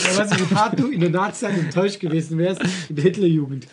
Ja, 0.00 0.16
weißt 0.16 0.40
du, 0.40 0.50
wie 0.50 0.54
hart 0.54 0.78
du 0.78 0.86
in 0.88 1.00
der 1.00 1.10
Nazi-Zeit 1.10 1.58
enttäuscht 1.58 2.00
gewesen 2.00 2.38
wärst 2.38 2.62
in 2.88 2.96
der 2.96 3.04
Hitlerjugend. 3.04 3.66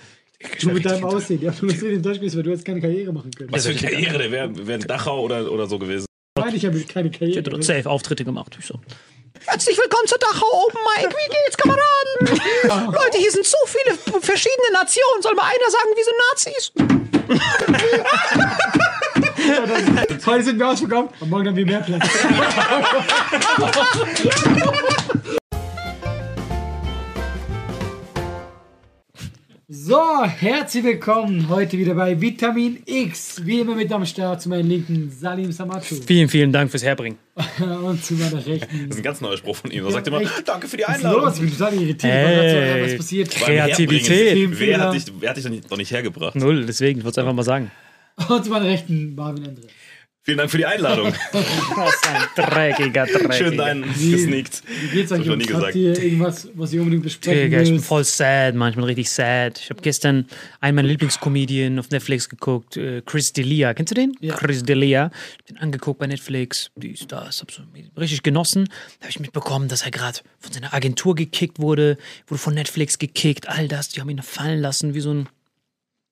Du 0.62 0.70
mit 0.70 0.86
deinem 0.86 1.04
Aussehen. 1.06 1.42
Ja, 1.42 1.52
du 1.52 1.68
bist 1.68 1.82
enttäuscht 1.84 2.20
gewesen, 2.20 2.38
weil 2.38 2.44
du 2.44 2.50
jetzt 2.52 2.64
keine 2.66 2.80
Karriere 2.82 3.12
machen 3.12 3.32
können. 3.32 3.52
Was 3.52 3.66
für 3.66 3.72
eine 3.72 3.80
Karriere, 3.80 4.18
der 4.18 4.32
wäre 4.32 4.68
wär 4.68 4.76
ein 4.76 4.82
Dachau 4.82 5.22
oder, 5.22 5.52
oder 5.52 5.66
so 5.68 5.78
gewesen. 5.80 6.06
Meine 6.38 6.56
ich 6.56 6.66
habe 6.66 6.80
keine 6.82 7.10
Ich 7.10 7.20
Karriere. 7.20 7.40
hätte 7.40 7.50
dort 7.50 7.64
safe 7.64 7.90
Auftritte 7.90 8.24
gemacht. 8.24 8.56
Ich 8.60 8.66
so. 8.68 8.80
Herzlich 9.46 9.78
willkommen 9.78 10.08
zur 10.08 10.18
Dachau 10.20 10.46
Open 10.66 10.80
Mic. 10.98 11.10
Wie 11.10 11.30
geht's, 11.30 11.58
Kameraden? 11.58 12.28
Leute, 13.04 13.18
hier 13.18 13.32
sind 13.32 13.46
so 13.46 13.58
viele 13.66 13.96
verschiedene 14.22 14.72
Nationen. 14.74 15.22
Soll 15.22 15.34
mal 15.36 15.44
einer 15.44 15.70
sagen, 15.72 15.96
wir 15.96 16.06
sind 16.06 16.16
Nazis? 16.32 16.72
Heute 20.26 20.44
sind 20.44 20.60
wir 20.60 20.68
ausverkauft, 20.68 21.14
und 21.22 21.30
morgen 21.30 21.48
haben 21.48 21.56
wir 21.56 21.66
mehr 21.66 21.80
Platz. 21.82 22.10
So, 29.72 30.24
herzlich 30.24 30.84
willkommen 30.84 31.48
heute 31.48 31.78
wieder 31.78 31.94
bei 31.94 32.20
Vitamin 32.20 32.82
X. 32.88 33.46
Wie 33.46 33.60
immer 33.60 33.76
mit 33.76 33.92
am 33.92 34.04
Start 34.04 34.42
zu 34.42 34.50
meinen 34.50 34.68
Linken 34.68 35.12
Salim 35.12 35.52
Samatu 35.52 35.94
Vielen, 36.08 36.28
vielen 36.28 36.52
Dank 36.52 36.72
fürs 36.72 36.82
Herbringen. 36.82 37.20
und 37.84 38.04
zu 38.04 38.16
meiner 38.16 38.44
Rechten. 38.44 38.88
Das 38.88 38.96
ist 38.96 38.98
ein 38.98 39.04
ganz 39.04 39.22
neuer 39.22 39.38
Spruch 39.38 39.58
von 39.58 39.70
ihm. 39.70 39.86
Er 39.86 39.92
sagt 39.92 40.08
immer, 40.08 40.22
danke 40.44 40.68
für 40.68 40.76
die 40.76 40.86
Was 40.88 40.98
ist 40.98 41.06
Einladung. 41.06 41.24
los? 41.24 41.36
Ich 41.36 41.42
bin 41.42 41.52
total 41.52 41.74
irritiert. 41.76 42.04
Ey, 42.04 42.84
was 42.84 42.98
passiert? 42.98 43.30
Kreativität. 43.30 44.60
Wer 44.60 44.80
hat 44.80 44.94
dich, 44.96 45.04
wer 45.20 45.30
hat 45.30 45.38
dich 45.38 45.62
doch 45.70 45.78
nicht, 45.78 45.92
hergebracht? 45.92 46.36
Null, 46.36 46.66
deswegen, 46.66 47.02
ich 47.02 47.06
wollte 47.06 47.22
es 47.22 47.24
einfach 47.24 47.36
mal 47.36 47.44
sagen. 47.44 47.70
Und 48.28 48.44
zu 48.44 48.50
meiner 48.50 48.66
Rechten 48.66 49.14
Marvin 49.14 49.50
Andre. 49.50 49.68
Vielen 50.24 50.38
Dank 50.38 50.52
für 50.52 50.58
die 50.58 50.66
Einladung. 50.66 51.14
Was 51.32 52.04
ein 52.04 52.28
dreckiger, 52.36 53.06
dreckiger. 53.06 53.34
Schön 53.34 53.58
deinen 53.58 53.84
gesneakt. 53.84 54.64
Wie 54.68 54.88
geht's 54.90 55.12
euch? 55.14 55.28
Habt 55.28 55.48
gesagt. 55.48 55.76
ihr 55.76 55.98
irgendwas, 55.98 56.50
was 56.54 56.74
ihr 56.74 56.82
unbedingt 56.82 57.04
besprechen 57.04 57.50
Digga, 57.50 57.62
ich 57.62 57.70
bin 57.70 57.80
voll 57.80 58.04
sad, 58.04 58.54
manchmal 58.54 58.86
richtig 58.86 59.10
sad. 59.10 59.60
Ich 59.60 59.70
habe 59.70 59.82
gestern 59.82 60.26
einen 60.60 60.76
meiner 60.76 60.90
Lieblingscomedien 60.90 61.80
auf 61.80 61.90
Netflix 61.90 62.28
geguckt, 62.28 62.76
äh, 62.76 63.02
Chris 63.06 63.34
D'Elia. 63.34 63.74
Kennst 63.74 63.92
du 63.92 63.96
den? 63.96 64.12
Ja. 64.20 64.36
Chris 64.36 64.64
D'Elia. 64.64 65.10
Ich 65.38 65.46
bin 65.46 65.58
angeguckt 65.58 66.00
bei 66.00 66.08
Netflix, 66.08 66.70
dies, 66.76 67.08
das, 67.08 67.42
hab 67.42 67.52
so 67.52 67.64
richtig 67.98 68.22
genossen. 68.22 68.66
Da 69.00 69.06
habe 69.06 69.12
ich 69.12 69.20
mitbekommen, 69.22 69.70
dass 69.70 69.84
er 69.84 69.92
gerade 69.92 70.20
von 70.40 70.52
seiner 70.52 70.74
Agentur 70.74 71.16
gekickt 71.16 71.60
wurde, 71.60 71.98
wurde 72.28 72.40
von 72.40 72.54
Netflix 72.54 73.00
gekickt, 73.00 73.48
all 73.48 73.70
das. 73.70 73.90
Die 73.90 74.02
haben 74.02 74.10
ihn 74.10 74.22
fallen 74.22 74.60
lassen 74.60 74.94
wie 74.94 75.00
so 75.00 75.14
ein 75.14 75.30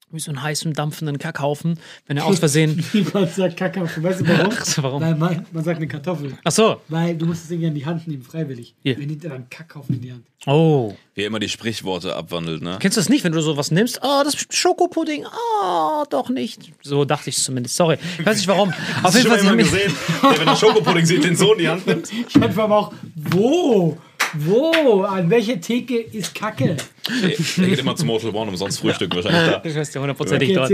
wie 0.09 0.19
so 0.21 0.31
einen 0.31 0.41
heißen, 0.41 0.73
dampfenden 0.73 1.17
Kackhaufen, 1.17 1.77
wenn 2.07 2.15
er 2.17 2.25
aus 2.25 2.39
Versehen. 2.39 2.81
Niemand 2.93 3.33
sagt 3.33 3.57
Kackhaufen. 3.57 4.01
Weißt 4.03 4.21
du 4.21 4.27
warum? 4.27 4.53
Ach 4.57 4.65
so, 4.65 4.83
warum? 4.83 5.01
Weil 5.01 5.15
man, 5.15 5.45
man 5.51 5.63
sagt 5.65 5.77
eine 5.77 5.87
Kartoffel. 5.87 6.37
Ach 6.45 6.51
so. 6.51 6.81
Weil 6.87 7.15
du 7.17 7.25
musst 7.25 7.41
das 7.41 7.49
Ding 7.49 7.59
ja 7.61 7.67
in 7.67 7.75
die 7.75 7.85
Hand 7.85 8.07
nehmen, 8.07 8.23
freiwillig. 8.23 8.73
Hier. 8.83 8.97
Wer 8.97 9.05
nimmt 9.05 9.23
denn 9.23 9.31
einen 9.33 9.49
Kackhaufen 9.49 9.95
in 9.95 10.01
die 10.01 10.11
Hand? 10.13 10.23
Oh. 10.45 10.95
Wie 11.13 11.21
er 11.23 11.27
immer 11.27 11.39
die 11.39 11.49
Sprichworte 11.49 12.15
abwandelt, 12.15 12.61
ne? 12.61 12.77
Kennst 12.79 12.95
du 12.95 13.01
das 13.01 13.09
nicht, 13.09 13.25
wenn 13.25 13.33
du 13.33 13.41
sowas 13.41 13.69
nimmst? 13.71 14.01
Ah, 14.01 14.23
das 14.23 14.37
Schokopudding. 14.49 15.25
Ah, 15.25 16.05
doch 16.09 16.29
nicht. 16.29 16.71
So 16.83 17.03
dachte 17.03 17.29
ich 17.29 17.37
zumindest. 17.37 17.75
Sorry. 17.75 17.97
Ich 18.19 18.25
weiß 18.25 18.37
nicht 18.37 18.47
warum. 18.47 18.69
Auf 18.69 18.75
Hast 19.03 19.15
du 19.15 19.19
jeden 19.19 19.29
schon 19.31 19.39
Fall 19.45 19.55
mal 19.55 19.65
sie 19.65 19.75
jemanden 19.77 19.83
haben 19.83 19.87
mich- 19.89 19.97
gesehen, 19.97 20.21
der, 20.31 20.39
wenn 20.39 20.47
er 20.47 20.55
Schokopudding 20.55 21.05
sieht, 21.05 21.23
den 21.25 21.35
Sohn 21.35 21.53
in 21.53 21.59
die 21.59 21.67
Hand 21.69 21.85
nimmt? 21.85 22.09
Ich 22.27 22.33
vor 22.53 22.63
allem 22.63 22.71
auch, 22.71 22.93
wo? 23.15 23.97
Wo? 24.45 25.01
An 25.03 25.29
welcher 25.29 25.59
Theke 25.59 25.97
ist 25.99 26.33
Kacke? 26.35 26.77
Er 27.21 27.29
geht 27.67 27.79
immer 27.79 27.95
zum 27.95 28.07
Motel 28.07 28.29
One 28.31 28.49
umsonst 28.51 28.79
frühstücken, 28.79 29.15
wahrscheinlich 29.15 29.51
da. 29.51 29.61
Ich 29.63 29.75
weiß 29.75 29.93
ja 29.93 30.01
hundertprozentig 30.01 30.53
dort. 30.53 30.69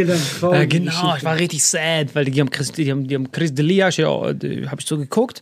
Äh, 0.53 0.67
genau, 0.67 1.15
ich 1.15 1.23
war 1.23 1.37
richtig 1.37 1.63
sad, 1.63 2.13
weil 2.15 2.25
die 2.25 2.39
haben 2.41 2.49
Chris, 2.49 2.71
die 2.71 2.89
haben, 2.89 3.07
die 3.07 3.15
haben 3.15 3.31
Chris 3.31 3.51
D'Elia, 3.51 3.89
ich, 3.89 3.97
ja, 3.97 4.33
die- 4.33 4.67
hab 4.67 4.79
ich 4.79 4.85
so 4.87 4.97
geguckt, 4.97 5.41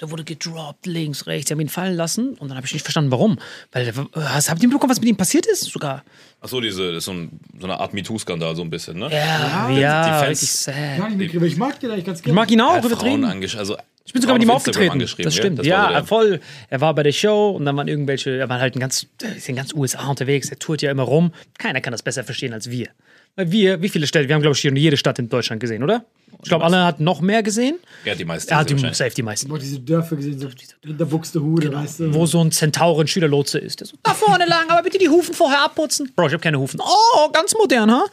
der 0.00 0.10
wurde 0.10 0.24
gedroppt, 0.24 0.86
links, 0.86 1.26
rechts, 1.26 1.46
die 1.48 1.54
haben 1.54 1.60
ihn 1.60 1.68
fallen 1.68 1.96
lassen 1.96 2.30
und 2.34 2.48
dann 2.48 2.56
habe 2.56 2.66
ich 2.66 2.72
nicht 2.72 2.82
verstanden, 2.82 3.10
warum. 3.10 3.38
Weil, 3.72 3.94
war- 3.96 4.08
hast, 4.34 4.50
habt 4.50 4.62
ihr 4.62 4.68
mitbekommen, 4.68 4.90
was 4.90 5.00
mit 5.00 5.08
ihm 5.08 5.16
passiert 5.16 5.46
ist? 5.46 5.64
Sogar. 5.64 6.04
Achso, 6.40 6.60
diese, 6.60 6.88
das 6.92 6.98
ist 6.98 7.04
so, 7.06 7.12
ein, 7.12 7.40
so 7.58 7.66
eine 7.66 7.78
Art 7.80 7.94
MeToo-Skandal, 7.94 8.54
so 8.56 8.62
ein 8.62 8.70
bisschen, 8.70 8.98
ne? 8.98 9.08
Ja, 9.10 9.70
ja, 9.70 10.04
die 10.04 10.10
Fans- 10.26 10.28
richtig 10.42 10.52
sad. 10.52 10.98
Mitgekriegt, 11.10 11.36
aber 11.36 11.46
ich 11.46 11.56
mag 11.56 11.80
den 11.80 11.90
eigentlich 11.90 12.04
ganz 12.04 12.18
Ich 12.20 12.24
gerne. 12.24 12.34
mag 12.36 12.50
ihn 12.50 12.60
auch, 12.60 12.74
hat 12.74 12.84
Frauen. 12.84 13.24
Also, 13.24 13.76
Ich 14.04 14.12
bin 14.12 14.22
sogar 14.22 14.34
mit 14.36 14.44
ihm 14.44 14.50
aufgetreten. 14.50 14.98
Das 14.98 15.16
ja? 15.18 15.30
stimmt. 15.30 15.58
Das 15.58 15.66
ja, 15.66 15.86
so 15.86 15.92
der- 15.92 16.04
voll. 16.04 16.40
Er 16.70 16.80
war 16.80 16.94
bei 16.94 17.02
der 17.02 17.12
Show 17.12 17.50
und 17.50 17.64
dann 17.64 17.76
waren 17.76 17.88
irgendwelche, 17.88 18.38
er 18.38 18.48
war 18.48 18.60
halt 18.60 18.76
ein 18.76 18.80
ganz, 18.80 19.06
ist 19.36 19.48
in 19.48 19.56
ganz 19.56 19.74
USA 19.74 20.08
unterwegs, 20.08 20.48
er 20.50 20.58
tourt 20.58 20.80
ja 20.82 20.90
immer 20.90 21.02
rum. 21.02 21.32
Keiner 21.58 21.80
kann 21.80 21.92
das 21.92 22.02
besser 22.02 22.24
verstehen 22.24 22.52
als 22.52 22.70
wir. 22.70 22.88
Weil 23.36 23.50
wir, 23.50 23.82
wie 23.82 23.88
viele 23.88 24.06
Städte, 24.06 24.28
wir 24.28 24.34
haben, 24.34 24.42
glaube 24.42 24.54
ich, 24.56 24.60
schon 24.62 24.74
jede 24.76 24.96
Stadt 24.96 25.18
in 25.18 25.28
Deutschland 25.28 25.60
gesehen, 25.60 25.82
oder? 25.82 26.04
Ich 26.42 26.48
glaube, 26.48 26.64
Anna 26.64 26.86
hat 26.86 27.00
noch 27.00 27.20
mehr 27.20 27.42
gesehen. 27.42 27.78
Er 28.04 28.12
hat 28.12 28.20
die 28.20 28.24
meisten. 28.24 28.50
Er 28.50 28.58
hat 28.58 28.70
die, 28.70 28.78
safe 28.78 29.10
die 29.10 29.22
meisten. 29.22 29.48
Boah, 29.48 29.58
diese 29.58 29.80
Dörfer 29.80 30.16
gesehen, 30.16 30.38
so 30.38 30.48
der 30.84 31.04
Buxtehude, 31.04 31.72
weißt 31.72 32.00
du. 32.00 32.14
Wo 32.14 32.26
so 32.26 32.40
ein 32.40 32.52
Zentauren-Schülerlotse 32.52 33.58
ist. 33.58 33.80
Der 33.80 33.86
so, 33.88 33.96
da 34.02 34.14
vorne 34.14 34.46
lang, 34.46 34.68
aber 34.68 34.82
bitte 34.82 34.98
die 34.98 35.08
Hufen 35.08 35.34
vorher 35.34 35.64
abputzen. 35.64 36.12
Bro, 36.14 36.28
ich 36.28 36.32
habe 36.32 36.42
keine 36.42 36.58
Hufen. 36.58 36.80
Oh, 36.80 37.28
ganz 37.32 37.54
modern, 37.54 37.90
ha? 37.90 38.04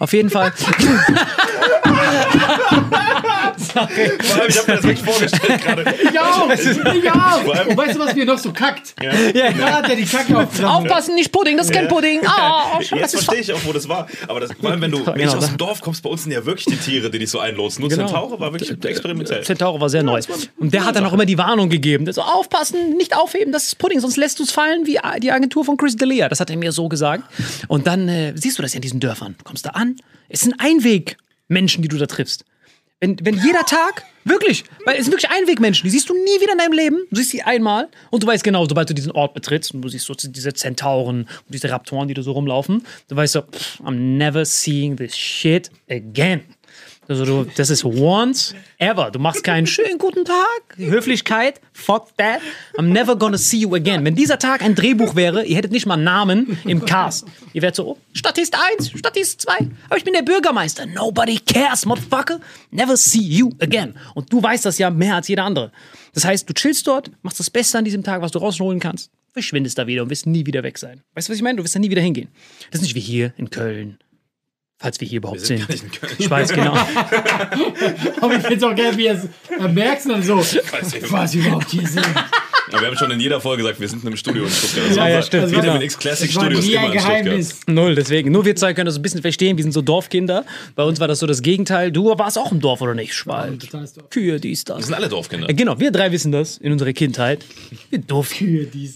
Auf 0.00 0.12
jeden 0.12 0.28
Fall. 0.30 0.52
Vor 3.68 3.82
allem, 3.82 4.48
ich 4.48 4.58
habe 4.58 4.70
mir 4.70 4.76
das 4.76 4.82
wirklich 4.84 5.02
vorgestellt 5.02 5.62
gerade. 5.62 5.94
Ich 6.02 6.20
auch! 6.20 6.50
Ich 6.50 7.10
auch! 7.12 7.66
Und 7.66 7.76
weißt 7.76 7.94
du, 7.96 7.98
was 8.00 8.14
mir 8.14 8.24
noch 8.24 8.38
so 8.38 8.52
kackt? 8.52 8.94
ja. 9.02 9.52
Da 9.52 9.72
hat 9.76 9.88
er 9.88 9.96
die 9.96 10.04
Kacke 10.04 10.36
aufgesammelt. 10.36 10.90
Aufpassen, 10.90 11.14
nicht 11.14 11.32
Pudding, 11.32 11.56
das 11.56 11.66
ist 11.68 11.72
kein 11.72 11.88
Pudding. 11.88 12.20
Ah, 12.26 12.78
das 12.78 12.90
Jetzt 12.90 13.12
verstehe 13.12 13.40
ich 13.40 13.52
auch, 13.52 13.60
wo 13.64 13.72
das 13.72 13.88
war. 13.88 14.06
Aber 14.26 14.40
das, 14.40 14.52
vor 14.52 14.70
allem, 14.70 14.80
wenn 14.80 14.90
du 14.90 15.04
wenn 15.06 15.14
Genau, 15.14 15.30
ich 15.32 15.36
aus 15.36 15.46
dem 15.46 15.58
Dorf 15.58 15.80
kommst, 15.80 16.02
bei 16.02 16.10
uns 16.10 16.22
sind 16.24 16.32
ja 16.32 16.44
wirklich 16.44 16.66
die 16.66 16.76
Tiere, 16.76 17.10
die 17.10 17.18
dich 17.18 17.30
so 17.30 17.38
einlotsen. 17.58 17.82
Nur 17.82 17.90
Genau. 17.90 18.06
Zentaure 18.06 18.40
war 18.40 18.52
wirklich 18.52 18.70
experimentell. 18.84 19.42
Centauro 19.42 19.80
war 19.80 19.88
sehr 19.88 20.02
neu. 20.02 20.20
Und 20.58 20.72
der 20.72 20.84
hat 20.84 20.96
dann 20.96 21.04
auch 21.04 21.12
immer 21.12 21.26
die 21.26 21.38
Warnung 21.38 21.68
gegeben. 21.68 22.10
So, 22.12 22.22
aufpassen, 22.22 22.96
nicht 22.96 23.16
aufheben, 23.16 23.52
das 23.52 23.64
ist 23.64 23.78
Pudding, 23.78 24.00
sonst 24.00 24.16
lässt 24.16 24.38
du 24.38 24.44
es 24.44 24.50
fallen 24.50 24.86
wie 24.86 24.98
die 25.20 25.32
Agentur 25.32 25.64
von 25.64 25.76
Chris 25.76 25.96
D'Elia. 25.96 26.28
Das 26.28 26.40
hat 26.40 26.50
er 26.50 26.56
mir 26.56 26.72
so 26.72 26.88
gesagt. 26.88 27.24
Und 27.68 27.86
dann 27.86 28.08
äh, 28.08 28.32
siehst 28.36 28.58
du 28.58 28.62
das 28.62 28.72
ja 28.72 28.76
in 28.76 28.82
diesen 28.82 29.00
Dörfern. 29.00 29.34
Du 29.38 29.44
kommst 29.44 29.66
da 29.66 29.70
an, 29.70 29.96
es 30.28 30.40
sind 30.40 30.54
Einwegmenschen, 30.58 31.82
die 31.82 31.88
du 31.88 31.98
da 31.98 32.06
triffst. 32.06 32.44
Wenn, 33.00 33.16
wenn 33.22 33.36
jeder 33.36 33.64
Tag, 33.64 34.02
wirklich, 34.24 34.64
weil 34.84 34.96
es 34.96 35.04
sind 35.04 35.12
wirklich 35.12 35.30
Einwegmenschen, 35.30 35.84
die 35.84 35.90
siehst 35.90 36.08
du 36.08 36.14
nie 36.14 36.40
wieder 36.40 36.52
in 36.52 36.58
deinem 36.58 36.72
Leben. 36.72 36.96
Du 37.10 37.16
siehst 37.16 37.30
sie 37.30 37.42
einmal 37.42 37.88
und 38.10 38.24
du 38.24 38.26
weißt 38.26 38.42
genau, 38.42 38.66
sobald 38.68 38.90
du 38.90 38.94
diesen 38.94 39.12
Ort 39.12 39.34
betrittst 39.34 39.72
und 39.72 39.82
du 39.82 39.88
siehst 39.88 40.06
so 40.06 40.14
diese 40.14 40.52
Zentauren 40.52 41.20
und 41.20 41.28
diese 41.48 41.70
Raptoren, 41.70 42.08
die 42.08 42.14
da 42.14 42.22
so 42.22 42.32
rumlaufen, 42.32 42.84
du 43.06 43.14
weißt 43.14 43.34
so, 43.34 43.42
pff, 43.42 43.80
I'm 43.82 44.16
never 44.16 44.44
seeing 44.44 44.96
this 44.96 45.16
shit 45.16 45.70
again. 45.88 46.40
Also 47.08 47.24
du, 47.24 47.50
das 47.56 47.70
ist 47.70 47.86
once 47.86 48.54
ever. 48.76 49.10
Du 49.10 49.18
machst 49.18 49.42
keinen 49.42 49.66
schönen 49.66 49.96
guten 49.96 50.26
Tag, 50.26 50.76
Höflichkeit, 50.76 51.58
fuck 51.72 52.14
that. 52.18 52.40
I'm 52.76 52.92
never 52.92 53.16
gonna 53.16 53.38
see 53.38 53.56
you 53.56 53.74
again. 53.74 54.04
Wenn 54.04 54.14
dieser 54.14 54.38
Tag 54.38 54.62
ein 54.62 54.74
Drehbuch 54.74 55.16
wäre, 55.16 55.42
ihr 55.46 55.56
hättet 55.56 55.72
nicht 55.72 55.86
mal 55.86 55.94
einen 55.94 56.04
Namen 56.04 56.58
im 56.66 56.84
Cast. 56.84 57.24
Ihr 57.54 57.62
wärt 57.62 57.76
so, 57.76 57.92
oh, 57.92 57.98
Statist 58.12 58.54
1, 58.78 58.90
Statist 58.90 59.40
2, 59.40 59.56
aber 59.88 59.96
ich 59.96 60.04
bin 60.04 60.12
der 60.12 60.22
Bürgermeister. 60.22 60.84
Nobody 60.84 61.38
cares, 61.38 61.86
motherfucker. 61.86 62.40
Never 62.70 62.94
see 62.98 63.22
you 63.22 63.52
again. 63.60 63.94
Und 64.14 64.30
du 64.30 64.42
weißt 64.42 64.66
das 64.66 64.76
ja 64.76 64.90
mehr 64.90 65.14
als 65.14 65.28
jeder 65.28 65.44
andere. 65.44 65.72
Das 66.12 66.26
heißt, 66.26 66.46
du 66.46 66.52
chillst 66.52 66.86
dort, 66.86 67.10
machst 67.22 67.40
das 67.40 67.48
Beste 67.48 67.78
an 67.78 67.84
diesem 67.84 68.02
Tag, 68.02 68.20
was 68.20 68.32
du 68.32 68.38
rausholen 68.38 68.80
kannst, 68.80 69.10
verschwindest 69.32 69.78
da 69.78 69.86
wieder 69.86 70.02
und 70.02 70.10
wirst 70.10 70.26
nie 70.26 70.44
wieder 70.44 70.62
weg 70.62 70.76
sein. 70.76 71.02
Weißt 71.14 71.28
du, 71.28 71.32
was 71.32 71.36
ich 71.38 71.42
meine? 71.42 71.56
Du 71.56 71.64
wirst 71.64 71.74
da 71.74 71.78
nie 71.78 71.90
wieder 71.90 72.02
hingehen. 72.02 72.28
Das 72.70 72.80
ist 72.80 72.82
nicht 72.82 72.94
wie 72.94 73.00
hier 73.00 73.32
in 73.38 73.48
Köln. 73.48 73.98
Falls 74.80 75.00
wir 75.00 75.08
hier 75.08 75.18
überhaupt 75.18 75.40
sind 75.40 75.58
sind. 75.58 75.68
gar 75.68 75.74
nicht 75.74 75.82
in 75.84 75.90
Köln. 75.90 76.14
Ich 76.18 76.30
weiß 76.30 76.52
genau. 76.52 76.72
Aber 78.20 78.36
ich 78.36 78.42
find's 78.44 78.62
auch 78.62 78.76
geil, 78.76 78.96
wie 78.96 79.06
er 79.06 79.14
es 79.14 79.28
er 79.58 79.68
merkt 79.68 80.08
dann 80.08 80.22
so, 80.22 80.38
was 80.38 81.34
überhaupt 81.34 81.70
hier 81.70 81.86
sind. 81.86 82.06
Aber 82.72 82.80
wir 82.82 82.88
haben 82.88 82.96
schon 82.96 83.10
in 83.10 83.20
jeder 83.20 83.40
Folge 83.40 83.62
gesagt, 83.62 83.80
wir 83.80 83.88
sind 83.88 84.02
in 84.02 84.08
einem 84.08 84.16
Studio 84.16 84.44
in 84.44 84.50
Stuttgart. 84.50 84.88
Das 84.88 84.96
Ja, 84.96 85.08
ja, 85.08 85.22
stimmt, 85.22 85.50
Vitamin 85.50 85.70
genau. 85.72 85.80
X 85.82 85.98
Classic 85.98 86.28
Das 86.28 86.36
war 86.36 86.44
Studios 86.44 86.66
nie 86.66 86.76
ein. 86.78 86.92
Geheimnis. 86.92 87.60
Null, 87.66 87.94
deswegen. 87.94 88.30
Nur 88.32 88.44
wir 88.44 88.56
zwei 88.56 88.74
können 88.74 88.86
das 88.86 88.96
ein 88.96 89.02
bisschen 89.02 89.22
verstehen. 89.22 89.56
Wir 89.56 89.62
sind 89.64 89.72
so 89.72 89.82
Dorfkinder. 89.82 90.44
Bei 90.74 90.82
uns 90.84 91.00
war 91.00 91.08
das 91.08 91.18
so 91.18 91.26
das 91.26 91.42
Gegenteil. 91.42 91.90
Du 91.92 92.06
warst 92.18 92.38
auch 92.38 92.52
im 92.52 92.60
Dorf, 92.60 92.80
oder 92.80 92.94
nicht? 92.94 93.14
Schwald. 93.14 93.68
Kühe, 94.10 94.38
dies, 94.40 94.64
das. 94.64 94.76
Das 94.78 94.86
sind 94.86 94.94
alle 94.94 95.08
Dorfkinder. 95.08 95.48
Äh, 95.48 95.54
Genau, 95.54 95.78
wir 95.80 95.90
drei 95.90 96.12
wissen 96.12 96.30
das 96.30 96.58
in 96.58 96.70
unserer 96.72 96.92
Kindheit. 96.92 97.44
Wir 97.90 97.98
doof. 97.98 98.30
Kühe, 98.30 98.64
dies. 98.66 98.94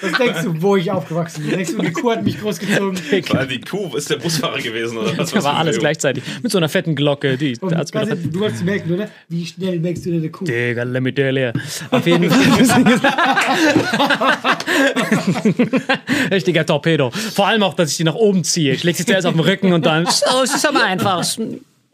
Was 0.00 0.12
denkst 0.18 0.42
du, 0.44 0.60
wo 0.62 0.76
ich 0.76 0.90
aufgewachsen 0.90 1.42
bin? 1.44 1.52
Denkst 1.56 1.72
du, 1.76 1.82
die 1.82 1.92
Kuh 1.92 2.10
hat 2.10 2.24
mich 2.24 2.40
großgezogen? 2.40 2.98
Allem 3.36 3.48
die 3.48 3.60
Kuh 3.60 3.94
ist 3.96 4.10
der 4.10 4.16
Busfahrer 4.16 4.58
gewesen 4.58 4.98
oder 4.98 5.16
was? 5.18 5.30
Da 5.30 5.42
war 5.44 5.56
alles 5.56 5.76
gleich. 5.78 5.98
gleichzeitig. 5.98 6.22
Mit 6.42 6.50
so 6.52 6.58
einer 6.58 6.68
fetten 6.68 6.94
Glocke. 6.94 7.36
Die, 7.36 7.52
du, 7.54 7.62
wolltest 8.40 8.64
merken, 8.64 8.92
oder? 8.94 9.08
Wie 9.28 9.46
schnell 9.46 9.78
merkst 9.78 10.06
du 10.06 10.10
denn 10.10 10.20
eine 10.20 10.30
Kuh? 10.30 10.44
Digga, 10.44 10.82
let 10.84 11.02
me 11.02 11.14
tell 11.14 11.36
you. 11.36 11.50
Auf 11.90 12.06
jeden 12.06 12.29
Fall. 12.29 12.29
Richtiger 16.30 16.66
Torpedo. 16.66 17.10
Vor 17.10 17.46
allem 17.46 17.62
auch, 17.62 17.74
dass 17.74 17.90
ich 17.90 17.96
die 17.96 18.04
nach 18.04 18.14
oben 18.14 18.44
ziehe. 18.44 18.72
Ich 18.72 18.84
leg 18.84 18.96
sie 18.96 19.04
zuerst 19.04 19.26
auf 19.26 19.34
den 19.34 19.40
Rücken 19.40 19.72
und 19.72 19.84
dann. 19.86 20.06
So, 20.06 20.42
es 20.42 20.54
ist 20.54 20.66
aber 20.66 20.84
einfach. 20.84 21.24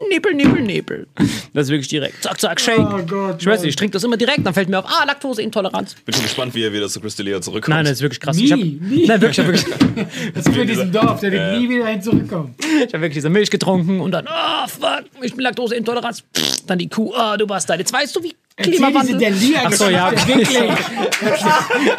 Nippel, 0.09 0.35
Nippel, 0.35 0.61
Nippel. 0.61 1.07
Das 1.53 1.65
ist 1.65 1.71
wirklich 1.71 1.87
direkt. 1.87 2.21
Zack, 2.21 2.39
zack, 2.39 2.61
shake. 2.61 2.79
Oh 2.79 3.01
Gott, 3.07 3.41
ich 3.41 3.47
weiß 3.47 3.61
nicht, 3.61 3.69
ich 3.69 3.75
trinke 3.75 3.93
das 3.93 4.03
immer 4.03 4.15
direkt, 4.15 4.45
dann 4.45 4.53
fällt 4.53 4.69
mir 4.69 4.77
auf, 4.77 4.85
ah, 4.87 5.03
Laktoseintoleranz. 5.05 5.95
Bin 6.05 6.13
schon 6.13 6.23
gespannt, 6.23 6.53
wie 6.53 6.63
er 6.63 6.71
wieder 6.71 6.87
zu 6.87 7.01
Crystalia 7.01 7.41
zurückkommt. 7.41 7.75
Nein, 7.75 7.85
das 7.85 7.93
ist 7.93 8.01
wirklich 8.03 8.19
krass. 8.19 8.37
Nie, 8.37 8.45
ich 8.45 8.51
hab, 8.51 8.59
nie. 8.59 9.07
Nein, 9.07 9.21
wirklich, 9.21 9.39
ich 9.39 9.43
habe 9.43 9.57
wirklich, 9.57 10.05
Das 10.35 10.45
ist 10.45 10.53
für 10.53 10.65
diesen 10.67 10.91
Dorf, 10.91 11.19
der 11.19 11.31
wird 11.31 11.59
nie 11.59 11.67
wieder 11.67 11.87
hin 11.87 11.99
zurückkommen. 12.01 12.53
ich 12.59 12.93
hab 12.93 13.01
wirklich 13.01 13.15
diese 13.15 13.31
Milch 13.31 13.49
getrunken 13.49 13.99
und 13.99 14.11
dann, 14.11 14.27
ah, 14.27 14.67
fuck, 14.67 15.05
ich 15.23 15.33
bin 15.33 15.41
Laktoseintoleranz. 15.41 16.23
Dann 16.67 16.77
die 16.77 16.89
Kuh, 16.89 17.11
ah, 17.15 17.35
du 17.35 17.49
warst 17.49 17.67
da. 17.67 17.73
Jetzt 17.75 17.91
weißt 17.91 18.15
du, 18.15 18.23
wie 18.23 18.35
Erzähl 18.59 18.71
diese 18.73 18.83
Klimawandel. 18.83 19.17
Delia 19.19 19.59
Ach 19.65 19.71
so, 19.71 19.87
ja. 19.89 20.11
Wirklich. 20.27 20.49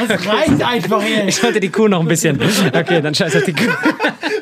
Das 0.09 0.27
reicht 0.27 0.63
einfach 0.63 1.03
Ich 1.05 1.17
jetzt. 1.27 1.43
wollte 1.43 1.61
die 1.61 1.69
Kuh 1.71 1.89
noch 1.89 2.01
ein 2.01 2.09
bisschen. 2.09 2.41
Okay, 2.73 3.01
dann 3.01 3.15
scheiß 3.15 3.37
auf 3.37 3.45
die 3.45 3.53
Kuh. 3.53 3.65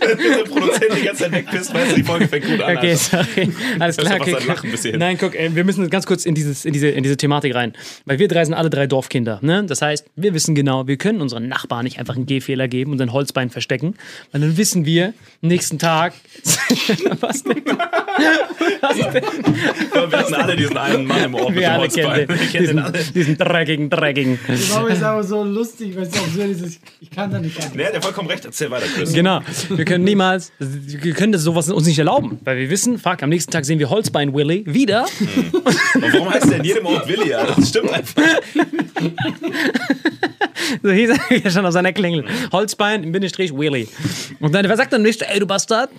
der 0.00 0.44
Produzent 0.44 0.84
die 0.96 1.02
ganze 1.04 1.24
Zeit 1.24 1.32
wegpisst, 1.32 1.74
weißt 1.74 1.92
du, 1.92 1.96
die 1.96 2.02
Folge 2.02 2.28
fängt 2.28 2.46
gut 2.46 2.60
an. 2.62 2.76
Okay, 2.76 2.90
Alter. 2.92 3.24
sorry. 3.24 3.52
Alles 3.78 3.96
klar. 3.96 4.20
Okay. 4.20 4.32
sein 4.32 4.46
Lachen 4.46 4.70
bis 4.70 4.82
hierhin. 4.82 5.00
Nein, 5.00 5.18
guck, 5.18 5.34
ey, 5.34 5.54
wir 5.54 5.64
müssen 5.64 5.88
ganz 5.90 6.06
kurz 6.06 6.24
in, 6.26 6.34
dieses, 6.34 6.64
in, 6.64 6.72
diese, 6.72 6.88
in 6.88 7.02
diese 7.02 7.16
Thematik 7.16 7.54
rein. 7.54 7.74
Weil 8.04 8.18
wir 8.18 8.28
drei 8.28 8.44
sind 8.44 8.54
alle 8.54 8.70
drei 8.70 8.86
Dorfkinder. 8.86 9.38
Ne? 9.42 9.64
Das 9.66 9.82
heißt, 9.82 10.06
wir 10.16 10.32
wissen 10.34 10.54
genau, 10.54 10.86
wir 10.86 10.96
können 10.96 11.20
unseren 11.20 11.48
Nachbarn 11.48 11.84
nicht 11.84 11.98
einfach 11.98 12.16
einen 12.16 12.26
Gehfehler 12.26 12.68
geben 12.68 12.92
und 12.92 13.00
ein 13.00 13.12
Holzbein 13.12 13.50
verstecken. 13.50 13.94
Weil 14.32 14.40
dann 14.42 14.56
wissen 14.56 14.84
wir, 14.86 15.12
nächsten 15.40 15.78
Tag. 15.78 16.14
Was 17.20 17.42
denn? 17.42 17.62
Was 18.80 18.96
denn? 18.96 19.22
Wir 20.10 20.18
hatten 20.18 20.34
alle 20.34 20.56
diesen 20.56 20.76
einen 20.76 21.06
Mann 21.06 21.24
im 21.24 21.34
Ort 21.34 21.50
mit 21.50 21.62
dem 21.62 21.70
alle 21.70 21.88
kennen 22.12 22.26
den. 22.28 22.40
Wir 22.40 22.46
kennen 22.46 22.66
den 22.66 22.78
alle. 22.78 22.92
Diesen, 22.92 23.14
diesen 23.14 23.36
dreckigen, 23.38 23.90
dreckigen. 23.90 24.38
Warum 24.70 24.88
ist 24.88 25.02
aber 25.02 25.22
so 25.24 25.44
lustig, 25.44 25.96
weil 25.96 26.04
es 26.04 26.14
auch 26.14 26.26
so 26.34 26.40
ist, 26.42 26.80
ich 27.00 27.10
kann 27.10 27.30
da 27.30 27.38
nicht. 27.38 27.56
Nee, 27.74 27.84
der 27.84 27.94
hat 27.94 28.04
vollkommen 28.04 28.28
recht. 28.28 28.44
Erzähl 28.44 28.70
weiter, 28.70 28.86
Chris. 28.94 29.12
Genau. 29.12 29.40
Wir 29.70 29.84
können 29.84 30.04
niemals, 30.04 30.52
wir 30.58 31.14
können 31.14 31.32
das 31.32 31.42
sowas 31.42 31.70
uns 31.70 31.86
nicht 31.86 31.98
erlauben. 31.98 32.38
Weil 32.44 32.58
wir 32.58 32.70
wissen, 32.70 32.98
fuck, 32.98 33.22
am 33.22 33.30
nächsten 33.30 33.50
Tag 33.52 33.64
sehen 33.64 33.78
wir 33.78 33.90
Holzbein 33.90 34.34
Willy 34.34 34.64
wieder. 34.66 35.06
Und 35.94 36.12
warum 36.12 36.30
heißt 36.30 36.50
der 36.50 36.58
in 36.58 36.64
jedem 36.64 36.86
Ort 36.86 37.08
Willi? 37.08 37.32
Alter? 37.34 37.54
Das 37.56 37.68
stimmt 37.68 37.90
einfach. 37.92 38.22
So 40.82 40.90
hieß 40.90 41.10
er 41.10 41.36
ja 41.44 41.50
schon 41.50 41.66
auf 41.66 41.72
seiner 41.72 41.92
Klingel. 41.92 42.24
Holzbein 42.52 43.02
im 43.04 43.12
Bindestrich 43.12 43.52
Willy. 43.56 43.88
Und 44.40 44.54
dann, 44.54 44.68
wer 44.68 44.76
sagt 44.76 44.92
dann 44.92 45.02
nicht, 45.02 45.22
ey, 45.22 45.38
du 45.38 45.46
Bastard? 45.46 45.90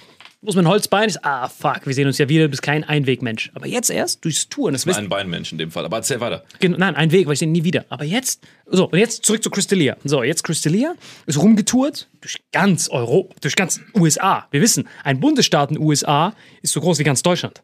Wo 0.41 0.49
ist 0.49 0.55
mein 0.55 0.67
Holzbein? 0.67 1.09
Ich, 1.09 1.23
ah, 1.25 1.47
fuck, 1.49 1.87
wir 1.87 1.93
sehen 1.95 2.05
uns 2.05 2.19
ja 2.19 2.29
wieder, 2.29 2.43
du 2.43 2.49
bist 2.49 2.61
kein 2.61 2.83
Einwegmensch. 2.83 3.49
Aber 3.55 3.65
jetzt 3.65 3.89
erst 3.89 4.23
durchs 4.23 4.47
Touren. 4.49 4.73
Das 4.73 4.85
wissen, 4.85 4.99
Ein 5.05 5.09
Beinmensch 5.09 5.51
in 5.51 5.57
dem 5.57 5.71
Fall. 5.71 5.83
Aber 5.83 5.97
erzähl 5.97 6.19
weiter. 6.19 6.43
Gen- 6.59 6.75
Nein, 6.77 6.95
ein 6.95 7.11
Weg, 7.11 7.25
weil 7.25 7.33
ich 7.33 7.39
den 7.39 7.51
nie 7.51 7.63
wieder. 7.63 7.85
Aber 7.89 8.03
jetzt, 8.05 8.43
so, 8.67 8.87
und 8.89 8.99
jetzt 8.99 9.25
zurück 9.25 9.41
zu 9.43 9.49
Crystalia. 9.49 9.97
So, 10.03 10.21
jetzt 10.23 10.43
Crystalia 10.43 10.93
ist 11.25 11.39
rumgetourt 11.41 12.07
durch 12.21 12.37
ganz 12.51 12.87
Europa, 12.87 13.33
durch 13.41 13.55
ganz 13.55 13.81
USA. 13.95 14.47
Wir 14.51 14.61
wissen, 14.61 14.87
ein 15.03 15.19
Bundesstaat 15.19 15.71
in 15.71 15.77
den 15.77 15.83
USA 15.83 16.33
ist 16.61 16.73
so 16.73 16.81
groß 16.81 16.99
wie 16.99 17.03
ganz 17.03 17.23
Deutschland. 17.23 17.63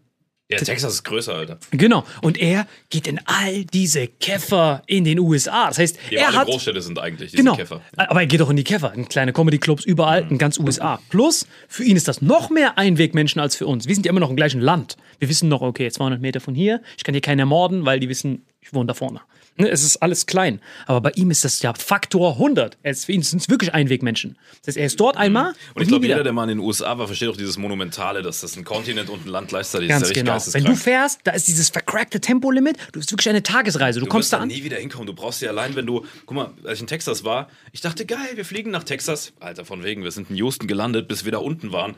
Ja, 0.59 0.65
Texas 0.65 0.93
ist 0.93 1.03
größer, 1.03 1.33
Alter. 1.33 1.57
Genau. 1.71 2.03
Und 2.21 2.37
er 2.39 2.67
geht 2.89 3.07
in 3.07 3.19
all 3.25 3.65
diese 3.65 4.07
Käfer 4.07 4.83
in 4.87 5.03
den 5.03 5.19
USA. 5.19 5.67
Das 5.67 5.77
heißt, 5.79 5.97
Ja, 6.09 6.21
er 6.21 6.27
alle 6.29 6.37
hat. 6.37 6.47
Großstädte 6.47 6.81
sind 6.81 6.99
eigentlich 6.99 7.31
diese 7.31 7.43
Genau. 7.43 7.55
Käfer. 7.55 7.81
Aber 7.95 8.21
er 8.21 8.27
geht 8.27 8.41
auch 8.41 8.49
in 8.49 8.55
die 8.57 8.63
Käfer, 8.63 8.93
in 8.93 9.07
kleine 9.07 9.33
Comedy-Clubs 9.33 9.85
überall, 9.85 10.25
in 10.29 10.37
ganz 10.37 10.57
USA. 10.59 10.99
Plus, 11.09 11.47
für 11.67 11.83
ihn 11.83 11.95
ist 11.95 12.07
das 12.07 12.21
noch 12.21 12.49
mehr 12.49 12.77
Einwegmenschen 12.77 13.41
als 13.41 13.55
für 13.55 13.67
uns. 13.67 13.87
Wir 13.87 13.95
sind 13.95 14.05
ja 14.05 14.09
immer 14.11 14.19
noch 14.19 14.29
im 14.29 14.35
gleichen 14.35 14.61
Land. 14.61 14.97
Wir 15.19 15.29
wissen 15.29 15.49
noch, 15.49 15.61
okay, 15.61 15.89
200 15.89 16.21
Meter 16.21 16.39
von 16.39 16.55
hier, 16.55 16.81
ich 16.97 17.03
kann 17.03 17.13
hier 17.13 17.21
keinen 17.21 17.39
ermorden, 17.39 17.85
weil 17.85 17.99
die 17.99 18.09
wissen, 18.09 18.45
ich 18.63 18.73
wohne 18.73 18.87
da 18.87 18.93
vorne. 18.93 19.21
Ne, 19.55 19.69
es 19.69 19.83
ist 19.83 19.97
alles 19.97 20.25
klein. 20.25 20.61
Aber 20.87 20.99
bei 21.01 21.11
ihm 21.11 21.29
ist 21.29 21.43
das 21.45 21.61
ja 21.61 21.73
Faktor 21.75 22.33
100. 22.33 22.77
Er 22.81 22.91
ist, 22.91 23.05
für 23.05 23.11
ihn 23.11 23.21
sind 23.21 23.39
es 23.39 23.49
wirklich 23.49 23.71
Einwegmenschen. 23.73 24.35
Das 24.61 24.69
heißt, 24.69 24.77
er 24.77 24.85
ist 24.87 24.99
dort 24.99 25.15
einmal 25.15 25.49
und, 25.49 25.55
Und 25.75 25.81
ich 25.83 25.87
glaube, 25.89 26.07
jeder, 26.07 26.23
der 26.23 26.33
mal 26.33 26.43
in 26.43 26.57
den 26.57 26.59
USA 26.59 26.97
war, 26.97 27.05
versteht 27.05 27.29
auch 27.29 27.37
dieses 27.37 27.57
Monumentale, 27.59 28.23
dass 28.23 28.41
das 28.41 28.55
ein 28.57 28.63
Kontinent 28.63 29.11
und 29.11 29.27
ein 29.27 29.29
Land 29.29 29.49
gleichzeitig 29.49 29.89
Ganz 29.89 30.09
ist. 30.09 30.15
Ja 30.15 30.23
genau. 30.23 30.37
Wenn 30.53 30.63
du 30.63 30.75
fährst, 30.75 31.19
da 31.25 31.33
ist 31.33 31.47
dieses 31.47 31.69
vercrackte 31.69 32.19
Tempolimit. 32.19 32.77
Du 32.93 32.99
bist 32.99 33.11
wirklich 33.11 33.29
eine 33.29 33.43
Tagesreise. 33.43 33.99
Du, 33.99 34.05
Du 34.05 34.11
kommst 34.11 34.33
da 34.33 34.39
an. 34.39 34.47
nie 34.47 34.63
wieder 34.63 34.77
hinkommen. 34.77 35.05
Du 35.05 35.13
brauchst 35.13 35.41
ja 35.43 35.49
allein, 35.49 35.75
wenn 35.75 35.85
du. 35.85 36.03
Guck 36.25 36.35
mal, 36.35 36.51
als 36.63 36.75
ich 36.75 36.81
in 36.81 36.87
Texas 36.87 37.23
war, 37.23 37.47
ich 37.71 37.81
dachte, 37.81 38.05
geil, 38.07 38.17
wir 38.35 38.45
fliegen 38.45 38.71
nach 38.71 38.83
Texas. 38.83 39.33
Alter, 39.39 39.65
von 39.65 39.83
wegen, 39.83 40.03
wir 40.03 40.11
sind 40.11 40.31
in 40.31 40.35
Houston 40.37 40.65
gelandet, 40.67 41.07
bis 41.07 41.25
wir 41.25 41.31
da 41.31 41.37
unten 41.37 41.71
waren. 41.71 41.93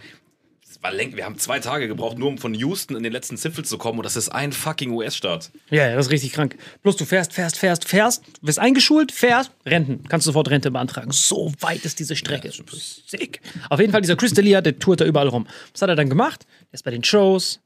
War 0.82 0.94
lenk, 0.94 1.16
wir 1.16 1.26
haben 1.26 1.38
zwei 1.38 1.60
Tage 1.60 1.88
gebraucht, 1.88 2.18
nur 2.18 2.28
um 2.28 2.38
von 2.38 2.54
Houston 2.54 2.96
in 2.96 3.04
den 3.04 3.12
letzten 3.12 3.38
Zipfel 3.38 3.66
zu 3.66 3.78
kommen. 3.78 4.00
Und 4.00 4.06
das 4.06 4.16
ist 4.16 4.30
ein 4.30 4.52
fucking 4.52 4.92
US-Staat. 4.92 5.52
Ja, 5.70 5.90
ja, 5.90 5.96
das 5.96 6.08
ist 6.08 6.12
richtig 6.12 6.34
krank. 6.34 6.58
Bloß 6.84 6.96
du 6.98 7.06
fährst, 7.06 7.34
fährst, 7.34 7.58
fährst, 7.58 7.86
fährst, 7.88 8.24
wirst 8.42 8.60
eingeschult, 8.60 9.12
fährst, 9.12 9.52
Renten. 9.66 10.04
Kannst 10.08 10.26
du 10.26 10.30
sofort 10.30 10.50
Rente 10.50 10.72
beantragen. 10.72 11.12
So 11.12 11.52
weit 11.60 11.86
ist 11.86 12.00
diese 12.00 12.16
Strecke. 12.16 12.52
Sick. 13.08 13.42
Auf 13.70 13.80
jeden 13.80 13.92
Fall, 13.92 14.02
dieser 14.02 14.16
Chris 14.16 14.34
D'Elia, 14.34 14.62
der 14.62 14.80
tourt 14.80 15.02
da 15.02 15.06
überall 15.06 15.28
rum. 15.28 15.48
Was 15.72 15.82
hat 15.82 15.90
er 15.90 15.96
dann 15.96 16.10
gemacht? 16.10 16.46
Er 16.72 16.76
ist 16.76 16.84
bei 16.84 16.92
den 16.92 17.04
Shows, 17.04 17.60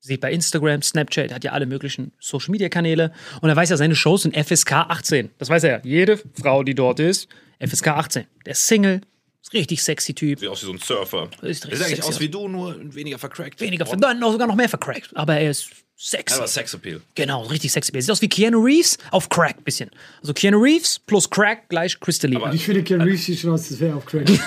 sieht 0.00 0.20
bei 0.20 0.32
Instagram, 0.32 0.82
Snapchat, 0.82 1.32
hat 1.32 1.44
ja 1.44 1.52
alle 1.52 1.66
möglichen 1.66 2.12
Social 2.20 2.50
Media 2.50 2.68
Kanäle 2.68 3.12
und 3.40 3.48
er 3.48 3.56
weiß 3.56 3.70
ja, 3.70 3.76
seine 3.76 3.94
Shows 3.94 4.22
sind 4.22 4.36
FSK 4.36 4.72
18. 4.72 5.30
Das 5.38 5.48
weiß 5.48 5.64
er 5.64 5.70
ja. 5.70 5.80
Jede 5.84 6.18
Frau, 6.40 6.62
die 6.62 6.74
dort 6.74 7.00
ist, 7.00 7.28
FSK 7.60 7.88
18. 7.88 8.26
Der 8.46 8.52
ist 8.52 8.66
Single, 8.66 9.02
ist 9.42 9.52
richtig 9.52 9.82
sexy 9.82 10.14
Typ. 10.14 10.38
Sieht 10.38 10.48
aus 10.48 10.62
wie 10.62 10.66
so 10.66 10.72
ein 10.72 10.78
Surfer. 10.78 11.30
Ist 11.42 11.62
Sieht 11.62 11.72
richtig 11.72 11.72
eigentlich 11.72 11.88
sexy 11.96 12.08
aus 12.08 12.20
wie 12.20 12.28
du, 12.28 12.48
nur 12.48 12.76
weniger 12.94 13.18
vercrackt. 13.18 13.60
Weniger, 13.60 13.84
nein, 13.96 14.18
noch, 14.18 14.32
sogar 14.32 14.46
noch 14.46 14.54
mehr 14.54 14.68
vercrackt. 14.68 15.16
Aber 15.16 15.36
er 15.36 15.50
ist 15.50 15.70
Ja, 16.02 16.18
sexy. 16.18 16.38
aber 16.38 16.46
Sexappeal. 16.46 17.02
Genau, 17.14 17.42
richtig 17.42 17.72
sexy. 17.72 17.92
Er 17.94 18.00
sieht 18.00 18.10
aus 18.10 18.22
wie 18.22 18.28
Keanu 18.28 18.62
Reeves 18.62 18.96
auf 19.10 19.28
Crack 19.28 19.62
bisschen. 19.64 19.90
Also 20.22 20.32
Keanu 20.32 20.58
Reeves 20.58 20.98
plus 20.98 21.28
Crack 21.28 21.68
gleich 21.68 22.00
Crystal 22.00 22.30
Lee. 22.30 22.38
Ich 22.54 22.64
finde, 22.64 22.82
Ken 22.82 23.02
Reeves 23.02 23.26
sieht 23.26 23.38
schon 23.38 23.50
aus, 23.50 23.68
das 23.68 23.78
wäre 23.80 23.96
auf 23.96 24.06
Crack. 24.06 24.26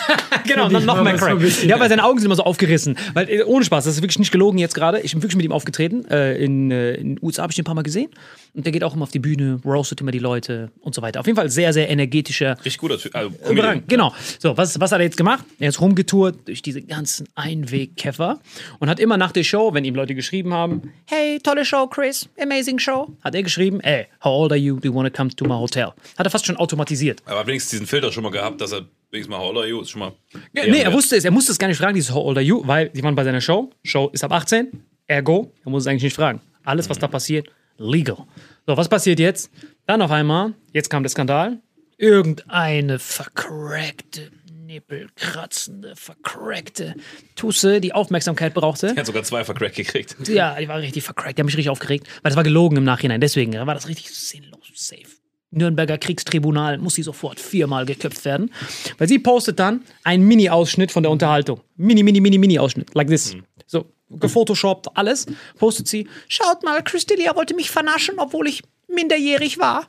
Genau, 0.48 0.68
dann 0.68 0.84
noch 0.86 0.96
mal 0.96 1.04
mehr 1.04 1.14
ein 1.14 1.20
Crack. 1.20 1.64
Ja, 1.64 1.80
weil 1.80 1.90
seine 1.90 2.04
Augen 2.04 2.18
sind 2.20 2.26
immer 2.26 2.36
so 2.36 2.44
aufgerissen. 2.44 2.98
Weil, 3.14 3.30
äh, 3.30 3.44
ohne 3.44 3.64
Spaß, 3.64 3.86
das 3.86 3.96
ist 3.96 4.02
wirklich 4.02 4.18
nicht 4.20 4.32
gelogen 4.32 4.58
jetzt 4.58 4.74
gerade. 4.74 5.00
Ich 5.00 5.14
bin 5.14 5.22
wirklich 5.22 5.38
mit 5.38 5.46
ihm 5.46 5.52
aufgetreten. 5.52 6.06
Äh, 6.10 6.44
in, 6.44 6.72
äh, 6.72 6.96
in 6.96 7.16
den 7.16 7.20
USA 7.24 7.44
habe 7.44 7.52
ich 7.54 7.60
ihn 7.60 7.62
ein 7.62 7.66
paar 7.66 7.76
Mal 7.76 7.84
gesehen. 7.84 8.10
Und 8.56 8.66
der 8.66 8.72
geht 8.74 8.84
auch 8.84 8.94
immer 8.96 9.04
auf 9.04 9.12
die 9.12 9.20
Bühne, 9.20 9.60
roastet 9.64 10.02
immer 10.02 10.12
die 10.12 10.20
Leute 10.20 10.72
und 10.82 10.96
so 10.96 11.02
weiter. 11.02 11.20
Auf 11.20 11.28
jeden 11.28 11.36
Fall 11.38 11.50
sehr, 11.50 11.72
sehr 11.72 11.90
energetischer. 11.90 12.58
Richtig 12.58 12.78
guter 12.80 12.98
Typ. 12.98 13.16
Also, 13.16 13.30
Comedian. 13.46 13.84
genau. 13.88 14.14
So, 14.40 14.58
was, 14.58 14.80
was 14.80 14.92
hat 14.92 15.00
er 15.00 15.06
jetzt 15.06 15.18
gemacht? 15.18 15.46
Er 15.60 15.70
ist 15.70 15.80
rumgetourt 15.80 16.48
durch 16.48 16.62
diese 16.62 16.82
ganzen 16.82 17.28
Einwegkäfer 17.36 18.40
und 18.80 18.90
hat 18.90 19.00
immer 19.00 19.18
nach 19.18 19.32
der 19.32 19.44
Show, 19.44 19.74
wenn 19.74 19.86
ihm 19.86 19.96
Leute 19.96 20.16
geschrieben 20.16 20.54
haben, 20.54 20.92
hey, 21.06 21.40
tolle 21.44 21.66
Show, 21.66 21.88
Chris, 21.88 22.28
amazing 22.42 22.80
Show, 22.80 23.16
hat 23.22 23.36
er 23.36 23.44
geschrieben, 23.44 23.80
hey, 23.84 24.08
how 24.24 24.32
old 24.32 24.52
are 24.52 24.60
you? 24.60 24.80
Do 24.80 24.90
you 24.90 24.96
want 24.96 25.08
to 25.08 25.16
come 25.16 25.30
to 25.30 25.46
my 25.46 25.56
hotel? 25.56 25.94
Hat 26.18 26.26
er 26.26 26.30
fast 26.30 26.46
schon 26.46 26.58
automatisiert. 26.58 27.22
Aber 27.26 27.46
wenigstens 27.46 27.72
diesen 27.72 27.88
Filter 27.88 28.12
schon 28.12 28.24
mal 28.24 28.32
gehabt, 28.32 28.60
dass 28.62 28.72
er 28.72 28.86
wenigstens 29.12 29.30
mal 29.30 29.40
How 29.40 29.50
old 29.50 29.58
are 29.58 29.68
you 29.68 29.82
ist 29.82 29.92
schon 29.92 30.00
mal. 30.00 30.14
Ja, 30.54 30.66
nee, 30.66 30.82
er 30.82 30.94
wusste 30.94 31.16
es, 31.16 31.26
er 31.26 31.32
musste 31.32 31.52
es 31.52 31.60
gar 31.60 31.68
nicht 31.68 31.78
fragen, 31.78 31.96
dieses 31.96 32.14
How 32.14 32.26
old 32.26 32.38
are 32.38 32.46
you, 32.46 32.62
weil 32.66 32.90
die 32.90 33.04
waren 33.04 33.16
bei 33.16 33.24
seiner 33.24 33.42
Show. 33.42 33.72
Show 33.84 34.10
ist 34.14 34.24
ab 34.24 34.32
18, 34.32 34.84
ergo, 35.08 35.52
er 35.64 35.72
muss 35.72 35.84
es 35.84 35.88
eigentlich 35.88 36.04
nicht 36.04 36.16
fragen. 36.16 36.42
Alles, 36.64 36.90
was 36.90 36.98
da 36.98 37.08
passiert, 37.08 37.48
legal. 37.78 38.26
So, 38.66 38.78
was 38.78 38.88
passiert 38.88 39.20
jetzt? 39.20 39.52
Dann 39.86 40.02
auf 40.02 40.12
einmal, 40.12 40.54
jetzt 40.72 40.90
kam 40.90 41.04
der 41.04 41.10
Skandal, 41.10 41.60
irgendeine 41.98 43.00
vercrackte, 43.00 44.32
nippelkratzende, 44.74 45.96
vercrackte 45.96 46.96
Tusse, 47.36 47.80
die 47.80 47.94
Aufmerksamkeit 47.94 48.54
brauchte. 48.54 48.88
Er 48.88 48.98
hat 48.98 49.06
sogar 49.06 49.24
zwei 49.24 49.44
vercrackt 49.44 49.76
gekriegt. 49.76 50.16
Ja, 50.28 50.60
die 50.60 50.68
war 50.68 50.80
richtig 50.80 51.04
vercrackt. 51.04 51.38
Die 51.38 51.42
haben 51.42 51.46
mich 51.46 51.58
richtig 51.58 51.70
aufgeregt, 51.70 52.08
weil 52.22 52.30
das 52.30 52.36
war 52.36 52.44
gelogen 52.44 52.78
im 52.78 52.84
Nachhinein. 52.84 53.22
Deswegen 53.22 53.54
war 53.54 53.74
das 53.74 53.88
richtig 53.88 54.10
sinnlos 54.10 54.64
safe. 54.76 55.04
Nürnberger 55.52 56.00
Kriegstribunal 56.00 56.80
muss 56.80 56.96
sie 56.96 57.04
sofort 57.04 57.40
viermal 57.40 57.86
geköpft 57.86 58.26
werden. 58.26 58.52
Weil 58.98 59.08
sie 59.08 59.20
postet 59.20 59.60
dann 59.60 59.84
einen 60.04 60.28
Mini-Ausschnitt 60.28 60.92
von 60.92 61.04
der 61.04 61.12
Unterhaltung. 61.12 61.62
Mini, 61.76 62.02
mini, 62.02 62.20
mini, 62.22 62.40
Mini-Ausschnitt. 62.40 62.96
Like 62.96 63.08
this. 63.08 63.38
So, 63.68 63.86
gefotoshoppt, 64.10 64.98
alles. 64.98 65.28
Postet 65.60 65.88
sie. 65.88 66.08
Schaut 66.28 66.64
mal, 66.64 66.84
Christelia 66.84 67.36
wollte 67.36 67.56
mich 67.56 67.70
vernaschen, 67.70 68.16
obwohl 68.18 68.48
ich 68.48 68.64
minderjährig 68.88 69.60
war. 69.60 69.88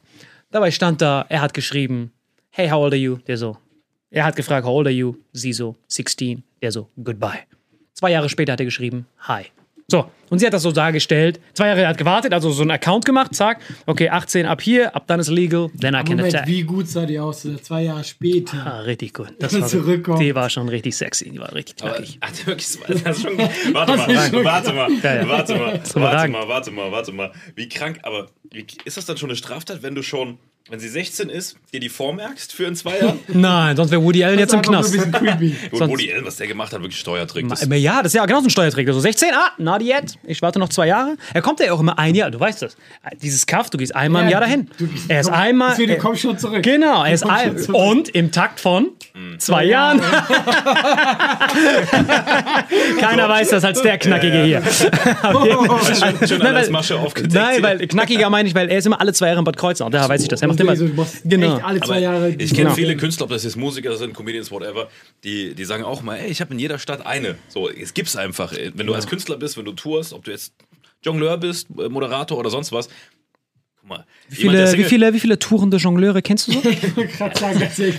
Dabei 0.50 0.70
stand 0.70 1.00
da, 1.00 1.24
er 1.30 1.40
hat 1.40 1.54
geschrieben, 1.54 2.12
hey, 2.50 2.68
how 2.68 2.82
old 2.82 2.92
are 2.92 3.00
you? 3.00 3.16
Der 3.26 3.38
so. 3.38 3.56
Er 4.14 4.24
hat 4.24 4.36
gefragt, 4.36 4.64
how 4.64 4.70
old 4.72 4.86
are 4.86 4.94
you? 4.94 5.16
Sie 5.32 5.52
so, 5.52 5.74
16. 5.88 6.42
Der 6.62 6.70
so, 6.70 6.88
goodbye. 7.02 7.40
Zwei 7.94 8.12
Jahre 8.12 8.28
später 8.28 8.52
hat 8.52 8.60
er 8.60 8.64
geschrieben, 8.66 9.06
hi. 9.18 9.46
So, 9.88 10.08
und 10.30 10.38
sie 10.38 10.46
hat 10.46 10.54
das 10.54 10.62
so 10.62 10.72
dargestellt. 10.72 11.40
Zwei 11.52 11.66
Jahre 11.66 11.86
hat 11.88 11.98
gewartet, 11.98 12.32
also 12.32 12.50
so 12.52 12.62
einen 12.62 12.70
Account 12.70 13.04
gemacht, 13.04 13.34
zack, 13.34 13.60
okay, 13.86 14.08
18 14.08 14.46
ab 14.46 14.62
hier, 14.62 14.94
ab 14.96 15.04
dann 15.08 15.20
ist 15.20 15.28
legal, 15.28 15.68
then 15.78 15.94
I 15.94 15.98
can 15.98 16.16
Moment, 16.16 16.34
attack. 16.34 16.46
wie 16.48 16.62
gut 16.62 16.88
sah 16.88 17.04
die 17.04 17.18
aus? 17.18 17.44
äh, 17.44 17.60
Zwei 17.60 17.82
Jahre 17.82 18.02
später. 18.04 18.56
Ah, 18.64 18.80
richtig 18.80 19.12
gut. 19.12 19.32
Das 19.40 19.52
war, 19.52 19.60
er 19.60 19.66
zurückkommt. 19.66 20.20
die 20.20 20.34
war 20.34 20.48
schon 20.48 20.68
richtig 20.70 20.96
sexy, 20.96 21.28
die 21.30 21.38
war 21.38 21.52
richtig 21.52 21.82
Aber 21.82 21.94
knackig. 21.96 22.18
hat 22.22 22.32
er 22.40 22.46
wirklich 22.46 22.68
so, 22.68 22.78
das 22.88 23.02
ist 23.02 23.22
schon, 23.22 23.36
warte 23.36 23.96
mal, 23.96 24.44
warte 24.44 24.72
mal, 24.72 24.88
warte 25.02 25.54
mal, 25.54 25.80
warte 25.94 26.28
mal, 26.28 26.48
warte 26.48 26.70
mal, 26.70 26.90
warte 26.92 27.12
mal. 27.12 27.32
Wie 27.56 27.68
krank, 27.68 27.98
aber 28.04 28.28
wie, 28.52 28.64
ist 28.86 28.96
das 28.96 29.04
dann 29.06 29.18
schon 29.18 29.28
eine 29.28 29.36
Straftat, 29.36 29.82
wenn 29.82 29.94
du 29.94 30.02
schon, 30.02 30.38
wenn 30.70 30.80
sie 30.80 30.88
16 30.88 31.28
ist, 31.28 31.56
dir 31.74 31.80
die 31.80 31.90
vormerkst 31.90 32.50
für 32.54 32.64
in 32.64 32.74
zwei 32.74 32.98
Jahren? 32.98 33.18
Nein, 33.28 33.76
sonst 33.76 33.90
wäre 33.90 34.02
Woody 34.02 34.24
Allen 34.24 34.38
jetzt 34.38 34.54
im 34.54 34.62
Knast. 34.62 34.94
ein 34.94 34.96
bisschen 34.96 35.12
creepy. 35.12 35.54
Sonst- 35.76 35.90
Woody 35.92 36.10
Allen, 36.10 36.24
was 36.24 36.36
der 36.36 36.46
gemacht 36.46 36.72
hat, 36.72 36.80
wirklich 36.80 36.98
Steuertrick. 36.98 37.46
Das, 37.50 37.68
ja, 37.70 38.02
das 38.02 38.14
ist 38.14 38.16
ja 38.16 38.24
genau 38.24 38.40
so 38.40 38.46
ein 38.46 38.50
Steuerträger. 38.50 38.94
So 38.94 39.00
16, 39.00 39.28
ah, 39.34 39.50
not 39.58 39.82
yet. 39.82 40.16
Ich 40.24 40.40
warte 40.40 40.58
noch 40.58 40.70
zwei 40.70 40.86
Jahre. 40.86 41.18
Er 41.34 41.42
kommt 41.42 41.60
ja 41.60 41.70
auch 41.70 41.80
immer 41.80 41.98
ein 41.98 42.14
Jahr, 42.14 42.30
du 42.30 42.40
weißt 42.40 42.62
das. 42.62 42.78
Dieses 43.20 43.44
Kaff, 43.44 43.68
du 43.68 43.76
gehst 43.76 43.94
einmal 43.94 44.22
im 44.24 44.30
Jahr 44.30 44.40
dahin. 44.40 44.70
Du- 44.78 44.88
Er 45.08 45.20
ist 45.20 45.26
komm, 45.26 45.34
einmal. 45.38 45.70
deswegen, 45.72 45.90
er- 45.92 45.98
komm 45.98 46.16
schon 46.16 46.38
zurück. 46.38 46.62
Genau, 46.62 47.04
er 47.04 47.12
ist 47.12 47.26
ein, 47.28 47.58
zurück. 47.58 47.76
und 47.78 48.08
im 48.08 48.32
Takt 48.32 48.58
von 48.58 48.88
zwei 49.36 49.64
Jahren. 49.66 50.00
Keiner 53.00 53.28
weiß 53.28 53.50
das 53.50 53.64
als 53.64 53.82
der 53.82 53.98
Knackige 53.98 54.42
hier. 54.44 54.62
schön 56.26 56.38
Nein, 56.38 56.56
als 56.56 56.66
weil- 56.66 56.70
Masche 56.72 56.98
aufgedeckt. 56.98 57.34
Nein, 57.34 57.62
weil 57.62 57.86
knackiger 57.86 58.30
meine 58.30 58.48
ich, 58.48 58.54
weil 58.54 58.70
er 58.70 58.78
ist 58.78 58.86
immer 58.86 58.98
alle 59.00 59.12
zwei 59.12 59.26
Jahre 59.26 59.40
in 59.40 59.44
Bad 59.44 59.56
Kreuznach. 59.58 59.90
Da 59.90 60.08
weiß 60.08 60.22
ich 60.22 60.28
das. 60.28 60.40
Er 60.40 60.48
macht 60.54 60.60
immer. 60.60 60.70
Also, 60.70 60.86
du 60.88 60.94
machst 60.94 61.22
Genau. 61.24 61.56
echt 61.56 61.64
alle 61.64 61.80
zwei 61.80 61.86
Aber 61.94 61.98
Jahre. 62.00 62.28
ich 62.30 62.50
kenne 62.50 62.64
Genau. 62.64 62.74
viele 62.74 62.96
Künstler, 62.96 63.24
ob 63.24 63.30
das 63.30 63.44
jetzt 63.44 63.56
Musiker 63.56 63.96
sind, 63.96 64.14
Comedians, 64.14 64.50
whatever, 64.50 64.88
die, 65.24 65.54
die 65.54 65.64
sagen 65.64 65.84
auch 65.84 66.02
mal, 66.02 66.16
ey, 66.16 66.28
ich 66.30 66.40
habe 66.40 66.52
in 66.52 66.58
jeder 66.58 66.78
Stadt 66.78 67.04
eine. 67.06 67.36
So, 67.48 67.68
es 67.68 67.94
gibt's 67.94 68.16
einfach. 68.16 68.52
Wenn 68.74 68.86
du 68.86 68.94
als 68.94 69.06
Künstler 69.06 69.36
bist, 69.36 69.56
wenn 69.56 69.64
du 69.64 69.72
tourst, 69.72 70.12
ob 70.12 70.24
du 70.24 70.30
jetzt 70.30 70.52
Jongleur 71.02 71.36
bist, 71.38 71.68
äh, 71.78 71.88
Moderator 71.88 72.38
oder 72.38 72.50
sonst 72.50 72.72
was. 72.72 72.88
Guck 73.80 73.88
mal, 73.90 74.06
Wie 74.30 74.36
viele, 74.36 74.72
wie, 74.78 74.84
viele, 74.84 75.12
wie 75.12 75.20
viele 75.20 75.38
tourende 75.38 75.76
Jongleure 75.76 76.22
kennst 76.22 76.48
du 76.48 76.52
so? 76.52 76.60
gerade 77.18 77.38
sagen, 77.38 77.58
ganz 77.60 77.78
ehrlich. 77.78 77.96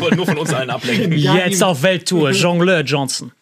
wollte 0.00 0.16
nur 0.16 0.26
von 0.26 0.38
uns 0.38 0.52
allen 0.54 0.70
ablenken. 0.70 1.12
Jetzt 1.12 1.62
auf 1.62 1.82
Welttour, 1.82 2.30
Jongleur 2.30 2.80
Johnson. 2.82 3.32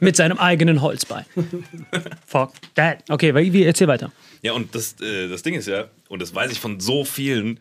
Mit 0.00 0.16
seinem 0.16 0.36
eigenen 0.38 0.82
Holzbein. 0.82 1.24
Fuck 2.26 2.52
that. 2.74 2.98
Okay, 3.08 3.34
wie, 3.34 3.52
wie, 3.54 3.64
erzähl 3.64 3.88
weiter. 3.88 4.12
Ja, 4.42 4.52
und 4.52 4.74
das, 4.74 4.96
äh, 5.00 5.28
das 5.28 5.42
Ding 5.42 5.54
ist 5.54 5.66
ja, 5.66 5.86
und 6.08 6.20
das 6.22 6.34
weiß 6.34 6.50
ich 6.52 6.60
von 6.60 6.80
so 6.80 7.04
vielen, 7.04 7.60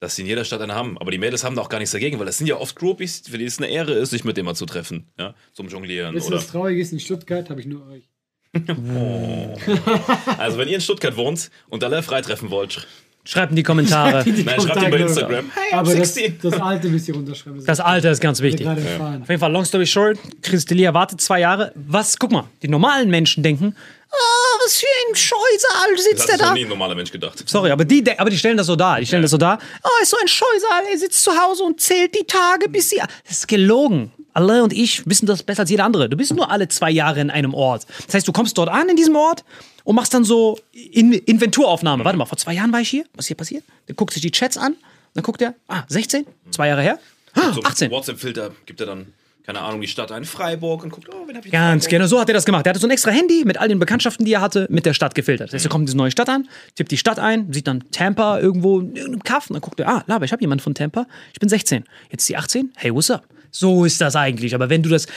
dass 0.00 0.16
sie 0.16 0.22
in 0.22 0.28
jeder 0.28 0.44
Stadt 0.44 0.60
eine 0.62 0.74
haben. 0.74 0.96
Aber 0.98 1.10
die 1.10 1.18
Mädels 1.18 1.44
haben 1.44 1.56
da 1.56 1.62
auch 1.62 1.68
gar 1.68 1.78
nichts 1.78 1.92
dagegen, 1.92 2.18
weil 2.18 2.26
das 2.26 2.38
sind 2.38 2.46
ja 2.46 2.56
oft 2.56 2.74
Groupies, 2.76 3.22
für 3.28 3.36
die 3.38 3.44
es 3.44 3.58
eine 3.58 3.66
Ehre 3.68 3.92
ist, 3.92 4.10
sich 4.10 4.24
mit 4.24 4.36
dem 4.36 4.46
mal 4.46 4.54
zu 4.54 4.64
treffen. 4.66 5.06
Ja, 5.18 5.34
zum 5.52 5.68
Jonglieren. 5.68 6.14
Wisst 6.14 6.26
ihr, 6.26 6.32
Oder, 6.32 6.38
was 6.38 6.46
traurig 6.48 6.78
ist? 6.78 6.92
In 6.92 7.00
Stuttgart 7.00 7.50
habe 7.50 7.60
ich 7.60 7.66
nur 7.66 7.86
euch. 7.88 8.08
also, 10.38 10.58
wenn 10.58 10.68
ihr 10.68 10.76
in 10.76 10.80
Stuttgart 10.80 11.16
wohnt 11.16 11.50
und 11.68 11.84
alle 11.84 12.02
frei 12.02 12.20
treffen 12.22 12.50
wollt, 12.50 12.72
sch- 12.72 12.84
Schreibt 13.22 13.50
in 13.50 13.56
die 13.56 13.62
Kommentare. 13.62 14.24
Die 14.24 14.30
nein, 14.44 14.58
schreibt 14.60 14.82
ihm 14.82 14.90
bei 14.90 14.96
Instagram. 14.96 15.44
Hey, 15.54 15.74
Aber 15.74 15.94
das, 15.94 16.14
16. 16.14 16.38
das 16.42 16.58
alte 16.58 16.88
müsst 16.88 17.06
ihr 17.06 17.14
runterschreiben. 17.14 17.62
Das 17.66 17.78
Alter 17.78 18.10
ist 18.12 18.20
ganz 18.20 18.40
wichtig. 18.40 18.66
erfahren. 18.66 19.22
Auf 19.22 19.28
jeden 19.28 19.38
Fall, 19.40 19.52
long 19.52 19.64
story 19.66 19.86
short, 19.86 20.18
Christelia 20.40 20.94
wartet 20.94 21.20
zwei 21.20 21.40
Jahre. 21.40 21.70
Was, 21.74 22.18
guck 22.18 22.32
mal, 22.32 22.48
die 22.62 22.68
normalen 22.68 23.10
Menschen 23.10 23.42
denken, 23.42 23.76
oh, 24.12 24.64
was 24.64 24.76
für 24.76 24.86
ein 25.08 25.14
Scheusal 25.14 25.94
Das 25.94 26.04
sitzt 26.04 26.22
hat 26.22 26.28
der 26.28 26.36
sich 26.36 26.40
noch 26.40 26.48
da. 26.48 26.54
nie 26.54 26.62
ein 26.64 26.68
normaler 26.68 26.94
Mensch 26.94 27.10
gedacht. 27.12 27.42
Sorry, 27.48 27.70
aber 27.70 27.84
die, 27.84 28.04
aber 28.18 28.30
die 28.30 28.38
stellen 28.38 28.56
das 28.56 28.66
so 28.66 28.76
dar. 28.76 29.00
Die 29.00 29.06
stellen 29.06 29.22
das 29.22 29.30
so 29.30 29.38
dar. 29.38 29.58
Oh, 29.82 29.88
ist 30.02 30.10
so 30.10 30.16
ein 30.20 30.28
Scheusal, 30.28 30.84
er 30.90 30.98
sitzt 30.98 31.22
zu 31.22 31.32
Hause 31.32 31.62
und 31.64 31.80
zählt 31.80 32.14
die 32.14 32.24
Tage, 32.24 32.68
bis 32.68 32.90
sie. 32.90 32.96
Das 33.26 33.38
ist 33.38 33.48
gelogen. 33.48 34.12
Alle 34.32 34.62
und 34.62 34.72
ich 34.72 35.06
wissen 35.08 35.26
das 35.26 35.42
besser 35.42 35.60
als 35.60 35.70
jeder 35.70 35.84
andere. 35.84 36.08
Du 36.08 36.16
bist 36.16 36.32
nur 36.32 36.50
alle 36.50 36.68
zwei 36.68 36.90
Jahre 36.90 37.20
in 37.20 37.30
einem 37.30 37.52
Ort. 37.52 37.86
Das 38.06 38.14
heißt, 38.14 38.28
du 38.28 38.32
kommst 38.32 38.56
dort 38.58 38.68
an 38.68 38.88
in 38.88 38.94
diesem 38.96 39.16
Ort 39.16 39.44
und 39.82 39.96
machst 39.96 40.14
dann 40.14 40.22
so 40.24 40.58
in 40.72 41.12
Inventuraufnahme. 41.12 42.04
Warte 42.04 42.16
mal, 42.16 42.26
vor 42.26 42.38
zwei 42.38 42.52
Jahren 42.54 42.72
war 42.72 42.80
ich 42.80 42.88
hier. 42.88 43.04
Was 43.14 43.24
ist 43.24 43.28
hier 43.28 43.36
passiert? 43.36 43.64
Dann 43.86 43.96
guckt 43.96 44.12
sich 44.12 44.22
die 44.22 44.30
Chats 44.30 44.56
an. 44.56 44.76
Dann 45.14 45.24
guckt 45.24 45.42
er, 45.42 45.54
ah, 45.66 45.82
16? 45.88 46.24
Zwei 46.52 46.68
Jahre 46.68 46.82
her? 46.82 46.98
Ah, 47.34 47.52
So 47.52 47.60
18. 47.62 47.90
WhatsApp-Filter 47.90 48.52
gibt 48.66 48.80
er 48.80 48.86
dann, 48.86 49.12
keine 49.52 49.64
Ahnung, 49.64 49.80
die 49.80 49.88
Stadt 49.88 50.12
ein, 50.12 50.24
Freiburg 50.24 50.84
und 50.84 50.90
guckt, 50.90 51.08
oh, 51.12 51.26
wen 51.26 51.36
hab 51.36 51.44
ich 51.44 51.50
Ganz 51.50 51.84
Freiburg? 51.84 51.90
genau, 51.90 52.06
so 52.06 52.20
hat 52.20 52.28
er 52.28 52.34
das 52.34 52.44
gemacht. 52.44 52.66
Er 52.66 52.70
hatte 52.70 52.78
so 52.78 52.86
ein 52.86 52.90
extra 52.92 53.10
Handy 53.10 53.42
mit 53.44 53.58
all 53.58 53.66
den 53.66 53.80
Bekanntschaften, 53.80 54.24
die 54.24 54.32
er 54.32 54.40
hatte, 54.40 54.68
mit 54.70 54.86
der 54.86 54.94
Stadt 54.94 55.16
gefiltert. 55.16 55.48
Das 55.48 55.54
heißt, 55.54 55.66
er 55.66 55.70
kommt 55.70 55.82
in 55.82 55.86
diese 55.86 55.96
neue 55.96 56.12
Stadt 56.12 56.28
an, 56.28 56.48
tippt 56.76 56.92
die 56.92 56.96
Stadt 56.96 57.18
ein, 57.18 57.52
sieht 57.52 57.66
dann 57.66 57.82
Tampa 57.90 58.38
irgendwo 58.38 58.78
in 58.78 58.94
irgendeinem 58.94 59.24
Kaff 59.24 59.50
und 59.50 59.54
dann 59.54 59.60
guckt 59.60 59.80
er, 59.80 59.88
ah, 59.88 60.04
Laber, 60.06 60.24
ich 60.24 60.30
habe 60.30 60.40
jemanden 60.40 60.62
von 60.62 60.74
Tampa, 60.74 61.06
ich 61.32 61.40
bin 61.40 61.48
16. 61.48 61.84
Jetzt 62.10 62.22
ist 62.22 62.28
die 62.28 62.36
18, 62.36 62.72
hey, 62.76 62.94
what's 62.94 63.10
up? 63.10 63.26
So 63.50 63.84
ist 63.84 64.00
das 64.00 64.14
eigentlich. 64.14 64.54
Aber 64.54 64.70
wenn 64.70 64.84
du 64.84 64.88
das, 64.88 65.08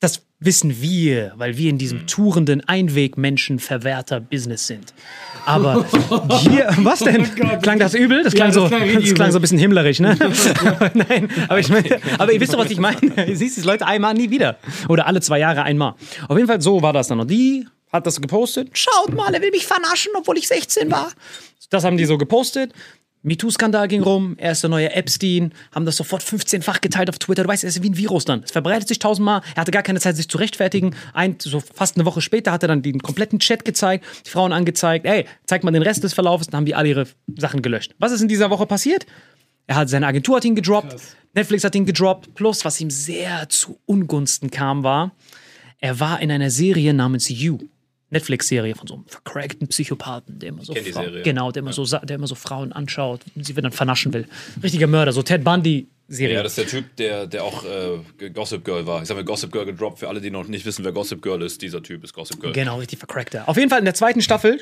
das 0.00 0.25
wissen 0.38 0.82
wir, 0.82 1.32
weil 1.36 1.56
wir 1.56 1.70
in 1.70 1.78
diesem 1.78 2.06
tourenden 2.06 2.60
Einweg-Menschen-Verwerter-Business 2.68 4.66
sind. 4.66 4.92
Aber 5.46 5.86
hier, 6.40 6.68
was 6.78 7.00
denn? 7.00 7.24
Klang 7.62 7.78
das 7.78 7.94
übel? 7.94 8.22
Das 8.22 8.34
klang, 8.34 8.48
das 8.48 8.56
so, 8.56 8.66
klang 8.66 9.00
das 9.00 9.14
klang 9.14 9.32
so 9.32 9.38
ein 9.38 9.40
bisschen 9.40 9.58
himmlerisch, 9.58 10.00
ne? 10.00 10.16
Nein, 10.94 11.30
aber 11.48 11.58
ich 11.58 11.68
meine, 11.68 12.00
aber 12.18 12.32
ihr 12.32 12.40
wisst 12.40 12.52
doch, 12.52 12.58
was 12.58 12.70
ich 12.70 12.78
meine. 12.78 12.96
Ihr 13.26 13.36
siehst 13.36 13.56
die 13.56 13.62
Leute 13.62 13.86
einmal, 13.86 14.14
nie 14.14 14.30
wieder. 14.30 14.58
Oder 14.88 15.06
alle 15.06 15.20
zwei 15.20 15.38
Jahre 15.38 15.62
einmal. 15.62 15.94
Auf 16.28 16.36
jeden 16.36 16.48
Fall, 16.48 16.60
so 16.60 16.82
war 16.82 16.92
das 16.92 17.08
dann. 17.08 17.20
Und 17.20 17.30
die 17.30 17.66
hat 17.92 18.06
das 18.06 18.20
gepostet. 18.20 18.70
Schaut 18.72 19.14
mal, 19.14 19.32
er 19.32 19.40
will 19.40 19.50
mich 19.50 19.66
vernaschen, 19.66 20.12
obwohl 20.16 20.36
ich 20.36 20.48
16 20.48 20.90
war. 20.90 21.12
Das 21.70 21.84
haben 21.84 21.96
die 21.96 22.04
so 22.04 22.18
gepostet. 22.18 22.72
MeToo-Skandal 23.26 23.88
ging 23.88 24.02
rum, 24.02 24.36
er 24.38 24.52
ist 24.52 24.62
der 24.62 24.70
neue 24.70 24.92
Epstein, 24.92 25.52
haben 25.72 25.84
das 25.84 25.96
sofort 25.96 26.22
15-fach 26.22 26.80
geteilt 26.80 27.10
auf 27.10 27.18
Twitter. 27.18 27.42
Du 27.42 27.48
weißt, 27.48 27.64
er 27.64 27.68
ist 27.68 27.82
wie 27.82 27.90
ein 27.90 27.96
Virus 27.96 28.24
dann. 28.24 28.44
Es 28.44 28.52
verbreitet 28.52 28.86
sich 28.86 29.00
tausendmal. 29.00 29.42
Er 29.56 29.62
hatte 29.62 29.72
gar 29.72 29.82
keine 29.82 29.98
Zeit, 29.98 30.16
sich 30.16 30.28
zu 30.28 30.38
rechtfertigen. 30.38 30.94
Ein, 31.12 31.36
so 31.40 31.60
fast 31.60 31.96
eine 31.96 32.04
Woche 32.06 32.20
später 32.20 32.52
hat 32.52 32.62
er 32.62 32.68
dann 32.68 32.82
den 32.82 33.02
kompletten 33.02 33.40
Chat 33.40 33.64
gezeigt, 33.64 34.04
die 34.24 34.30
Frauen 34.30 34.52
angezeigt. 34.52 35.06
Ey, 35.06 35.26
zeig 35.44 35.64
mal 35.64 35.72
den 35.72 35.82
Rest 35.82 36.04
des 36.04 36.14
Verlaufes. 36.14 36.46
Dann 36.46 36.58
haben 36.58 36.66
die 36.66 36.76
alle 36.76 36.88
ihre 36.88 37.06
Sachen 37.36 37.62
gelöscht. 37.62 37.94
Was 37.98 38.12
ist 38.12 38.20
in 38.20 38.28
dieser 38.28 38.50
Woche 38.50 38.66
passiert? 38.66 39.06
Er 39.66 39.74
hat 39.74 39.88
seine 39.88 40.06
Agentur 40.06 40.36
hat 40.36 40.44
ihn 40.44 40.54
gedroppt, 40.54 40.96
Netflix 41.34 41.64
hat 41.64 41.74
ihn 41.74 41.86
gedroppt. 41.86 42.34
Plus, 42.34 42.64
was 42.64 42.80
ihm 42.80 42.90
sehr 42.90 43.48
zu 43.48 43.80
Ungunsten 43.86 44.50
kam, 44.52 44.84
war, 44.84 45.16
er 45.80 45.98
war 45.98 46.20
in 46.20 46.30
einer 46.30 46.50
Serie 46.50 46.94
namens 46.94 47.28
You. 47.28 47.58
Netflix-Serie 48.10 48.74
von 48.74 48.86
so 48.86 48.94
einem 48.94 49.04
vercrackten 49.06 49.66
Psychopathen, 49.68 50.38
der 50.38 50.50
immer 50.50 50.64
so 50.64 50.72
kenn 50.72 50.84
die 50.84 50.92
Frau- 50.92 51.02
Serie. 51.02 51.22
genau, 51.22 51.50
der 51.50 51.62
immer 51.62 51.72
so 51.72 51.84
sa- 51.84 51.98
der 51.98 52.16
immer 52.16 52.26
so 52.28 52.34
Frauen 52.36 52.72
anschaut, 52.72 53.20
sie 53.34 53.52
dann 53.54 53.72
vernaschen 53.72 54.12
will. 54.12 54.26
Richtiger 54.62 54.86
Mörder, 54.86 55.12
so 55.12 55.22
Ted 55.22 55.42
Bundy 55.42 55.88
Serie. 56.08 56.36
Ja, 56.36 56.42
das 56.44 56.56
ist 56.56 56.72
der 56.72 56.80
Typ, 56.80 56.94
der, 56.96 57.26
der 57.26 57.42
auch 57.42 57.64
äh, 57.64 58.30
Gossip 58.30 58.64
Girl 58.64 58.86
war. 58.86 59.02
Ich 59.02 59.10
habe 59.10 59.24
Gossip 59.24 59.50
Girl 59.50 59.64
gedroppt. 59.66 59.98
Für 59.98 60.08
alle, 60.08 60.20
die 60.20 60.30
noch 60.30 60.46
nicht 60.46 60.64
wissen, 60.64 60.84
wer 60.84 60.92
Gossip 60.92 61.20
Girl 61.20 61.42
ist, 61.42 61.60
dieser 61.62 61.82
Typ 61.82 62.04
ist 62.04 62.12
Gossip 62.12 62.40
Girl. 62.40 62.52
Genau, 62.52 62.78
richtig 62.78 63.00
vercrackter. 63.00 63.48
Auf 63.48 63.56
jeden 63.56 63.70
Fall 63.70 63.80
in 63.80 63.84
der 63.84 63.94
zweiten 63.94 64.22
Staffel 64.22 64.60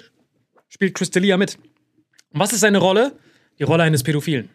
spielt 0.70 0.94
Crystalia 0.94 1.36
mit. 1.36 1.56
Und 2.32 2.40
was 2.40 2.52
ist 2.54 2.60
seine 2.60 2.78
Rolle? 2.78 3.12
Die 3.58 3.62
Rolle 3.64 3.82
eines 3.82 4.02
Pädophilen. 4.02 4.48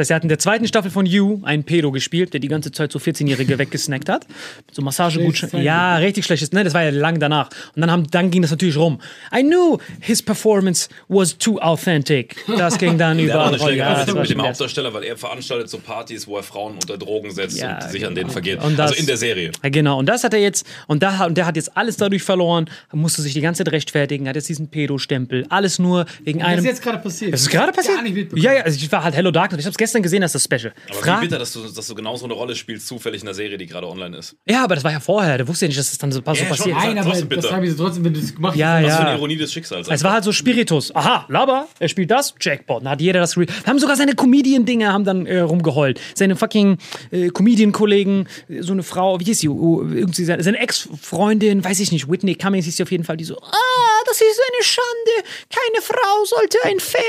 Das 0.00 0.06
heißt, 0.06 0.10
er 0.12 0.16
hat 0.16 0.22
in 0.22 0.30
der 0.30 0.38
zweiten 0.38 0.66
Staffel 0.66 0.90
von 0.90 1.04
You 1.04 1.40
einen 1.44 1.62
Pedo 1.64 1.90
gespielt, 1.92 2.32
der 2.32 2.40
die 2.40 2.48
ganze 2.48 2.72
Zeit 2.72 2.90
so 2.90 2.98
14-Jährige 2.98 3.58
weggesnackt 3.58 4.08
hat. 4.08 4.26
Mit 4.66 4.74
so 4.74 4.80
Massagegutschein. 4.80 5.62
Ja, 5.62 5.96
richtig 5.96 6.24
schlechtes. 6.24 6.52
Ne, 6.52 6.64
das 6.64 6.72
war 6.72 6.82
ja 6.84 6.88
lang 6.90 7.20
danach. 7.20 7.50
Und 7.76 7.82
dann, 7.82 7.90
haben, 7.90 8.10
dann 8.10 8.30
ging 8.30 8.40
das 8.40 8.50
natürlich 8.50 8.78
rum. 8.78 8.98
I 9.36 9.42
knew 9.42 9.76
his 10.00 10.22
performance 10.22 10.88
was 11.08 11.36
too 11.36 11.58
authentic. 11.58 12.34
Das 12.46 12.78
ging 12.78 12.96
dann. 12.96 13.18
Schlägerei 13.20 13.76
Ja, 13.76 14.04
das 14.06 14.14
mit, 14.14 14.30
dem 14.30 14.40
Hauptdarsteller, 14.40 14.94
weil 14.94 15.04
er 15.04 15.18
veranstaltet 15.18 15.68
so 15.68 15.76
Partys, 15.78 16.26
wo 16.26 16.38
er 16.38 16.42
Frauen 16.42 16.74
unter 16.74 16.96
Drogen 16.96 17.30
setzt 17.30 17.58
Ja, 17.58 17.74
und 17.74 17.82
sich 17.90 18.02
an 18.06 18.14
genau. 18.14 18.20
denen 18.22 18.30
vergeht. 18.30 18.62
Und 18.64 18.78
das- 18.78 18.92
also 18.92 19.00
in 19.02 19.06
der 19.06 19.18
Serie. 19.18 19.52
Ja, 19.62 19.68
genau, 19.68 19.98
und 19.98 20.06
das 20.06 20.24
hat 20.24 20.32
er 20.32 20.40
jetzt, 20.40 20.66
und, 20.86 21.02
da, 21.02 21.26
und 21.26 21.36
der 21.36 21.44
hat 21.44 21.56
jetzt 21.56 21.76
alles 21.76 21.98
dadurch 21.98 22.22
verloren, 22.22 22.70
musste 22.92 23.20
sich 23.20 23.34
die 23.34 23.42
ganze 23.42 23.64
Zeit 23.64 23.72
rechtfertigen, 23.74 24.26
hat 24.28 24.36
jetzt 24.36 24.48
diesen 24.48 24.68
Pedo-Stempel. 24.68 25.44
Alles 25.50 25.78
nur 25.78 26.06
wegen 26.24 26.40
Was 26.40 26.46
einem. 26.46 26.58
ist 26.60 26.64
jetzt 26.64 26.82
gerade 26.82 26.98
passiert? 26.98 27.34
Das 27.34 27.42
ist 27.42 27.50
gerade 27.50 27.72
passiert? 27.72 27.96
Gar 27.96 28.02
nicht 28.04 28.14
mitbekommen. 28.14 28.42
ja, 28.42 28.54
ja, 28.54 28.62
also 28.62 28.76
ich 28.76 28.90
war 28.90 29.04
halt 29.04 29.14
Hello 29.14 29.30
Darkness. 29.30 29.60
Ich 29.60 29.66
habe 29.66 29.72
es 29.72 29.76
gestern 29.90 30.02
gesehen, 30.02 30.20
dass 30.22 30.32
das 30.32 30.44
Special. 30.44 30.72
Aber 30.88 30.98
Fra- 30.98 31.16
wie 31.20 31.26
bitter, 31.26 31.38
dass 31.38 31.52
du, 31.52 31.66
dass 31.68 31.86
du 31.86 31.94
genau 31.94 32.16
so 32.16 32.24
eine 32.26 32.34
Rolle 32.34 32.54
spielst, 32.54 32.86
zufällig 32.86 33.22
in 33.22 33.26
der 33.26 33.34
Serie, 33.34 33.58
die 33.58 33.66
gerade 33.66 33.86
online 33.88 34.16
ist. 34.16 34.36
ja, 34.48 34.62
aber 34.64 34.74
das 34.76 34.84
war 34.84 34.92
ja 34.92 35.00
vorher. 35.00 35.36
Der 35.38 35.48
wusste 35.48 35.64
ja 35.64 35.68
nicht, 35.68 35.78
dass 35.78 35.90
das 35.90 35.98
dann 35.98 36.12
so, 36.12 36.20
so 36.24 36.30
Ja, 36.30 36.36
schon. 36.36 36.48
passiert. 36.48 36.76
Nein, 36.76 36.98
aber 36.98 37.10
Trotzdem 37.10 37.28
bitter. 37.28 37.42
das 37.42 37.52
haben 37.52 37.66
sie 37.66 37.76
trotzdem, 37.76 38.04
wenn 38.04 38.14
du 38.14 38.20
es 38.20 38.34
gemacht 38.34 38.56
Ja, 38.56 38.74
hast. 38.74 38.84
Was 38.84 38.94
für 38.94 39.00
eine 39.00 39.10
ja. 39.10 39.16
Ironie 39.16 39.36
des 39.36 39.52
Schicksals. 39.52 39.88
Es 39.88 40.04
war 40.04 40.12
halt 40.12 40.24
so 40.24 40.32
Spiritus. 40.32 40.94
Aha, 40.94 41.26
Laber, 41.28 41.68
er 41.78 41.88
spielt 41.88 42.10
das, 42.10 42.34
Jackpot. 42.40 42.82
Dann 42.82 42.90
hat 42.92 43.00
jeder 43.00 43.20
das. 43.20 43.36
Re 43.36 43.46
Wir 43.46 43.54
haben 43.66 43.78
sogar 43.78 43.96
seine 43.96 44.14
Comedian-Dinge 44.14 44.92
haben 44.92 45.04
dann 45.04 45.26
äh, 45.26 45.40
rumgeheult. 45.40 46.00
Seine 46.14 46.36
fucking 46.36 46.78
äh, 47.10 47.28
Comedian-Kollegen, 47.30 48.26
äh, 48.48 48.62
so 48.62 48.72
eine 48.72 48.82
Frau, 48.82 49.18
wie 49.20 49.24
hieß 49.24 49.40
sie? 49.40 49.48
Oh, 49.48 49.82
irgendwie 49.82 50.24
seine, 50.24 50.42
seine 50.42 50.58
Ex-Freundin, 50.58 51.64
weiß 51.64 51.80
ich 51.80 51.92
nicht, 51.92 52.10
Whitney 52.10 52.34
Cummings 52.34 52.64
hieß 52.66 52.76
sie 52.76 52.82
auf 52.82 52.90
jeden 52.90 53.04
Fall, 53.04 53.16
die 53.16 53.24
so, 53.24 53.36
ah, 53.38 54.02
das 54.06 54.16
ist 54.20 54.40
eine 54.52 54.62
Schande. 54.64 55.28
Keine 55.50 55.82
Frau 55.82 56.24
sollte 56.24 56.58
ein 56.64 56.80
Fan 56.80 57.00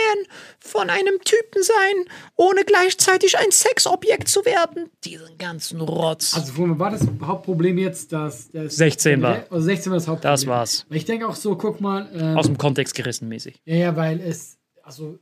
von 0.72 0.90
einem 0.90 1.20
Typen 1.24 1.62
sein, 1.64 2.06
ohne 2.38 2.64
gleichzeitig 2.64 3.38
ein 3.38 3.52
Sexobjekt 3.52 4.30
zu 4.30 4.46
werden. 4.46 4.90
Diesen 5.04 5.38
ganzen 5.38 5.82
Rotz. 5.82 6.34
Also, 6.34 6.54
war 6.80 6.90
das 6.92 7.06
Hauptproblem 7.22 7.78
jetzt, 7.78 8.14
dass 8.14 8.50
das 8.50 8.78
16 8.78 9.22
war. 9.22 9.44
Also 9.50 9.66
16 9.66 9.92
war 9.92 9.98
das 9.98 10.08
Hauptproblem. 10.08 10.34
Das 10.34 10.48
war's. 10.48 10.86
Weil 10.90 10.98
ich 10.98 11.06
denke 11.06 11.28
auch 11.28 11.36
so, 11.36 11.56
guck 11.56 11.82
mal. 11.82 12.10
Ähm, 12.14 12.38
Aus 12.38 12.46
dem 12.48 12.58
Kontext 12.58 12.96
gerissen 12.96 13.28
mäßig. 13.28 13.62
ja, 13.66 13.76
ja, 13.76 13.96
weil 13.96 14.20
es, 14.22 14.58
also, 14.82 15.20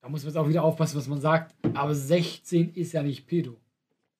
da 0.00 0.08
muss 0.08 0.22
man 0.24 0.32
jetzt 0.32 0.36
auch 0.38 0.48
wieder 0.48 0.64
aufpassen, 0.64 0.96
was 0.98 1.06
man 1.06 1.20
sagt. 1.20 1.54
Aber 1.74 1.94
16 1.94 2.72
ist 2.74 2.92
ja 2.92 3.02
nicht 3.04 3.26
Pedo. 3.26 3.56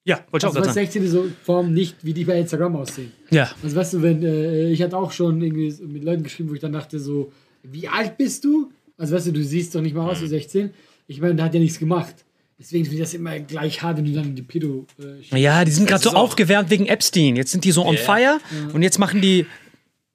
Ja, 0.04 0.16
wollte 0.31 0.47
ich 0.47 0.50
auch 0.52 0.57
Also, 0.57 0.61
gerade 0.62 0.66
weil 0.69 0.75
sagen. 0.75 0.87
16 0.87 1.04
ist 1.04 1.11
so 1.11 1.25
Form 1.45 1.73
nicht, 1.73 1.97
wie 2.04 2.14
die 2.14 2.25
bei 2.25 2.38
Instagram 2.38 2.76
aussehen. 2.76 3.12
Ja. 3.31 3.50
Also, 3.62 3.75
weißt 3.76 3.95
du, 3.95 4.02
wenn, 4.02 4.23
äh, 4.23 4.71
ich 4.71 4.81
hatte 4.83 4.97
auch 4.97 5.11
schon 5.11 5.42
irgendwie 5.42 5.71
so 5.73 5.85
mit 5.85 6.04
Leuten 6.04 6.23
geschrieben, 6.23 6.50
wo 6.50 6.54
ich 6.54 6.61
dann 6.61 6.73
dachte 6.73 7.00
so, 7.00 7.33
wie 7.64 7.88
alt 7.88 8.16
bist 8.16 8.45
du? 8.45 8.71
Also, 9.02 9.16
weißt 9.16 9.26
du, 9.26 9.32
du 9.32 9.42
siehst 9.42 9.75
doch 9.75 9.80
nicht 9.80 9.97
mal 9.97 10.09
aus 10.09 10.21
Mhm. 10.21 10.25
wie 10.25 10.28
16. 10.28 10.71
Ich 11.09 11.21
meine, 11.21 11.35
der 11.35 11.47
hat 11.47 11.54
ja 11.54 11.61
nichts 11.61 11.80
gemacht. 11.80 12.14
Deswegen 12.59 12.85
finde 12.85 12.99
ich 12.99 13.02
das 13.02 13.14
immer 13.14 13.40
gleich 13.40 13.82
hart, 13.82 13.97
wenn 13.97 14.04
du 14.04 14.12
dann 14.12 14.26
in 14.26 14.37
die 14.37 14.42
Pedo 14.42 14.87
äh, 15.00 15.38
Ja, 15.40 15.64
die 15.64 15.73
sind 15.73 15.88
gerade 15.88 16.00
so 16.04 16.11
ist 16.11 16.14
auch- 16.14 16.21
aufgewärmt 16.21 16.71
wegen 16.71 16.87
Epstein. 16.87 17.35
Jetzt 17.35 17.50
sind 17.50 17.64
die 17.64 17.73
so 17.73 17.85
on 17.85 17.97
Ja. 17.97 18.00
fire 18.00 18.38
und 18.73 18.82
jetzt 18.82 19.00
machen 19.00 19.21
die 19.21 19.44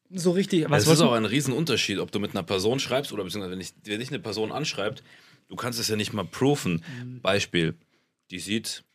so 0.10 0.32
richtig. 0.32 0.70
Was 0.70 0.84
Es 0.84 0.94
ist 0.94 1.02
auch 1.02 1.12
ein 1.12 1.26
Riesenunterschied, 1.26 2.00
ob 2.00 2.12
du 2.14 2.20
mit 2.20 2.32
einer 2.32 2.44
Person 2.44 2.80
schreibst 2.80 3.12
oder 3.12 3.26
beziehungsweise 3.26 3.52
wenn, 3.52 3.60
ich, 3.60 3.74
wenn 3.84 4.00
dich 4.00 4.08
eine 4.10 4.20
Person 4.20 4.54
anschreibt, 4.54 5.04
du 5.50 5.58
kannst 5.58 5.78
es 5.82 5.90
ja 5.90 5.98
nicht 5.98 6.14
mal 6.14 6.24
proofen. 6.24 6.82
Beispiel, 7.22 7.74
die 8.32 8.40
sieht, 8.40 8.86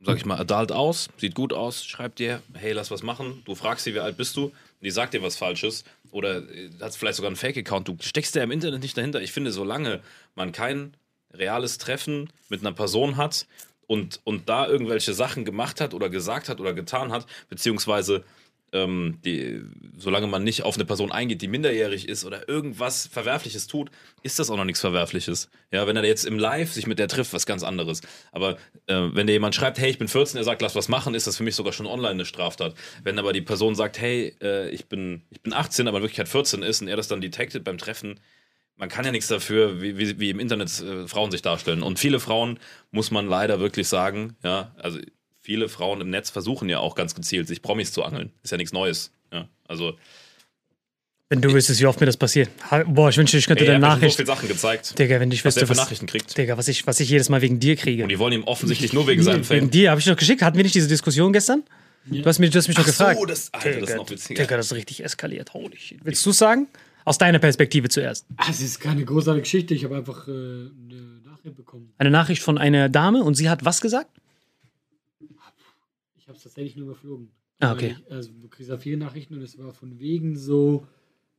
sag 0.00 0.18
ich 0.18 0.26
mal, 0.26 0.38
adult 0.38 0.72
aus, 0.72 1.08
sieht 1.16 1.34
gut 1.34 1.54
aus, 1.54 1.86
schreibt 1.86 2.18
dir, 2.18 2.42
hey, 2.52 2.72
lass 2.72 2.90
was 2.90 3.02
machen. 3.02 3.40
Du 3.46 3.54
fragst 3.54 3.84
sie, 3.84 3.94
wie 3.94 4.00
alt 4.00 4.18
bist 4.18 4.36
du? 4.36 4.44
Und 4.46 4.52
die 4.84 4.90
sagt 4.90 5.14
dir 5.14 5.22
was 5.22 5.36
Falsches 5.36 5.84
oder 6.10 6.48
äh, 6.50 6.70
hat 6.80 6.94
vielleicht 6.94 7.16
sogar 7.16 7.28
einen 7.28 7.36
Fake-Account. 7.36 7.88
Du 7.88 7.96
steckst 8.00 8.34
ja 8.34 8.42
im 8.42 8.50
Internet 8.50 8.82
nicht 8.82 8.96
dahinter. 8.96 9.20
Ich 9.20 9.32
finde, 9.32 9.52
solange 9.52 10.00
man 10.34 10.52
kein 10.52 10.96
reales 11.32 11.78
Treffen 11.78 12.30
mit 12.48 12.60
einer 12.60 12.72
Person 12.72 13.16
hat 13.16 13.46
und, 13.86 14.20
und 14.24 14.48
da 14.48 14.66
irgendwelche 14.66 15.14
Sachen 15.14 15.44
gemacht 15.44 15.80
hat 15.80 15.94
oder 15.94 16.10
gesagt 16.10 16.48
hat 16.48 16.60
oder 16.60 16.74
getan 16.74 17.12
hat, 17.12 17.26
beziehungsweise 17.48 18.24
ähm, 18.72 19.18
die, 19.24 19.62
solange 19.96 20.26
man 20.26 20.44
nicht 20.44 20.62
auf 20.62 20.74
eine 20.74 20.84
Person 20.84 21.12
eingeht, 21.12 21.42
die 21.42 21.48
minderjährig 21.48 22.08
ist 22.08 22.24
oder 22.24 22.48
irgendwas 22.48 23.06
Verwerfliches 23.06 23.66
tut, 23.66 23.90
ist 24.22 24.38
das 24.38 24.50
auch 24.50 24.56
noch 24.56 24.64
nichts 24.64 24.80
Verwerfliches. 24.80 25.50
Ja, 25.70 25.86
wenn 25.86 25.96
er 25.96 26.04
jetzt 26.04 26.24
im 26.24 26.38
Live 26.38 26.72
sich 26.72 26.86
mit 26.86 26.98
der 26.98 27.08
trifft, 27.08 27.32
was 27.32 27.46
ganz 27.46 27.62
anderes. 27.62 28.00
Aber 28.32 28.56
äh, 28.86 29.08
wenn 29.12 29.26
dir 29.26 29.32
jemand 29.32 29.54
schreibt, 29.54 29.78
hey, 29.78 29.90
ich 29.90 29.98
bin 29.98 30.08
14, 30.08 30.38
er 30.38 30.44
sagt, 30.44 30.62
lass 30.62 30.74
was 30.74 30.88
machen, 30.88 31.14
ist 31.14 31.26
das 31.26 31.36
für 31.36 31.44
mich 31.44 31.54
sogar 31.54 31.72
schon 31.72 31.86
online 31.86 32.10
eine 32.10 32.24
Straftat. 32.24 32.74
Wenn 33.02 33.18
aber 33.18 33.32
die 33.32 33.42
Person 33.42 33.74
sagt, 33.74 34.00
hey, 34.00 34.34
äh, 34.42 34.68
ich, 34.70 34.86
bin, 34.86 35.22
ich 35.30 35.40
bin 35.40 35.52
18, 35.52 35.88
aber 35.88 35.98
in 35.98 36.02
Wirklichkeit 36.02 36.28
14 36.28 36.62
ist 36.62 36.82
und 36.82 36.88
er 36.88 36.96
das 36.96 37.08
dann 37.08 37.20
detected 37.20 37.64
beim 37.64 37.78
Treffen, 37.78 38.20
man 38.78 38.88
kann 38.88 39.04
ja 39.04 39.10
nichts 39.10 39.26
dafür, 39.28 39.82
wie, 39.82 39.98
wie, 39.98 40.20
wie 40.20 40.30
im 40.30 40.38
Internet 40.38 40.80
äh, 40.80 41.08
Frauen 41.08 41.30
sich 41.30 41.42
darstellen. 41.42 41.82
Und 41.82 41.98
viele 41.98 42.20
Frauen, 42.20 42.60
muss 42.90 43.10
man 43.10 43.26
leider 43.26 43.60
wirklich 43.60 43.88
sagen, 43.88 44.36
ja, 44.42 44.72
also 44.78 45.00
viele 45.48 45.70
Frauen 45.70 46.02
im 46.02 46.10
Netz 46.10 46.28
versuchen 46.28 46.68
ja 46.68 46.78
auch 46.78 46.94
ganz 46.94 47.14
gezielt, 47.14 47.48
sich 47.48 47.62
Promis 47.62 47.90
zu 47.90 48.02
angeln. 48.04 48.30
Ist 48.42 48.50
ja 48.50 48.58
nichts 48.58 48.74
Neues. 48.74 49.10
Ja, 49.32 49.48
also, 49.66 49.94
Wenn 51.30 51.40
du 51.40 51.50
wüsstest, 51.54 51.80
wie 51.80 51.86
oft 51.86 51.98
mir 52.00 52.04
das 52.06 52.18
passiert. 52.18 52.50
Boah, 52.86 53.08
ich 53.08 53.16
wünschte, 53.16 53.38
ich 53.38 53.46
könnte 53.46 53.64
ey, 53.64 53.70
er 53.70 53.72
dir 53.72 53.76
eine 53.76 53.86
hat 53.86 53.94
mir 53.94 54.00
so 54.00 54.04
Nachricht. 54.04 54.16
viele 54.16 54.26
Sachen 54.26 54.46
gezeigt, 54.48 54.98
Digga, 54.98 55.20
wenn 55.20 55.30
ich 55.32 55.42
was 55.42 55.56
wüsste, 55.56 55.60
der 55.60 55.66
für 55.68 55.70
was, 55.70 55.78
Nachrichten 55.78 56.06
kriegt. 56.06 56.36
Digga, 56.36 56.58
was, 56.58 56.68
ich, 56.68 56.86
was 56.86 57.00
ich 57.00 57.08
jedes 57.08 57.30
Mal 57.30 57.40
wegen 57.40 57.58
dir 57.60 57.76
kriege. 57.76 58.02
Und 58.02 58.10
die 58.10 58.18
wollen 58.18 58.34
ihm 58.34 58.44
offensichtlich 58.44 58.92
nur 58.92 59.06
wegen 59.06 59.22
seinem 59.22 59.36
Wegen 59.48 59.60
Fame. 59.62 59.70
dir, 59.70 59.90
habe 59.90 60.00
ich 60.00 60.06
noch 60.06 60.16
geschickt. 60.16 60.42
Hatten 60.42 60.58
wir 60.58 60.64
nicht 60.64 60.74
diese 60.74 60.88
Diskussion 60.88 61.32
gestern? 61.32 61.62
Du 62.04 62.24
hast 62.26 62.38
mich, 62.38 62.50
du 62.50 62.58
hast 62.58 62.68
mich 62.68 62.76
noch 62.76 62.84
Ach 62.86 62.92
so, 62.92 63.04
gefragt. 63.06 63.30
das- 63.30 63.52
Alter, 63.54 63.70
das 63.70 63.76
ist 63.80 63.86
Digga, 63.88 63.96
noch 63.96 64.10
witziger. 64.10 64.42
Digga, 64.42 64.56
das 64.58 64.66
ist 64.66 64.72
richtig 64.74 65.02
eskaliert. 65.04 65.54
Holy 65.54 65.76
shit. 65.78 65.98
Willst 66.04 66.24
du 66.26 66.32
sagen? 66.32 66.66
Aus 67.06 67.16
deiner 67.16 67.38
Perspektive 67.38 67.88
zuerst. 67.88 68.26
Ah, 68.36 68.46
es 68.50 68.60
ist 68.60 68.80
keine 68.80 69.02
großartige 69.02 69.42
Geschichte. 69.42 69.72
Ich 69.72 69.84
habe 69.84 69.96
einfach 69.96 70.28
äh, 70.28 70.30
eine 70.30 70.70
Nachricht 71.24 71.56
bekommen. 71.56 71.90
Eine 71.96 72.10
Nachricht 72.10 72.42
von 72.42 72.58
einer 72.58 72.90
Dame 72.90 73.22
und 73.22 73.34
sie 73.34 73.48
hat 73.48 73.64
was 73.64 73.80
gesagt? 73.80 74.10
Ich 76.28 76.30
habe 76.30 76.36
es 76.36 76.42
tatsächlich 76.42 76.76
nur 76.76 76.88
überflogen. 76.88 77.30
Ah, 77.58 77.72
okay. 77.72 77.96
Ich, 77.98 78.12
also, 78.12 78.30
du 78.38 78.48
kriegst 78.48 78.68
ja 78.68 78.76
viele 78.76 78.98
Nachrichten 78.98 79.32
und 79.32 79.40
es 79.40 79.56
war 79.56 79.72
von 79.72 79.98
wegen 79.98 80.36
so, 80.36 80.86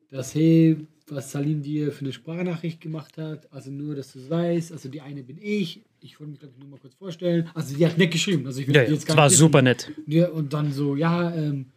dass, 0.09 0.33
hey, 0.33 0.77
was 1.09 1.31
Salim 1.31 1.61
dir 1.61 1.91
für 1.91 2.05
eine 2.05 2.11
Sprachnachricht 2.11 2.81
gemacht 2.81 3.19
hat. 3.19 3.53
Also 3.53 3.69
nur, 3.69 3.93
dass 3.93 4.13
du 4.13 4.17
es 4.17 4.31
weißt. 4.31 4.71
Also 4.71 4.89
die 4.89 5.01
eine 5.01 5.21
bin 5.21 5.37
ich. 5.39 5.83
Ich 5.99 6.19
wollte 6.19 6.31
mich, 6.31 6.39
glaube 6.39 6.55
ich, 6.55 6.59
nur 6.59 6.71
mal 6.71 6.79
kurz 6.79 6.95
vorstellen. 6.95 7.47
Also 7.53 7.75
die 7.75 7.85
hat 7.85 7.99
nett 7.99 8.09
geschrieben. 8.09 8.47
Also 8.47 8.61
ich 8.61 8.67
will 8.67 8.75
Ja, 8.75 8.81
jetzt 8.81 9.05
gar 9.05 9.15
das 9.15 9.21
war 9.21 9.27
nicht 9.27 9.37
super 9.37 9.61
nett. 9.61 9.91
Ja, 10.07 10.29
und 10.29 10.53
dann 10.53 10.71
so, 10.71 10.95
ja, 10.95 11.35
ähm, 11.35 11.67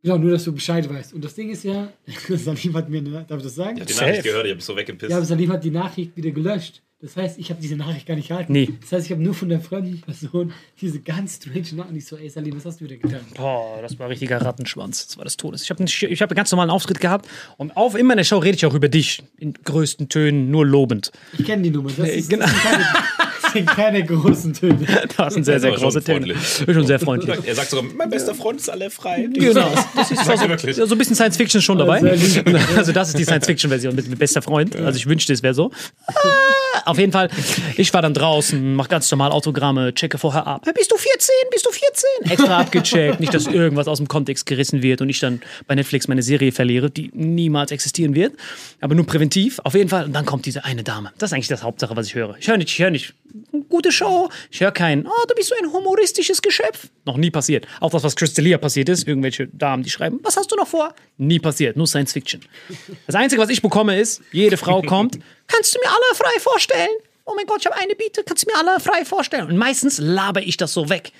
genau, 0.00 0.18
nur, 0.18 0.30
dass 0.30 0.44
du 0.44 0.52
Bescheid 0.52 0.88
weißt. 0.88 1.12
Und 1.12 1.24
das 1.24 1.34
Ding 1.34 1.50
ist 1.50 1.64
ja, 1.64 1.92
Salim 2.28 2.74
hat 2.74 2.88
mir, 2.88 2.98
eine, 2.98 3.24
darf 3.24 3.38
ich 3.38 3.42
das 3.46 3.56
sagen? 3.56 3.78
Ich 3.78 3.80
hab 3.80 3.88
die. 3.88 3.94
Nachricht 3.94 4.22
gehört, 4.22 4.46
ich 4.46 4.52
hab 4.52 4.62
so 4.62 4.76
weggepisst. 4.76 5.10
Ja, 5.10 5.16
aber 5.16 5.26
Salim 5.26 5.50
hat 5.50 5.64
die 5.64 5.72
Nachricht 5.72 6.16
wieder 6.16 6.30
gelöscht. 6.30 6.82
Das 7.04 7.18
heißt, 7.18 7.38
ich 7.38 7.50
habe 7.50 7.60
diese 7.60 7.76
Nachricht 7.76 8.06
gar 8.06 8.14
nicht 8.14 8.28
gehalten. 8.28 8.50
Nee. 8.50 8.70
Das 8.80 8.92
heißt, 8.92 9.04
ich 9.04 9.12
habe 9.12 9.22
nur 9.22 9.34
von 9.34 9.50
der 9.50 9.60
fremden 9.60 10.00
Person 10.00 10.54
diese 10.80 11.00
ganz 11.00 11.36
strange 11.36 11.74
Nachricht. 11.74 11.96
Ich 11.98 12.06
so, 12.06 12.16
ey 12.16 12.30
Salim, 12.30 12.56
was 12.56 12.64
hast 12.64 12.80
du 12.80 12.86
wieder 12.86 12.96
getan? 12.96 13.20
Boah, 13.36 13.82
das 13.82 13.98
war 13.98 14.06
ein 14.06 14.10
richtiger 14.10 14.40
Rattenschwanz. 14.40 15.08
Das 15.08 15.18
war 15.18 15.24
das 15.24 15.36
Todes. 15.36 15.62
Ich 15.64 15.70
habe 15.70 15.84
ich 15.84 16.22
hab 16.22 16.30
einen 16.30 16.36
ganz 16.36 16.50
normalen 16.50 16.70
Auftritt 16.70 17.00
gehabt 17.00 17.28
und 17.58 17.76
auf 17.76 17.94
immer 17.94 18.14
in 18.14 18.16
der 18.16 18.24
Show 18.24 18.38
rede 18.38 18.56
ich 18.56 18.64
auch 18.64 18.72
über 18.72 18.88
dich. 18.88 19.22
In 19.36 19.52
größten 19.52 20.08
Tönen, 20.08 20.50
nur 20.50 20.64
lobend. 20.64 21.12
Ich 21.36 21.44
kenne 21.44 21.64
die 21.64 21.70
Nummer. 21.70 21.90
Das, 21.94 22.08
ist, 22.08 22.30
genau. 22.30 22.46
das, 22.46 22.54
das 23.18 23.23
sind 23.54 23.66
keine 23.70 24.04
großen 24.04 24.52
Töne. 24.52 24.86
Das 25.16 25.34
sind 25.34 25.44
sehr, 25.44 25.60
sehr 25.60 25.72
große 25.72 26.04
Töne. 26.04 26.34
schon 26.36 26.86
sehr 26.86 26.98
freundlich. 26.98 27.38
Er 27.46 27.54
sagt 27.54 27.70
sogar, 27.70 27.84
mein 27.96 28.10
bester 28.10 28.34
Freund 28.34 28.60
ist 28.60 28.68
alle 28.68 28.90
frei. 28.90 29.28
Genau. 29.32 29.72
Das 29.96 30.10
ist 30.10 30.24
so, 30.24 30.48
wirklich. 30.48 30.76
so 30.76 30.82
ein 30.94 30.98
bisschen 30.98 31.16
Science 31.16 31.36
Fiction 31.36 31.62
schon 31.62 31.78
dabei. 31.78 31.94
Also 32.76 32.92
das 32.92 33.08
ist 33.08 33.18
die 33.18 33.24
Science 33.24 33.46
Fiction 33.46 33.70
Version 33.70 33.94
mit, 33.94 34.08
mit 34.08 34.18
bester 34.18 34.42
Freund. 34.42 34.76
Also 34.76 34.96
ich 34.96 35.06
wünschte, 35.06 35.32
es 35.32 35.42
wäre 35.42 35.54
so. 35.54 35.70
Ah, 36.06 36.12
Auf 36.86 36.98
jeden 36.98 37.12
Fall. 37.12 37.30
Ich 37.76 37.92
war 37.94 38.02
dann 38.02 38.14
draußen, 38.14 38.74
mach 38.74 38.88
ganz 38.88 39.10
normal 39.10 39.30
Autogramme, 39.32 39.94
checke 39.94 40.18
vorher 40.18 40.46
ab. 40.46 40.62
Bist 40.74 40.90
du 40.90 40.96
14? 40.96 41.30
Bist 41.50 41.66
du 41.66 41.70
14? 41.70 42.30
Extra 42.30 42.58
abgecheckt. 42.60 43.20
Nicht, 43.20 43.32
dass 43.32 43.46
irgendwas 43.46 43.88
aus 43.88 43.98
dem 43.98 44.08
Kontext 44.08 44.46
gerissen 44.46 44.82
wird 44.82 45.00
und 45.00 45.08
ich 45.08 45.20
dann 45.20 45.40
bei 45.66 45.74
Netflix 45.74 46.08
meine 46.08 46.22
Serie 46.22 46.52
verliere, 46.52 46.90
die 46.90 47.10
niemals 47.14 47.70
existieren 47.70 48.14
wird. 48.14 48.34
Aber 48.80 48.94
nur 48.94 49.06
präventiv. 49.06 49.60
Auf 49.64 49.74
jeden 49.74 49.88
Fall. 49.88 50.04
Und 50.06 50.12
dann 50.12 50.26
kommt 50.26 50.46
diese 50.46 50.64
eine 50.64 50.82
Dame. 50.82 51.12
Das 51.18 51.30
ist 51.30 51.34
eigentlich 51.34 51.48
das 51.48 51.62
Hauptsache, 51.62 51.96
was 51.96 52.06
ich 52.06 52.14
höre. 52.14 52.36
Ich 52.38 52.48
höre 52.48 52.56
nicht, 52.56 52.70
ich 52.70 52.78
höre 52.78 52.90
nicht. 52.90 53.14
Gute 53.68 53.92
Show. 53.92 54.30
Ich 54.50 54.60
höre 54.60 54.72
kein, 54.72 55.06
oh, 55.06 55.24
du 55.28 55.34
bist 55.34 55.48
so 55.48 55.54
ein 55.60 55.72
humoristisches 55.72 56.42
Geschöpf. 56.42 56.88
Noch 57.04 57.16
nie 57.16 57.30
passiert. 57.30 57.66
Auch 57.80 57.90
das, 57.90 58.02
was 58.02 58.16
Crystalia 58.16 58.58
passiert 58.58 58.88
ist. 58.88 59.06
Irgendwelche 59.06 59.48
Damen, 59.48 59.82
die 59.82 59.90
schreiben, 59.90 60.20
was 60.22 60.36
hast 60.36 60.50
du 60.50 60.56
noch 60.56 60.66
vor? 60.68 60.94
Nie 61.18 61.38
passiert. 61.38 61.76
Nur 61.76 61.86
Science 61.86 62.12
Fiction. 62.12 62.40
Das 63.06 63.14
Einzige, 63.14 63.40
was 63.40 63.50
ich 63.50 63.62
bekomme, 63.62 63.98
ist, 63.98 64.22
jede 64.32 64.56
Frau 64.56 64.82
kommt, 64.82 65.18
kannst 65.46 65.74
du 65.74 65.78
mir 65.78 65.88
alle 65.88 66.16
frei 66.16 66.40
vorstellen? 66.40 66.90
Oh 67.26 67.32
mein 67.34 67.46
Gott, 67.46 67.60
ich 67.60 67.66
habe 67.66 67.76
eine 67.76 67.94
Biete, 67.94 68.22
kannst 68.24 68.44
du 68.44 68.52
mir 68.52 68.58
alle 68.58 68.80
frei 68.80 69.04
vorstellen? 69.04 69.48
Und 69.48 69.56
meistens 69.56 69.98
laber 69.98 70.42
ich 70.42 70.56
das 70.56 70.72
so 70.72 70.88
weg. 70.90 71.12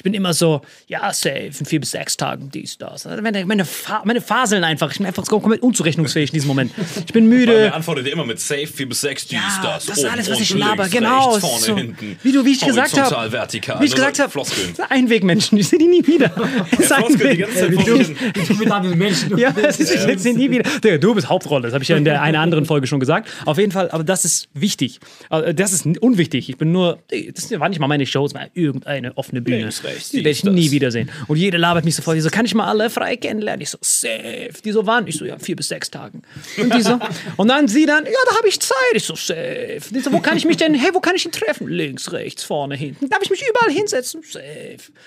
Ich 0.00 0.02
bin 0.04 0.14
immer 0.14 0.32
so, 0.32 0.62
ja, 0.86 1.12
safe, 1.12 1.50
in 1.58 1.66
vier 1.66 1.78
bis 1.78 1.90
sechs 1.90 2.16
Tagen, 2.16 2.48
dies, 2.50 2.78
das. 2.78 3.04
Also 3.06 3.20
Meine, 3.22 3.44
meine, 3.44 3.66
Fa 3.66 4.00
meine 4.06 4.22
Faseln 4.22 4.64
einfach. 4.64 4.90
Ich 4.92 4.96
bin 4.96 5.06
einfach 5.06 5.26
komplett 5.26 5.62
unzurechnungsfähig 5.62 6.30
in 6.30 6.34
diesem 6.36 6.48
Moment. 6.48 6.72
Ich 7.06 7.12
bin 7.12 7.26
müde. 7.28 7.52
er 7.66 7.74
antwortet 7.74 8.06
immer 8.06 8.24
mit 8.24 8.40
Safe, 8.40 8.66
4 8.66 8.88
bis 8.88 9.02
6, 9.02 9.26
dies, 9.26 9.32
Ja, 9.38 9.60
das. 9.62 9.84
das 9.84 9.98
ist 9.98 10.04
oben, 10.04 10.12
alles, 10.14 10.30
was 10.30 10.40
ich 10.40 10.54
laber. 10.54 10.84
links, 10.84 10.90
Genau, 10.96 11.32
Rechts, 11.32 11.36
es 11.36 11.50
vorne, 11.50 11.64
so, 11.66 11.76
hinten. 11.76 12.18
wie 12.22 12.32
du- 12.32 12.42
wie 12.46 12.52
ich 12.52 12.60
gesagt 12.64 12.92
hab. 12.94 12.98
Horizontal, 13.00 13.32
vertikal. 13.32 13.80
Wie 13.80 13.84
ich 13.84 13.90
Nur 13.90 13.96
gesagt 13.96 14.18
habe, 14.20 14.30
Floskeln. 14.30 14.74
Einwegmenschen, 14.88 15.58
ich 15.58 15.68
sehe 15.68 15.78
die 15.78 15.86
nie 15.86 16.06
wieder. 16.06 16.32
Ist 16.78 16.86
Floskeln 16.94 17.30
die 17.32 17.36
ganze 17.42 17.58
Zeit. 17.58 18.48
Du 18.48 18.54
mit 18.54 18.70
anderen 18.70 18.96
Menschen. 18.96 19.36
Ja, 19.36 19.52
es 19.62 19.78
ist, 19.80 19.94
ich 19.94 20.18
sehe 20.18 20.34
nie 20.34 20.50
wieder. 20.50 20.62
Digga, 20.80 20.96
Du 20.96 21.14
bist 21.14 21.28
Hauptrolle, 21.28 21.64
das 21.64 21.74
habe 21.74 21.82
ich 21.84 21.88
ja 21.90 21.98
in 21.98 22.04
der 22.06 22.22
einer 22.22 22.40
anderen 22.40 22.64
Folge 22.64 22.86
schon 22.86 23.00
gesagt. 23.00 23.28
Auf 23.44 23.58
jeden 23.58 23.70
Fall, 23.72 23.90
aber 23.90 24.02
das 24.02 24.24
ist 24.24 24.48
wichtig. 24.54 24.98
Also, 25.28 25.52
Das 25.52 25.74
ist 25.74 25.84
unwichtig. 25.98 26.48
Ich 26.48 26.56
bin 26.56 26.72
nur, 26.72 26.98
das 27.34 27.50
war 27.60 27.68
nicht 27.68 27.80
mal 27.80 27.86
meine 27.88 28.06
Show, 28.06 28.24
es 28.24 28.32
war 28.32 28.46
irgendeine 28.54 29.14
offene 29.18 29.42
Bühne. 29.42 29.58
Links, 29.58 29.82
rechts, 29.90 30.10
die 30.10 30.18
werde 30.18 30.30
ich 30.30 30.44
nie 30.44 30.70
wiedersehen. 30.70 31.10
Und 31.26 31.36
jede 31.36 31.56
labert 31.56 31.84
mich 31.84 31.94
so 31.94 32.02
voll. 32.02 32.14
Die 32.14 32.20
so, 32.20 32.30
kann 32.30 32.44
ich 32.44 32.54
mal 32.54 32.66
alle 32.66 32.90
frei 32.90 33.16
kennenlernen? 33.16 33.60
Ich 33.62 33.70
so, 33.70 33.78
safe. 33.80 34.50
Die 34.64 34.72
so, 34.72 34.86
wann? 34.86 35.06
Ich 35.06 35.16
so, 35.16 35.24
ja, 35.24 35.38
vier 35.38 35.56
bis 35.56 35.68
sechs 35.68 35.90
Tagen. 35.90 36.22
Und 36.56 36.74
die 36.74 36.82
so, 36.82 36.98
und 37.36 37.48
dann 37.48 37.68
sie 37.68 37.86
dann, 37.86 38.04
ja, 38.04 38.12
da 38.28 38.36
habe 38.36 38.48
ich 38.48 38.60
Zeit. 38.60 38.76
Ich 38.94 39.04
so, 39.04 39.14
safe. 39.14 39.80
Die 39.90 40.00
so, 40.00 40.12
wo 40.12 40.20
kann 40.20 40.36
ich 40.36 40.44
mich 40.44 40.56
denn, 40.56 40.74
hey, 40.74 40.90
wo 40.92 41.00
kann 41.00 41.16
ich 41.16 41.24
ihn 41.24 41.32
treffen? 41.32 41.68
Links, 41.68 42.12
rechts, 42.12 42.44
vorne, 42.44 42.76
hinten. 42.76 43.08
Darf 43.08 43.22
ich 43.22 43.30
mich 43.30 43.42
überall 43.48 43.70
hinsetzen? 43.70 44.22
Safe. 44.22 44.42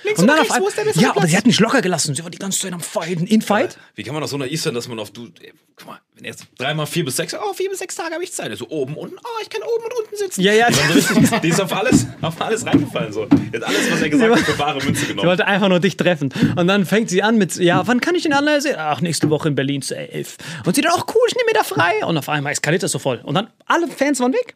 Links 0.04 0.20
und, 0.20 0.20
und 0.20 0.28
dann 0.28 0.40
rechts, 0.40 0.54
auf 0.54 0.60
wo 0.62 0.68
ist 0.68 0.78
der 0.78 0.82
einmal, 0.82 0.94
bessere 0.94 1.04
ja, 1.04 1.10
aber 1.10 1.20
Platz? 1.22 1.32
sie 1.32 1.38
hat 1.38 1.46
mich 1.46 1.60
locker 1.60 1.82
gelassen. 1.82 2.16
Sie 2.16 2.24
war 2.24 2.32
die 2.32 2.38
ganze 2.38 2.60
Zeit 2.60 2.74
am 2.74 2.82
Fighten, 2.82 3.28
Infight. 3.28 3.78
Wie 3.96 4.04
kann 4.04 4.14
man 4.14 4.22
doch 4.22 4.30
so 4.30 4.38
naiv 4.38 4.62
sein, 4.62 4.74
dass 4.74 4.88
man 4.88 5.00
auf 5.00 5.12
du. 5.12 5.30
Guck 5.76 5.88
mal, 5.88 6.00
wenn 6.14 6.26
jetzt 6.26 6.46
dreimal 6.58 6.86
vier 6.86 7.04
bis 7.04 7.16
sechs, 7.16 7.34
oh, 7.34 7.54
vier 7.54 7.70
bis 7.70 7.80
sechs 7.80 7.96
Tage 7.96 8.14
habe 8.14 8.24
ich 8.24 8.32
Zeit. 8.32 8.56
So 8.58 8.70
oben, 8.70 8.96
unten, 8.96 9.18
oh, 9.18 9.42
ich 9.42 9.50
kann 9.50 9.64
oben 9.64 9.84
und 9.86 9.94
unten 10.04 10.16
sitzen. 10.16 10.42
Ja, 10.42 10.54
ja. 10.54 10.68
Die, 10.70 10.76
so 10.76 10.94
richtig, 11.16 11.42
die 11.42 11.50
ist 11.50 11.60
auf 11.60 11.74
alles, 11.74 12.06
auf 12.22 12.40
alles 12.40 12.66
reingefallen. 12.66 13.12
So. 13.12 13.24
Hat 13.24 13.64
alles, 13.64 13.92
was 13.92 14.02
er 14.02 14.10
gesagt 14.10 14.32
hat, 14.36 14.40
für 14.40 14.54
bare 14.58 14.80
Münze 14.84 15.02
Sie 15.02 15.08
genommen. 15.08 15.28
wollte 15.28 15.46
einfach 15.48 15.70
nur 15.70 15.80
dich 15.80 15.98
treffen. 15.98 16.32
Und 16.56 16.68
dann 16.68 16.86
fängt 16.86 17.10
sie 17.10 17.24
an 17.24 17.38
mit, 17.38 17.56
ja, 17.56 17.88
wann 17.88 18.02
kann 18.02 18.14
ich 18.14 18.24
den 18.24 18.34
anderen 18.34 18.62
sehen? 18.62 18.76
Ach, 18.78 19.02
nächste 19.02 19.30
Woche 19.32 19.48
in 19.48 19.56
Berlin 19.56 19.82
zu 19.82 19.96
elf. 19.96 20.38
Und 20.66 20.76
sie 20.76 20.82
dann, 20.82 20.92
auch 20.92 21.08
cool, 21.08 21.22
ich 21.28 21.36
nehme 21.36 21.48
mir 21.48 21.58
da 21.58 21.64
frei. 21.64 22.06
Und 22.06 22.18
auf 22.18 22.30
einmal 22.30 22.52
eskaliert 22.54 22.84
das 22.84 22.92
so 22.92 23.00
voll. 23.00 23.20
Und 23.24 23.34
dann, 23.34 23.50
alle 23.66 23.88
Fans 23.88 24.20
waren 24.20 24.34
weg. 24.34 24.56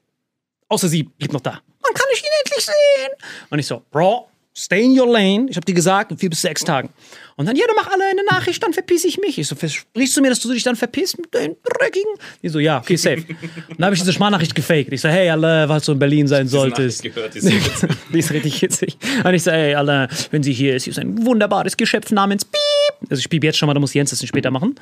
Außer 0.69 0.87
sie 0.87 1.03
blieb 1.03 1.33
noch 1.33 1.41
da. 1.41 1.61
Wann 1.81 1.93
kann 1.93 2.07
ich 2.13 2.19
ihn 2.21 2.29
endlich 2.45 2.65
sehen? 2.65 3.11
Und 3.49 3.57
ich 3.59 3.65
so, 3.65 3.81
Bro, 3.89 4.29
stay 4.55 4.83
in 4.83 4.99
your 4.99 5.07
lane. 5.07 5.47
Ich 5.49 5.55
habe 5.55 5.65
dir 5.65 5.73
gesagt, 5.73 6.11
in 6.11 6.17
vier 6.17 6.29
bis 6.29 6.41
sechs 6.41 6.63
Tagen. 6.63 6.89
Und 7.37 7.45
dann, 7.45 7.55
ja, 7.55 7.65
dann 7.67 7.75
mach 7.75 7.87
alle 7.91 8.03
eine 8.03 8.23
Nachricht, 8.25 8.63
dann 8.63 8.73
verpiss 8.73 9.05
ich 9.05 9.19
mich. 9.19 9.37
Ich 9.37 9.47
so, 9.47 9.55
versprichst 9.55 10.17
du 10.17 10.21
mir, 10.21 10.29
dass 10.29 10.39
du 10.39 10.51
dich 10.51 10.63
dann 10.63 10.75
verpisst 10.75 11.19
mit 11.19 11.33
deinen 11.35 11.55
dreckigen? 11.63 12.11
Die 12.41 12.49
so, 12.49 12.57
ja, 12.57 12.79
okay, 12.79 12.95
safe. 12.97 13.17
Und 13.17 13.77
dann 13.77 13.85
habe 13.85 13.93
ich 13.93 14.01
diese 14.01 14.11
Sprachnachricht 14.11 14.55
gefaked. 14.55 14.91
Ich 14.91 15.01
so, 15.01 15.07
hey, 15.07 15.29
alle, 15.29 15.69
was 15.69 15.85
du 15.85 15.91
in 15.91 15.99
Berlin 15.99 16.27
sein 16.27 16.47
solltest. 16.47 17.03
Nachricht 17.03 17.15
gehört, 17.15 17.35
die 17.35 17.39
ist 17.39 17.79
so. 17.79 17.87
Die 18.11 18.19
ist 18.19 18.31
richtig 18.31 18.57
hitzig. 18.59 18.97
Und 19.23 19.33
ich 19.35 19.43
so, 19.43 19.51
ey, 19.51 19.75
Alter, 19.75 20.07
wenn 20.31 20.41
sie 20.41 20.51
hier 20.53 20.75
ist, 20.75 20.85
hier 20.85 20.91
ist 20.91 20.99
ein 20.99 21.25
wunderbares 21.25 21.77
Geschöpf 21.77 22.09
namens 22.11 22.43
Piep. 22.43 23.09
Also 23.11 23.19
ich 23.19 23.29
piep 23.29 23.43
jetzt 23.43 23.57
schon 23.59 23.67
mal, 23.67 23.73
da 23.75 23.79
muss 23.79 23.93
Jens 23.93 24.09
das 24.09 24.21
nicht 24.21 24.29
später 24.29 24.49
machen. 24.49 24.75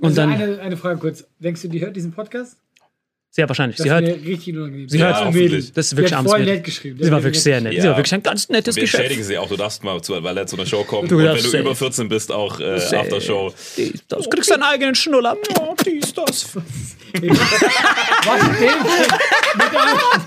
Und 0.00 0.06
Also 0.08 0.16
dann, 0.16 0.32
eine, 0.32 0.60
eine 0.60 0.76
Frage 0.76 0.98
kurz. 0.98 1.24
Denkst 1.38 1.62
du, 1.62 1.68
die 1.68 1.80
hört 1.80 1.96
diesen 1.96 2.12
Podcast? 2.12 2.58
Sehr 3.36 3.48
wahrscheinlich, 3.48 3.76
Das 3.78 3.82
sie 3.84 3.90
hört, 3.90 4.04
richtig 4.04 4.54
unangenehm. 4.56 4.88
sie 4.88 4.96
Ja, 4.98 5.06
hört, 5.06 5.24
hoffentlich. 5.24 5.72
Das 5.72 5.86
ist 5.86 5.96
wirklich 5.96 6.14
voll 6.14 6.44
nett 6.44 6.62
geschrieben. 6.62 7.00
Sie 7.02 7.10
war 7.10 7.20
wirklich 7.24 7.42
sehr 7.42 7.60
nett. 7.60 7.72
Sie 7.72 7.78
Ja. 7.78 7.86
war 7.90 7.96
wirklich 7.96 8.14
ein 8.14 8.22
ganz 8.22 8.48
nettes 8.48 8.76
Wir 8.76 8.82
Geschöpf. 8.84 9.00
entschädigen 9.00 9.24
sie 9.26 9.36
auch, 9.38 9.48
du 9.48 9.56
darfst 9.56 9.82
mal 9.82 10.00
zu 10.02 10.12
Ballett 10.22 10.48
zu 10.48 10.54
einer 10.56 10.66
Show 10.66 10.84
kommen. 10.84 11.08
Du 11.08 11.16
und 11.18 11.24
wenn 11.24 11.34
du 11.34 11.40
safe. 11.42 11.58
über 11.58 11.74
14 11.74 12.08
bist, 12.08 12.30
auch 12.30 12.60
äh, 12.60 12.74
Aftershow. 12.76 13.52
Dies, 13.76 14.04
das. 14.06 14.22
Du 14.22 14.30
kriegst 14.30 14.50
deinen 14.52 14.62
eigenen 14.62 14.94
Schnuller. 14.94 15.36
Oh, 15.60 15.74
dies, 15.84 16.14
das. 16.14 16.46
Was 16.54 18.40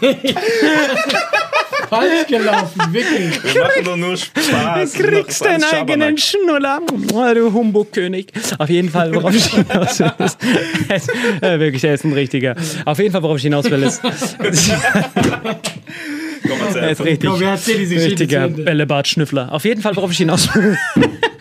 denn? 0.02 0.14
Falsch 1.90 2.28
gelaufen, 2.28 2.82
wirklich. 2.92 3.54
Wir 3.54 3.62
machen 3.62 3.84
doch 3.84 3.98
nur 3.98 4.18
Spaß. 4.18 4.94
Du 4.94 5.04
kriegst 5.04 5.44
deinen 5.44 5.64
eigenen 5.64 6.18
Schnuller. 6.18 6.82
Oh, 7.14 7.34
du 7.34 7.54
Humbug-König. 7.54 8.28
Auf 8.58 8.70
jeden 8.70 8.90
Fall, 8.90 9.14
worauf 9.14 9.34
ich 9.34 9.46
hinaus 9.46 10.00
will, 10.00 10.12
ist. 10.20 10.38
ist 10.96 11.10
äh, 11.42 11.60
wirklich, 11.60 11.84
er 11.84 11.94
ist 11.94 12.04
ein 12.06 12.14
richtiger. 12.14 12.56
Auf 12.86 13.00
jeden 13.00 13.12
Fall, 13.12 13.24
worauf 13.24 13.38
ich 13.38 13.44
hinaus 13.44 13.70
will, 13.70 13.84
ist. 13.84 14.02
Komm, 16.48 16.58
erzähl. 16.68 16.84
Er 16.84 16.92
ist 16.92 17.04
richtig. 17.04 17.30
Komm, 17.30 17.44
Richtiger? 17.44 18.48
Bällebart-Schnüffler. 18.48 19.52
Auf 19.52 19.66
jeden 19.66 19.82
Fall, 19.82 19.96
worauf 19.96 20.12
ich 20.12 20.18
hinaus 20.18 20.54
will. 20.56 20.78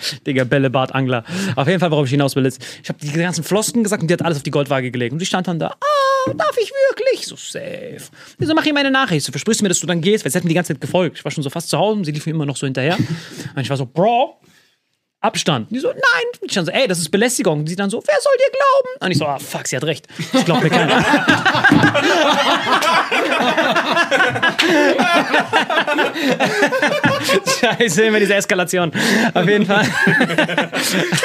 Digga, 0.27 0.45
Bällebart-Angler. 0.45 1.25
Auf 1.57 1.69
jeden 1.69 1.81
Fall, 1.81 1.91
worauf 1.91 2.07
ich 2.07 2.11
hinaus 2.11 2.37
will, 2.37 2.47
ist, 2.47 2.65
ich 2.83 2.89
habe 2.89 2.99
die 3.01 3.13
ganzen 3.13 3.45
Flosken 3.45 3.83
gesagt 3.83 4.03
und 4.03 4.09
die 4.09 4.15
hat 4.15 4.23
alles 4.23 4.39
auf 4.39 4.43
die 4.43 4.51
Goldwaage 4.51 4.91
gelegt. 4.91 5.13
Und 5.13 5.23
ich 5.23 5.29
stand 5.29 5.49
dann 5.49 5.59
da, 5.59 5.69
ah, 5.69 6.33
darf 6.35 6.57
ich 6.61 6.73
wirklich? 6.91 7.27
So 7.27 7.37
safe. 7.37 8.03
So, 8.39 8.55
mach 8.55 8.67
ihm 8.67 8.77
eine 8.77 8.91
Nachricht. 8.91 9.25
So, 9.25 9.33
versprichst 9.33 9.61
du 9.61 9.65
mir, 9.65 9.69
dass 9.69 9.81
du 9.81 9.87
dann 9.87 10.01
gehst? 10.01 10.25
Weil 10.25 10.33
sie 10.33 10.39
hat 10.39 10.45
mir 10.45 10.51
die 10.51 10.55
ganze 10.55 10.75
Zeit 10.75 10.81
gefolgt. 10.81 11.19
Ich 11.19 11.25
war 11.25 11.31
schon 11.31 11.43
so 11.43 11.51
fast 11.51 11.69
zu 11.69 11.79
Hause 11.79 12.05
sie 12.05 12.13
lief 12.13 12.27
mir 12.27 12.33
immer 12.33 12.47
noch 12.47 12.57
so 12.57 12.67
hinterher. 12.67 12.97
Und 12.97 13.63
ich 13.63 13.71
war 13.71 13.77
so, 13.77 13.87
Bro, 13.87 14.39
Abstand. 15.21 15.71
Die 15.71 15.79
so, 15.79 15.89
nein. 15.89 16.01
Ich 16.43 16.53
dann 16.53 16.67
so, 16.67 16.71
ey, 16.71 16.87
das 16.87 16.99
ist 16.99 17.11
Belästigung. 17.11 17.61
Und 17.61 17.67
sie 17.69 17.77
dann 17.77 17.91
so, 17.91 18.03
wer 18.07 18.17
soll 18.21 18.33
dir 18.37 18.53
glauben? 18.53 19.05
Und 19.05 19.11
ich 19.11 19.19
so, 19.19 19.27
ah, 19.27 19.39
fuck, 19.39 19.67
sie 19.67 19.77
hat 19.77 19.85
recht. 19.85 20.07
Ich 20.33 20.45
glaub 20.45 20.63
mir 20.63 20.71
keiner. 20.71 21.05
Scheiße, 27.61 28.03
immer 28.05 28.21
diese 28.21 28.35
Eskalation. 28.35 28.93
Auf 29.35 29.49
jeden 29.49 29.67
Fall. 29.67 29.87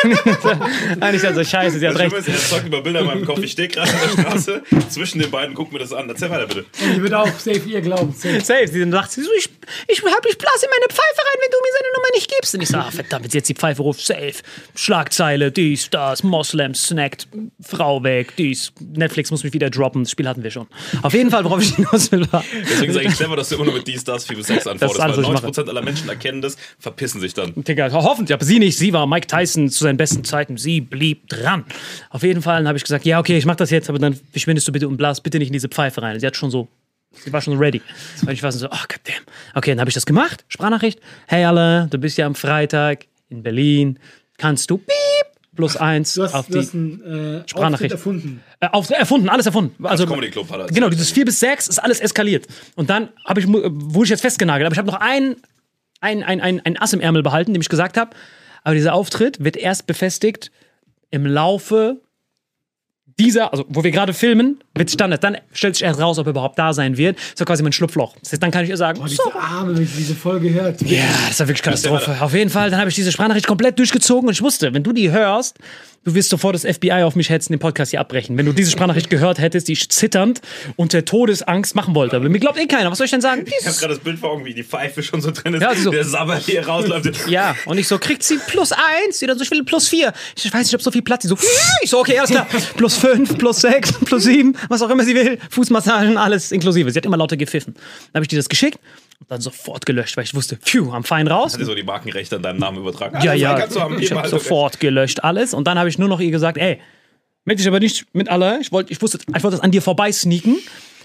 Und 0.03 1.13
ich 1.13 1.21
dann 1.21 1.35
so, 1.35 1.43
scheiße, 1.43 1.79
sie 1.79 1.87
hat 1.87 1.95
Das 1.95 2.01
recht. 2.01 2.15
Ist, 2.15 2.27
er 2.29 2.37
zeugt 2.37 2.67
über 2.67 2.81
Bilder 2.81 3.01
in 3.01 3.05
meinem 3.05 3.25
Kopf. 3.25 3.39
Ich 3.39 3.51
stehe 3.51 3.67
gerade 3.67 3.91
in 3.91 3.97
der 4.15 4.23
Straße 4.23 4.63
zwischen 4.89 5.19
den 5.19 5.29
beiden, 5.31 5.53
guck 5.53 5.71
mir 5.71 5.79
das 5.79 5.93
an. 5.93 6.09
Erzähl 6.09 6.29
weiter 6.29 6.47
bitte. 6.47 6.65
Die 6.79 7.01
wird 7.01 7.13
auch 7.13 7.27
safe 7.37 7.61
ihr 7.67 7.81
glauben. 7.81 8.13
Safe. 8.13 8.39
Safe. 8.41 8.67
Sie 8.67 8.79
dann 8.79 8.91
sagt 8.91 9.11
sie 9.11 9.21
so, 9.23 9.29
ich, 9.37 9.49
ich 9.87 10.01
hab 10.03 10.25
ich 10.25 10.37
blase 10.37 10.65
in 10.65 10.69
meine 10.71 10.87
Pfeife 10.89 11.19
rein, 11.19 11.37
wenn 11.39 11.51
du 11.51 11.57
mir 11.57 11.71
seine 11.77 11.91
Nummer 11.95 12.07
nicht 12.15 12.31
gibst. 12.31 12.55
Und 12.55 12.61
ich 12.61 12.69
so, 12.69 12.77
ah, 12.77 12.89
verdammt, 12.91 13.33
jetzt 13.33 13.49
die 13.49 13.53
Pfeife 13.53 13.80
ruft, 13.81 14.05
safe. 14.05 14.35
Schlagzeile, 14.75 15.51
dies, 15.51 15.89
das, 15.89 16.23
Moslem 16.23 16.73
snackt, 16.73 17.27
Frau 17.61 18.03
weg, 18.03 18.35
dies. 18.37 18.71
Netflix 18.79 19.31
muss 19.31 19.43
mich 19.43 19.53
wieder 19.53 19.69
droppen, 19.69 20.03
das 20.03 20.11
Spiel 20.11 20.27
hatten 20.27 20.43
wir 20.43 20.51
schon. 20.51 20.67
Auf 21.01 21.13
jeden 21.13 21.31
Fall, 21.31 21.43
worauf 21.43 21.61
ich 21.61 21.75
hinaus 21.75 22.11
will, 22.11 22.31
war. 22.31 22.43
Deswegen 22.69 22.93
sage 22.93 23.07
ich 23.07 23.15
clever, 23.15 23.35
dass 23.35 23.49
du 23.49 23.55
immer 23.55 23.65
nur 23.65 23.73
mit 23.73 23.87
dies, 23.87 24.03
das, 24.03 24.25
4 24.25 24.37
bis 24.37 24.47
6 24.47 24.67
antwortest. 24.67 24.99
Das 24.99 25.17
weil 25.17 25.33
was 25.33 25.43
ich 25.43 25.63
90% 25.63 25.69
aller 25.69 25.81
Menschen 25.81 26.09
erkennen 26.09 26.41
das, 26.41 26.57
verpissen 26.79 27.21
sich 27.21 27.33
dann. 27.33 27.53
Digga, 27.55 27.91
hoffentlich, 27.91 28.33
aber 28.33 28.45
sie 28.45 28.59
nicht. 28.59 28.77
Sie 28.77 28.93
war 28.93 29.07
Mike 29.07 29.27
Tyson 29.27 29.69
zu 29.69 29.83
seinen 29.83 29.97
besten 29.97 30.23
Zeiten. 30.23 30.57
Sie 30.57 30.81
blieb 30.81 31.27
dran. 31.29 31.65
Auf 32.09 32.23
jeden 32.23 32.41
Fall 32.41 32.67
habe 32.67 32.77
ich 32.77 32.83
gesagt, 32.83 33.05
ja, 33.05 33.19
okay, 33.19 33.37
ich 33.37 33.45
mach 33.45 33.55
das 33.55 33.69
jetzt, 33.69 33.89
aber 33.89 33.99
dann 33.99 34.19
verschwindest 34.31 34.67
du 34.67 34.71
bitte 34.71 34.87
und 34.87 34.97
blas 34.97 35.21
bitte 35.21 35.39
nicht 35.39 35.47
in 35.47 35.53
diese 35.53 35.69
Pfeife 35.69 36.01
rein. 36.01 36.19
Sie 36.19 36.27
hat 36.27 36.35
schon 36.35 36.51
so, 36.51 36.67
sie 37.11 37.31
war 37.33 37.41
schon 37.41 37.57
ready. 37.57 37.81
Und 38.21 38.31
ich 38.31 38.43
war 38.43 38.51
so, 38.51 38.67
oh, 38.67 38.69
goddamn. 38.69 39.23
Okay, 39.55 39.71
dann 39.71 39.79
habe 39.79 39.89
ich 39.89 39.95
das 39.95 40.05
gemacht. 40.05 40.45
Sprachnachricht. 40.47 40.99
Hey 41.27 41.45
alle, 41.45 41.87
du 41.89 41.97
bist 41.97 42.17
ja 42.17 42.25
am 42.25 42.35
Freitag 42.35 43.05
in 43.31 43.41
Berlin. 43.43 43.97
Kannst 44.37 44.69
du 44.69 44.77
piep 44.77 44.95
plus 45.55 45.75
eins 45.77 46.13
Du 46.13 46.23
hast, 46.23 46.33
auf 46.33 46.47
du 46.47 46.53
die 46.53 46.59
hast 46.59 46.73
einen 46.73 47.01
äh, 47.43 47.47
Sprachnachricht. 47.49 47.93
Auftritt 47.93 48.15
erfunden. 48.21 48.43
äh, 48.59 48.67
auf, 48.71 48.89
erfunden, 48.89 49.29
alles 49.29 49.45
erfunden. 49.45 49.85
Also, 49.85 50.05
Comedy 50.05 50.29
Club 50.31 50.49
hat 50.51 50.73
Genau, 50.73 50.89
dieses 50.89 51.11
4 51.11 51.25
bis 51.25 51.39
6 51.39 51.67
ist 51.67 51.79
alles 51.79 51.99
eskaliert. 51.99 52.47
Und 52.75 52.89
dann 52.89 53.09
hab 53.25 53.37
ich, 53.37 53.47
mu- 53.47 53.61
wurde 53.63 54.05
ich 54.05 54.09
jetzt 54.11 54.21
festgenagelt. 54.21 54.65
Aber 54.65 54.73
ich 54.73 54.77
habe 54.79 54.87
noch 54.89 54.99
ein, 54.99 55.35
ein, 55.99 56.23
ein, 56.23 56.39
ein, 56.41 56.61
ein 56.65 56.77
Ass 56.81 56.93
im 56.93 57.01
Ärmel 57.01 57.21
behalten, 57.23 57.53
dem 57.53 57.61
ich 57.61 57.69
gesagt 57.69 57.97
habe, 57.97 58.11
aber 58.63 58.75
dieser 58.75 58.93
Auftritt 58.93 59.43
wird 59.43 59.57
erst 59.57 59.87
befestigt 59.87 60.51
im 61.09 61.25
Laufe 61.25 61.99
dieser, 63.19 63.51
also 63.51 63.65
wo 63.69 63.83
wir 63.83 63.91
gerade 63.91 64.13
filmen, 64.13 64.63
wird 64.75 64.91
Standard. 64.91 65.23
Dann 65.23 65.37
stellt 65.53 65.75
sich 65.75 65.83
erst 65.83 65.99
raus, 65.99 66.17
ob 66.19 66.27
er 66.27 66.31
überhaupt 66.31 66.57
da 66.57 66.73
sein 66.73 66.97
wird. 66.97 67.17
So 67.35 67.45
quasi 67.45 67.63
mein 67.63 67.71
Schlupfloch. 67.73 68.15
Das 68.21 68.31
heißt, 68.31 68.41
dann 68.41 68.51
kann 68.51 68.63
ich 68.63 68.69
ihr 68.69 68.77
sagen, 68.77 68.99
Boah, 68.99 69.07
so, 69.07 69.23
diese 69.25 69.39
Arme, 69.39 69.77
wenn 69.77 69.85
sie 69.85 69.97
diese 69.97 70.15
Folge 70.15 70.53
hört. 70.53 70.81
ja, 70.81 71.03
das 71.27 71.39
war 71.39 71.47
wirklich 71.47 71.63
Katastrophe. 71.63 72.17
Auf 72.19 72.33
jeden 72.33 72.49
Fall, 72.49 72.69
dann 72.69 72.79
habe 72.79 72.89
ich 72.89 72.95
diese 72.95 73.11
Sprachnachricht 73.11 73.47
komplett 73.47 73.77
durchgezogen 73.79 74.27
und 74.27 74.33
ich 74.33 74.41
wusste, 74.41 74.73
wenn 74.73 74.83
du 74.83 74.91
die 74.93 75.11
hörst, 75.11 75.57
du 76.03 76.15
wirst 76.15 76.29
sofort 76.29 76.55
das 76.55 76.63
FBI 76.63 77.03
auf 77.03 77.15
mich 77.15 77.29
hetzen, 77.29 77.53
den 77.53 77.59
Podcast 77.59 77.91
hier 77.91 77.99
abbrechen. 77.99 78.37
Wenn 78.37 78.45
du 78.45 78.53
diese 78.53 78.71
Sprachnachricht 78.71 79.09
gehört 79.09 79.39
hättest, 79.39 79.67
die 79.67 79.73
ich 79.73 79.89
zitternd 79.89 80.41
unter 80.75 81.05
Todesangst 81.05 81.75
machen 81.75 81.93
wollte. 81.95 82.15
Aber 82.15 82.27
mir 82.29 82.39
glaubt 82.39 82.59
eh 82.59 82.65
keiner. 82.67 82.89
Was 82.91 82.97
soll 82.97 83.05
ich 83.05 83.11
denn 83.11 83.21
sagen? 83.21 83.45
Ich 83.47 83.65
habe 83.67 83.75
gerade 83.77 83.93
das 83.93 84.03
Bild 84.03 84.19
vor 84.19 84.31
Augen, 84.31 84.45
wie 84.45 84.53
die 84.53 84.63
Pfeife 84.63 85.03
schon 85.03 85.21
so 85.21 85.31
drin 85.31 85.53
ist. 85.53 85.61
Ja, 85.61 85.69
also 85.69 85.83
so- 85.83 85.91
Der 85.91 86.03
Sabber 86.05 86.37
hier 86.37 86.65
rausläuft. 86.67 87.27
Ja, 87.27 87.55
und 87.65 87.77
ich 87.77 87.87
so, 87.87 87.99
kriegt 87.99 88.23
sie 88.23 88.37
plus 88.47 88.71
eins? 88.71 89.19
Sie 89.19 89.27
dann 89.27 89.37
so, 89.37 89.43
ich 89.43 89.51
will 89.51 89.63
plus 89.63 89.87
vier. 89.87 90.11
Ich 90.35 90.45
weiß 90.45 90.53
nicht, 90.59 90.67
ich 90.69 90.73
habe 90.73 90.83
so 90.83 90.91
viel 90.91 91.01
Platz. 91.03 91.21
Die 91.21 91.27
so, 91.27 91.37
ich 91.81 91.89
so, 91.89 91.99
okay, 91.99 92.17
alles 92.17 92.31
klar. 92.31 92.47
Plus 92.77 92.95
fünf, 92.95 93.37
plus 93.37 93.61
sechs, 93.61 93.93
plus 94.05 94.23
sieben, 94.23 94.55
was 94.69 94.81
auch 94.81 94.89
immer 94.89 95.03
sie 95.03 95.15
will. 95.15 95.37
Fußmassagen, 95.49 96.17
alles 96.17 96.51
inklusive. 96.51 96.89
Sie 96.91 96.97
hat 96.97 97.05
immer 97.05 97.17
lauter 97.17 97.37
gepfiffen. 97.37 97.73
Dann 97.75 98.15
habe 98.19 98.23
ich 98.23 98.29
dir 98.29 98.37
das 98.37 98.49
geschickt 98.49 98.79
und 99.21 99.29
dann 99.31 99.39
sofort 99.39 99.85
gelöscht, 99.85 100.17
weil 100.17 100.23
ich 100.23 100.33
wusste, 100.33 100.57
phew, 100.61 100.91
am 100.91 101.03
fein 101.03 101.27
raus. 101.27 101.53
Hat 101.53 101.61
dir 101.61 101.65
so 101.65 101.75
die 101.75 101.83
Markenrechte 101.83 102.35
an 102.37 102.43
deinem 102.43 102.59
Namen 102.59 102.79
übertragen? 102.79 103.19
Ja, 103.23 103.31
Also, 103.31 103.43
ja. 103.77 103.81
Haben. 103.83 104.01
Ich 104.01 104.11
habe 104.11 104.27
sofort 104.27 104.79
gelöscht 104.79 105.23
alles 105.23 105.53
und 105.53 105.67
dann 105.67 105.77
habe 105.77 105.87
ich 105.89 105.97
nur 105.99 106.09
noch 106.09 106.19
ihr 106.19 106.31
gesagt, 106.31 106.57
ey, 106.57 106.79
möchte 107.45 107.61
ich 107.61 107.67
aber 107.67 107.79
nicht 107.79 108.05
mit 108.13 108.29
aller. 108.29 108.59
Ich 108.59 108.71
wollte, 108.71 108.91
ich 108.91 109.01
wusste, 109.01 109.19
ich 109.19 109.43
wollte 109.43 109.57
das 109.57 109.61
an 109.61 109.69
dir 109.71 109.81
vorbei 109.83 110.11
sneaken, 110.11 110.57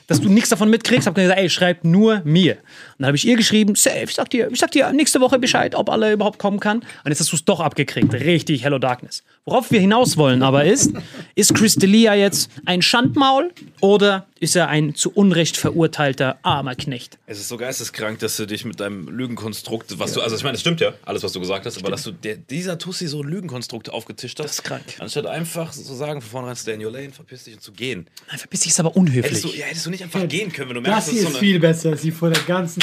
dass 0.07 0.21
du 0.21 0.31
nichts 0.31 0.49
davon 0.49 0.71
mitkriegst. 0.71 1.07
Habe 1.07 1.21
gesagt, 1.21 1.39
ey, 1.39 1.51
schreib 1.51 1.85
nur 1.85 2.23
mir. 2.25 2.53
Und 2.55 2.61
dann 3.01 3.09
habe 3.09 3.17
ich 3.19 3.27
ihr 3.27 3.37
geschrieben, 3.37 3.75
safe, 3.75 4.05
ich 4.05 4.15
sag 4.15 4.31
dir, 4.31 4.51
ich 4.51 4.59
sag 4.59 4.71
dir 4.71 4.91
nächste 4.93 5.21
Woche 5.21 5.39
Bescheid, 5.39 5.75
ob 5.75 5.91
alle 5.91 6.13
überhaupt 6.13 6.39
kommen 6.39 6.59
kann. 6.59 6.79
Und 6.79 6.87
jetzt 7.11 7.21
hast 7.21 7.33
du 7.33 7.37
es 7.37 7.45
doch 7.45 7.61
abgekriegt, 7.61 8.15
richtig 8.15 8.65
Hello 8.65 8.79
Darkness. 8.79 9.25
Worauf 9.45 9.71
wir 9.71 9.81
hinaus 9.81 10.17
wollen 10.17 10.43
aber 10.43 10.65
ist, 10.65 10.93
ist 11.35 11.55
Chris 11.55 11.77
D'Elia 11.77 12.15
jetzt 12.15 12.51
ein 12.65 12.81
Schandmaul 12.83 13.53
oder 13.81 14.27
ist 14.39 14.57
er 14.57 14.69
ein 14.69 14.95
zu 14.95 15.11
Unrecht 15.11 15.57
verurteilter 15.57 16.39
armer 16.43 16.75
Knecht. 16.75 17.19
Es 17.27 17.39
ist 17.39 17.49
so 17.49 17.57
geisteskrank, 17.57 18.19
dass 18.19 18.37
du 18.37 18.47
dich 18.47 18.65
mit 18.65 18.81
deinem 18.81 19.09
Lügenkonstrukt, 19.09 19.99
was 19.99 20.13
du, 20.13 20.21
also 20.21 20.37
ich 20.37 20.43
meine, 20.43 20.53
das 20.53 20.61
stimmt 20.61 20.81
ja, 20.81 20.93
alles, 21.05 21.23
was 21.23 21.33
du 21.33 21.41
gesagt 21.41 21.65
hast, 21.67 21.79
aber 21.79 21.91
dass 21.91 22.03
du 22.03 22.13
der, 22.13 22.37
dieser 22.37 22.79
Tussi 22.79 23.07
so 23.07 23.23
Lügenkonstrukte 23.23 23.93
aufgetischt 23.93 24.39
hast. 24.39 24.47
Das 24.47 24.53
ist 24.57 24.63
krank. 24.65 24.85
Anstatt 24.99 25.27
einfach 25.27 25.73
so 25.73 25.95
sagen, 25.95 26.21
von 26.21 26.31
vornherein, 26.31 26.57
stay 26.57 26.75
in 26.75 26.85
your 26.85 26.93
lane, 26.93 27.11
verpiss 27.13 27.45
dich 27.45 27.55
und 27.55 27.63
zu 27.63 27.73
gehen. 27.73 28.09
Nein, 28.29 28.39
verpiss 28.39 28.61
dich, 28.61 28.73
ist 28.73 28.81
aber 28.81 28.95
unhöflich. 28.97 29.25
Hättest 29.25 29.45
du, 29.45 29.49
ja, 29.49 29.67
hättest 29.67 29.87
du 29.87 29.91
nicht 29.91 30.03
einfach 30.03 30.29
gehen 30.29 30.53
können, 30.53 30.69
wenn 30.69 30.77
du 30.77 30.83
Das 30.83 30.91
merkst, 30.91 31.11
hier 31.11 31.23
dass 31.23 31.29
ist 31.29 31.33
so 31.33 31.39
eine, 31.39 31.47
viel 31.47 31.61
besser, 31.61 31.97
sie 31.97 32.11
vor 32.11 32.31
der 32.31 32.43
ganzen, 32.43 32.83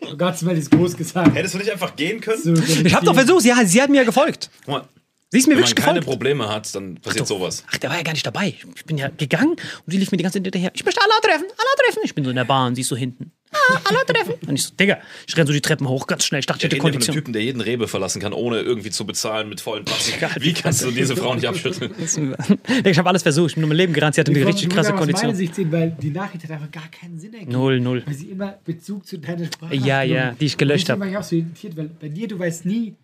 der 0.00 0.16
ganzen 0.16 0.48
Welt 0.48 0.58
ist 0.58 0.70
groß 0.70 0.96
gesagt. 0.96 1.34
Hättest 1.34 1.54
du 1.54 1.58
nicht 1.58 1.70
einfach 1.70 1.96
gehen 1.96 2.20
können? 2.20 2.42
So, 2.42 2.54
ich 2.54 2.94
habe 2.94 3.04
doch 3.04 3.14
versucht, 3.14 3.42
sie, 3.42 3.52
sie 3.66 3.82
hat 3.82 3.90
mir 3.90 3.98
ja 3.98 4.04
gefolgt. 4.04 4.50
Guck 4.64 4.74
mal, 4.74 4.88
Sie 5.32 5.38
ist 5.38 5.46
mir 5.46 5.54
wenn 5.54 5.60
man 5.62 5.70
wirklich 5.70 5.84
keine 5.84 6.00
gefolgt. 6.00 6.18
Probleme 6.20 6.48
hat, 6.48 6.74
dann 6.74 6.96
passiert 6.96 7.26
sowas. 7.26 7.64
Ach, 7.72 7.78
der 7.78 7.88
war 7.88 7.96
ja 7.96 8.02
gar 8.02 8.12
nicht 8.12 8.26
dabei. 8.26 8.54
Ich 8.76 8.84
bin 8.84 8.98
ja 8.98 9.08
gegangen 9.08 9.52
und 9.52 9.58
sie 9.86 9.96
lief 9.96 10.10
mir 10.12 10.18
die 10.18 10.22
ganze 10.24 10.38
Zeit 10.38 10.44
hinterher. 10.44 10.70
Ich 10.74 10.84
möchte 10.84 11.00
Allah 11.00 11.18
treffen, 11.22 11.46
Allah 11.56 11.84
treffen. 11.86 12.00
Ich 12.04 12.14
bin 12.14 12.22
so 12.24 12.30
in 12.30 12.36
der 12.36 12.44
Bahn, 12.44 12.74
sie 12.74 12.82
ist 12.82 12.88
so 12.88 12.96
hinten. 12.96 13.32
Ah, 13.54 13.80
Allah 13.84 14.04
treffen. 14.04 14.34
Und 14.46 14.54
ich 14.54 14.62
so, 14.64 14.74
Digga, 14.74 14.98
ich 15.26 15.36
renn 15.36 15.46
so 15.46 15.52
die 15.54 15.60
Treppen 15.62 15.86
hoch, 15.88 16.06
ganz 16.06 16.24
schnell. 16.24 16.40
Ich 16.40 16.46
dachte, 16.46 16.58
ich 16.66 16.72
hätte 16.72 16.78
Kondition. 16.78 17.14
Typen, 17.14 17.32
der 17.32 17.42
jeden 17.42 17.60
Rewe 17.62 17.86
verlassen 17.88 18.20
kann, 18.20 18.32
ohne 18.34 18.60
irgendwie 18.60 18.90
zu 18.90 19.06
bezahlen 19.06 19.48
mit 19.50 19.60
vollen 19.60 19.84
Passen. 19.86 20.14
Wie 20.40 20.52
kannst 20.54 20.82
du 20.84 20.90
diese 20.90 21.16
Frau 21.16 21.34
nicht 21.34 21.46
abschütteln? 21.46 21.92
Ich 22.84 22.98
habe 22.98 23.08
alles 23.08 23.22
versucht. 23.22 23.50
Ich 23.50 23.54
bin 23.54 23.62
nur 23.62 23.68
mein 23.68 23.76
Leben 23.78 23.92
gerannt. 23.92 24.14
Sie 24.14 24.20
hatte 24.20 24.32
eine 24.32 24.46
richtig 24.46 24.68
krasse 24.70 24.92
Aus 24.92 24.98
Kondition. 24.98 25.34
Sicht 25.34 25.54
sehen, 25.54 25.72
weil 25.72 25.96
die 26.00 26.10
Nachricht 26.10 26.44
hat 26.44 26.50
einfach 26.50 26.70
gar 26.70 26.88
keinen 26.90 27.18
Sinn 27.18 27.32
ergeben. 27.34 27.52
Null, 27.52 27.80
null. 27.80 28.02
Weil 28.06 28.14
sie 28.14 28.26
immer 28.30 28.58
Bezug 28.64 29.06
zu 29.06 29.18
deiner 29.18 29.46
Sprache 29.46 29.74
Ja, 29.76 29.98
hat 30.00 30.08
ja, 30.08 30.32
die 30.32 30.46
ich 30.46 30.56
gelöscht 30.58 30.90
Und 30.90 31.00
deswegen 31.00 31.00
hab. 31.02 31.14
war 31.14 31.20
ich 31.20 31.24
auch 31.26 31.28
so 31.28 31.36
irritiert, 31.36 31.76
weil 31.76 31.88
bei 31.88 32.08
dir, 32.08 32.28
du 32.28 32.38
weißt 32.38 32.66
nie, 32.66 32.94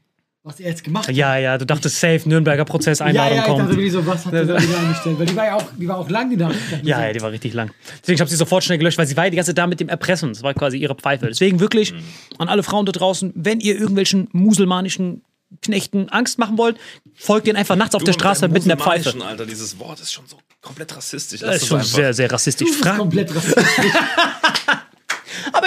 was 0.48 0.61
er 0.61 0.70
jetzt 0.70 0.82
gemacht 0.82 1.08
hat. 1.08 1.14
Ja, 1.14 1.37
ja, 1.37 1.58
du 1.58 1.66
dachtest 1.66 2.00
safe, 2.00 2.28
Nürnberger 2.28 2.58
ja, 2.58 2.64
Prozesseinladung 2.64 3.37
ja, 3.37 3.42
ich 3.42 3.48
dachte 3.48 3.76
kommt. 3.76 3.92
so, 3.92 4.06
was 4.06 4.26
hat 4.26 4.32
er 4.32 4.44
da 4.46 4.62
wieder 4.62 4.78
eingestellt? 4.78 5.18
Weil 5.18 5.26
die 5.26 5.37
war 5.37 5.44
ja 5.44 5.54
auch, 5.56 5.64
die 5.78 5.88
war 5.88 5.98
auch 5.98 6.08
lang, 6.08 6.30
die 6.30 6.37
Nachricht. 6.37 6.61
Ich 6.82 6.88
Ja, 6.88 7.06
ja, 7.06 7.12
die 7.12 7.20
war 7.20 7.30
richtig 7.30 7.54
lang. 7.54 7.70
Deswegen 8.00 8.14
ich 8.14 8.20
habe 8.20 8.30
sie 8.30 8.37
sofort 8.37 8.64
schnell 8.64 8.78
gelöscht, 8.78 8.98
weil 8.98 9.06
sie 9.06 9.16
war 9.16 9.24
ja 9.24 9.30
die 9.30 9.37
ganze 9.37 9.50
Zeit 9.50 9.58
da 9.58 9.66
mit 9.66 9.80
dem 9.80 9.88
Erpressen. 9.88 10.30
Das 10.30 10.42
war 10.42 10.54
quasi 10.54 10.78
ihre 10.78 10.94
Pfeife. 10.94 11.26
Deswegen 11.26 11.61
wirklich 11.61 11.94
an 12.38 12.48
alle 12.48 12.62
Frauen 12.62 12.87
da 12.87 12.92
draußen, 12.92 13.32
wenn 13.34 13.61
ihr 13.61 13.78
irgendwelchen 13.78 14.28
muselmanischen 14.32 15.22
Knechten 15.62 16.08
Angst 16.11 16.38
machen 16.38 16.58
wollt, 16.58 16.76
folgt 17.14 17.46
denen 17.46 17.56
einfach 17.56 17.76
nachts 17.76 17.94
auf 17.94 18.04
der 18.04 18.12
Du, 18.12 18.20
Straße 18.20 18.48
mit 18.48 18.64
einer 18.64 18.76
Pfeife. 18.76 19.14
Alter, 19.24 19.46
dieses 19.46 19.78
Wort 19.78 19.98
ist 20.00 20.12
schon 20.12 20.26
so 20.26 20.37
komplett 20.61 20.94
rassistisch. 20.94 21.40
Das 21.40 21.62
ist 21.62 21.68
schon 21.68 21.82
sehr, 21.82 22.12
sehr 22.12 22.30
rassistisch. 22.30 22.68
Du 22.68 22.82
bist 22.82 22.96
komplett 22.96 23.34
rassistisch. 23.34 23.64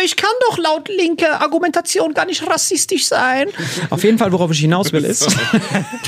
Aber 0.01 0.05
ich 0.07 0.15
kann 0.15 0.31
doch 0.49 0.57
laut 0.57 0.89
linker 0.89 1.41
Argumentation 1.41 2.13
gar 2.15 2.25
nicht 2.25 2.45
rassistisch 2.47 3.05
sein. 3.05 3.49
Auf 3.91 4.03
jeden 4.03 4.17
Fall, 4.17 4.31
worauf 4.31 4.49
ich 4.51 4.59
hinaus 4.59 4.91
will, 4.91 5.05
ist. 5.05 5.29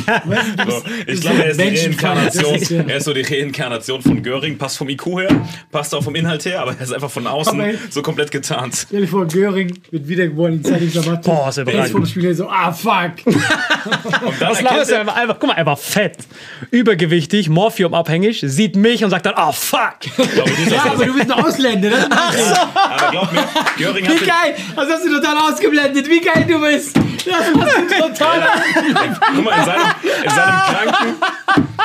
So, 0.05 0.83
ich 1.07 1.21
glaube, 1.21 1.43
er 1.43 1.51
ist 1.51 1.59
die 1.59 1.85
Reinkarnation. 1.85 2.89
Er 2.89 2.97
ist 2.97 3.03
so 3.05 3.13
die 3.13 3.21
Reinkarnation 3.21 4.01
von 4.01 4.21
Göring. 4.21 4.57
Passt 4.57 4.77
vom 4.77 4.89
IQ 4.89 5.05
her, 5.19 5.29
passt 5.71 5.93
auch 5.95 6.03
vom 6.03 6.15
Inhalt 6.15 6.43
her, 6.45 6.61
aber 6.61 6.71
er 6.75 6.81
ist 6.81 6.91
einfach 6.93 7.09
von 7.11 7.25
außen 7.27 7.59
Aber- 7.59 7.71
so 7.89 8.01
komplett 8.01 8.31
getarnt. 8.31 8.85
Stell 8.87 9.01
dir 9.01 9.07
vor, 9.07 9.25
Göring 9.27 9.79
wird 9.91 10.07
wiedergeboren 10.07 10.53
in 10.55 10.63
Zeitungsklamotten. 10.63 11.21
Boah, 11.23 11.49
ist. 11.49 11.57
Er 11.57 11.85
ist 11.85 11.91
vom 11.91 12.05
Spiel 12.05 12.33
so, 12.33 12.49
ah, 12.49 12.71
fuck. 12.71 13.11
Laus 14.39 14.59
ist 14.59 14.89
er, 14.91 15.01
einfach, 15.01 15.15
einfach, 15.15 15.37
guck 15.39 15.49
mal, 15.49 15.55
er 15.55 15.65
war 15.65 15.77
fett, 15.77 16.17
übergewichtig, 16.71 17.49
morphiumabhängig, 17.49 18.43
sieht 18.45 18.75
mich 18.75 19.03
und 19.03 19.09
sagt 19.11 19.25
dann, 19.25 19.35
oh 19.37 19.51
fuck. 19.51 19.99
glaub 20.15 20.47
ich 20.49 20.57
nicht, 20.59 20.71
dass 20.71 20.77
Ja, 20.77 20.85
er 20.85 20.91
aber 20.93 21.05
du 21.05 21.13
bist 21.13 21.31
ein 21.31 21.43
Ausländer. 21.43 21.89
Das 21.89 22.35
ist 22.35 22.57
Aber 22.75 23.11
glaub 23.11 23.31
mir, 23.31 23.43
Göring 23.83 24.07
hat 24.07 24.21
Wie 24.21 24.25
geil! 24.25 24.55
Das 24.75 24.89
hast 24.89 25.05
du 25.05 25.09
total 25.09 25.37
ausgeblendet. 25.37 26.09
Wie 26.09 26.21
geil 26.21 26.45
du 26.47 26.59
bist! 26.59 26.95
Das 26.95 27.35
hast 27.35 27.53
du 27.53 28.01
total. 28.01 28.41
guck 29.35 29.43
mal, 29.43 29.59
in 29.59 29.65
seinem, 29.65 29.81
in 30.23 30.29
seinem 30.29 30.59
kranken, 30.89 31.15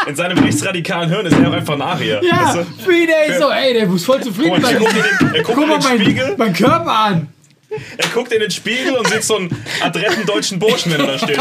in 0.09 0.17
seinem 0.17 0.39
rechtsradikalen 0.39 1.09
Hirn 1.09 1.27
ist 1.27 1.39
er 1.39 1.49
auch 1.49 1.53
einfach 1.53 1.75
ein 1.75 1.83
Arier. 1.83 2.21
Ja, 2.25 2.45
weißt 2.47 2.57
du? 2.57 2.85
Friede 2.85 3.13
ist 3.29 3.39
so, 3.39 3.51
ey, 3.51 3.73
der 3.75 3.87
muss 3.87 4.05
voll 4.05 4.21
zufrieden 4.21 4.55
Guck 4.55 4.63
mal, 4.63 4.73
er 4.73 4.81
sein. 4.81 4.89
guckt 5.19 5.35
er 5.35 5.43
guckt 5.43 5.59
Guck 5.59 5.69
mal 5.69 5.79
den 5.79 5.85
mein, 5.89 6.01
Spiegel, 6.01 6.35
mein 6.37 6.53
Körper 6.53 6.91
an. 6.93 7.29
er 7.99 8.09
guckt 8.15 8.33
in 8.33 8.41
den 8.41 8.51
Spiegel 8.51 8.97
und 8.97 9.07
sieht 9.09 9.23
so 9.23 9.37
einen 9.37 9.51
adretten 9.83 10.25
deutschen 10.27 10.59
Burschen, 10.59 10.93
wenn 10.93 11.01
er 11.01 11.07
da 11.07 11.19
steht. 11.19 11.39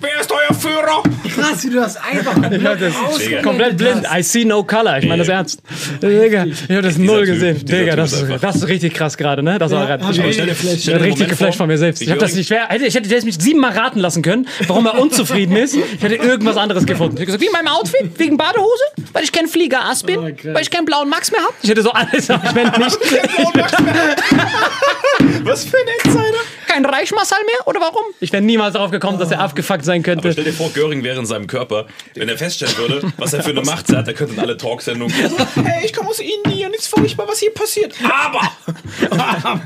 Wer 0.00 0.20
ist 0.20 0.30
euer 0.32 0.54
Führer? 0.54 1.02
Krass, 1.34 1.64
wie 1.64 1.70
du 1.70 1.76
das 1.76 1.96
einfach 1.96 2.34
komplett 2.42 2.80
das 2.82 2.94
Komplett 3.42 3.76
blind. 3.76 4.06
I 4.14 4.22
see 4.22 4.44
no 4.44 4.62
color. 4.64 4.98
Ich 4.98 5.06
meine 5.06 5.20
das 5.22 5.28
ernst. 5.28 5.62
Digga, 6.02 6.44
ich 6.44 6.62
habe 6.68 6.82
das 6.82 6.98
null 6.98 7.24
Typ, 7.24 7.34
gesehen. 7.34 7.64
Digga, 7.64 7.96
das 7.96 8.12
ist 8.12 8.26
das 8.42 8.56
ist 8.56 8.68
richtig 8.68 8.94
krass 8.94 9.16
gerade, 9.16 9.42
ne? 9.42 9.58
Das 9.58 9.70
war 9.72 9.88
Ja, 9.88 9.96
gerade. 9.96 10.04
hab 10.04 11.00
richtig 11.02 11.28
geflasht 11.28 11.56
von 11.56 11.68
mir 11.68 11.78
selbst. 11.78 12.02
Ich, 12.02 12.10
hab 12.10 12.18
das 12.18 12.34
nicht, 12.34 12.50
wär, 12.50 12.68
hätte, 12.68 12.84
ich 12.86 12.94
hätte 12.94 13.08
das 13.08 13.24
mich 13.24 13.36
siebenmal 13.38 13.72
raten 13.72 14.00
lassen 14.00 14.22
können, 14.22 14.46
warum 14.66 14.86
er 14.86 15.00
unzufrieden 15.00 15.56
ist. 15.56 15.74
Ich 15.74 16.02
hätte 16.02 16.16
irgendwas 16.16 16.56
anderes 16.56 16.84
gefunden. 16.84 17.14
Ich 17.14 17.20
hätte 17.20 17.26
gesagt, 17.26 17.42
wie 17.42 17.46
in 17.46 17.52
meinem 17.52 17.68
Outfit? 17.68 18.10
Wegen 18.18 18.36
Badehose? 18.36 18.82
Weil 19.12 19.24
ich 19.24 19.32
kein 19.32 19.46
Fliegerass 19.46 20.02
bin? 20.02 20.18
Oh, 20.18 20.28
weil 20.52 20.62
ich 20.62 20.70
keinen 20.70 20.84
blauen 20.84 21.08
Max 21.08 21.30
mehr 21.30 21.40
habe? 21.40 21.54
Ich 21.62 21.70
hätte 21.70 21.82
so 21.82 21.92
alles, 21.92 22.28
aber 22.28 22.44
ich 22.44 22.54
meine 22.54 22.78
nicht. 22.78 22.98
Was 25.44 25.64
für 25.64 25.76
ein 25.76 25.84
Insider? 26.04 26.38
Kein 26.66 26.84
Reichmassal 26.84 27.38
mehr? 27.44 27.66
Oder 27.66 27.80
warum? 27.80 28.02
Ich 28.20 28.32
wäre 28.32 28.42
niemals 28.42 28.72
darauf 28.74 28.90
gekommen, 28.90 29.18
dass 29.18 29.30
er 29.30 29.40
abgefuckt 29.40 29.84
sein 29.84 30.00
Aber 30.00 30.12
könnte. 30.14 30.32
stell 30.32 30.44
dir 30.44 30.52
vor, 30.52 30.70
Göring 30.72 31.02
wäre 31.04 31.18
in 31.20 31.26
seinem 31.26 31.46
Körper, 31.46 31.86
wenn 32.14 32.28
er 32.28 32.38
feststellen 32.38 32.76
würde, 32.76 33.12
was 33.16 33.32
er 33.32 33.42
für 33.42 33.50
eine 33.50 33.62
Macht 33.62 33.92
hat, 33.92 34.08
er 34.08 34.14
könnte 34.14 34.34
in 34.34 34.40
alle 34.40 34.56
Talksendungen 34.56 35.14
gehen. 35.14 35.30
Hey, 35.64 35.84
ich 35.84 35.92
komme 35.92 36.08
aus 36.10 36.20
Indien, 36.20 36.72
ist 36.74 36.88
furchtbar, 36.88 37.28
was 37.28 37.38
hier 37.40 37.52
passiert. 37.52 37.94
Aber! 38.02 38.50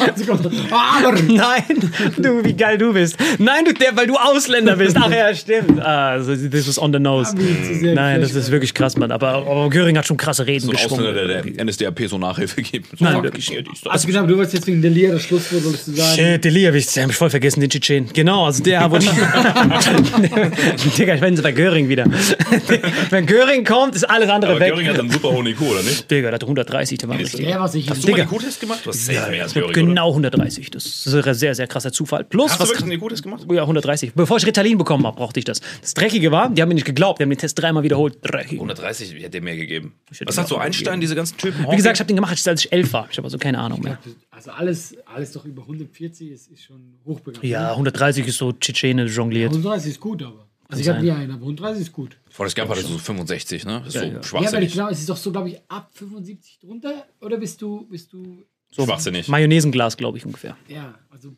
Aber 0.00 1.12
Nein, 1.28 1.90
du, 2.16 2.44
wie 2.44 2.52
geil 2.54 2.78
du 2.78 2.92
bist. 2.92 3.16
Nein, 3.38 3.64
du, 3.64 3.72
der, 3.74 3.96
weil 3.96 4.06
du 4.06 4.16
Ausländer 4.16 4.76
bist. 4.76 4.96
Ach 4.98 5.10
ja, 5.10 5.34
stimmt. 5.34 5.80
Ah, 5.80 6.18
this 6.18 6.66
was 6.68 6.78
on 6.78 6.92
the 6.92 6.98
nose. 6.98 7.34
Nein, 7.34 8.20
das 8.20 8.34
ist 8.34 8.50
wirklich 8.50 8.74
krass, 8.74 8.96
Mann. 8.96 9.10
Aber, 9.12 9.28
aber 9.34 9.70
Göring 9.70 9.96
hat 9.98 10.06
schon 10.06 10.16
krasse 10.16 10.46
Reden 10.46 10.66
So 10.66 10.70
ein 10.70 10.76
geschwungen. 10.76 11.06
Ausländer, 11.06 11.26
der 11.26 11.42
der 11.42 11.64
NSDAP 11.64 12.00
so 12.08 12.18
Nachhilfe 12.18 12.62
gibt. 12.62 12.98
So, 12.98 13.04
Nein, 13.04 13.22
das. 13.22 13.86
Also 13.86 14.06
genau, 14.06 14.26
du 14.26 14.36
wolltest 14.36 14.54
jetzt 14.54 14.66
wegen 14.66 14.82
der 14.82 14.90
Lia 14.90 15.12
das 15.12 15.22
Schlusswort, 15.22 15.62
du 15.64 15.70
sagen. 15.92 16.14
Shit, 16.14 16.44
Delia 16.44 16.68
hab 16.68 16.74
ich, 16.76 16.86
hab 16.86 17.10
ich 17.10 17.16
voll 17.16 17.30
vergessen, 17.30 17.60
den 17.60 17.70
Tschetschen. 17.70 18.08
Genau, 18.12 18.46
also 18.46 18.62
der, 18.62 18.90
wo 18.90 18.98
die. 18.98 19.06
Digga, 20.98 21.14
ich 21.14 21.20
bin 21.20 21.40
bei 21.42 21.52
Göring 21.52 21.88
wieder. 21.88 22.04
Wenn 23.10 23.26
Göring 23.26 23.64
kommt, 23.64 23.94
ist 23.94 24.04
alles 24.04 24.28
andere 24.28 24.52
Aber 24.52 24.60
weg. 24.60 24.72
Göring 24.72 24.88
hat 24.88 24.98
einen 24.98 25.10
super 25.10 25.30
hohen 25.32 25.46
IQ, 25.46 25.60
oder 25.62 25.82
nicht? 25.82 26.10
Digga, 26.10 26.28
der 26.28 26.34
hat 26.34 26.42
130, 26.42 26.98
der 26.98 27.08
war 27.08 27.18
richtig. 27.18 27.46
Der, 27.46 27.70
ich 27.74 27.90
Hast 27.90 28.04
du 28.04 28.10
mal 28.10 28.20
einen 28.20 28.30
IQ-Test 28.30 28.60
gemacht? 28.60 28.80
Du 28.84 28.90
hast 28.90 29.06
safe 29.06 29.30
mehr 29.30 29.42
als 29.44 29.54
Ich 29.56 29.62
Göring? 29.62 29.74
Genau 29.86 30.08
130. 30.10 30.70
Das 30.70 30.84
ist 30.84 31.14
ein 31.14 31.34
sehr, 31.34 31.54
sehr 31.54 31.66
krasser 31.66 31.92
Zufall. 31.92 32.24
Plus, 32.24 32.50
Hast 32.50 32.60
du 32.60 32.62
was 32.62 32.68
wirklich 32.70 32.84
einen 32.84 33.00
IQ-Test 33.00 33.22
gemacht? 33.22 33.46
Ja, 33.50 33.62
130. 33.62 34.14
Bevor 34.14 34.36
ich 34.36 34.46
Ritalin 34.46 34.78
bekommen 34.78 35.06
habe, 35.06 35.16
brauchte 35.16 35.38
ich 35.38 35.44
das. 35.44 35.60
Das 35.80 35.94
Dreckige 35.94 36.30
war, 36.32 36.50
die 36.50 36.62
haben 36.62 36.68
mir 36.68 36.74
nicht 36.74 36.86
geglaubt, 36.86 37.18
die 37.18 37.22
haben 37.24 37.30
den 37.30 37.38
Test 37.38 37.60
dreimal 37.60 37.82
wiederholt. 37.82 38.18
Dreckig. 38.22 38.54
130 38.54 39.22
hätte 39.22 39.40
mehr 39.40 39.56
gegeben. 39.56 39.94
hätte 40.10 40.26
Was 40.26 40.38
hat 40.38 40.48
so 40.48 40.56
Einstein, 40.56 41.00
diese 41.00 41.14
ganzen 41.14 41.36
Typen? 41.36 41.66
Wie 41.70 41.76
gesagt, 41.76 41.96
ich 41.96 42.00
habe 42.00 42.08
den 42.08 42.16
gemacht, 42.16 42.48
als 42.48 42.64
ich 42.64 42.72
elf 42.72 42.92
war. 42.92 43.08
Ich 43.10 43.16
habe 43.16 43.26
also 43.26 43.38
keine 43.38 43.58
Ahnung 43.58 43.80
mehr. 43.82 43.98
Also 44.30 44.50
alles, 44.50 44.96
alles 45.06 45.32
doch 45.32 45.44
über 45.44 45.62
140 45.62 46.30
ist, 46.30 46.50
ist 46.50 46.62
schon 46.64 46.94
hochbegabt. 47.04 47.44
Ja, 47.44 47.70
130 47.70 48.26
ist 48.26 48.38
so 48.38 48.52
Tschetschene 48.52 49.06
jongliert. 49.06 49.50
130 49.50 49.92
ist 49.92 50.00
gut, 50.00 50.22
aber. 50.22 50.46
Also 50.68 50.80
ich 50.80 50.88
habe 50.88 51.00
nie 51.02 51.10
einen, 51.10 51.30
aber 51.30 51.42
130 51.42 51.82
ist 51.82 51.92
gut. 51.92 52.16
Forrest 52.30 52.56
Gump 52.56 52.70
hatte 52.70 52.80
so 52.82 52.98
65, 52.98 53.64
ne? 53.66 53.82
Das 53.84 53.94
ist 53.94 54.00
so 54.00 54.06
ja. 54.06 54.06
Ja, 54.06 54.10
aber 54.10 54.20
ich 54.20 54.26
schwachsinnig. 54.26 54.72
glaube, 54.72 54.92
es 54.92 55.00
ist 55.00 55.08
doch 55.08 55.16
so, 55.16 55.30
glaube 55.30 55.50
ich, 55.50 55.60
ab 55.68 55.90
75 55.94 56.58
drunter. 56.60 57.06
Oder 57.20 57.36
bist 57.36 57.60
du, 57.62 57.86
bist 57.88 58.12
du, 58.12 58.42
schwachsinnig. 58.74 59.28
Mayonnaisenglas, 59.28 59.96
glaube 59.96 60.18
ich, 60.18 60.26
ungefähr. 60.26 60.56
ja, 60.68 60.94
also 61.10 61.30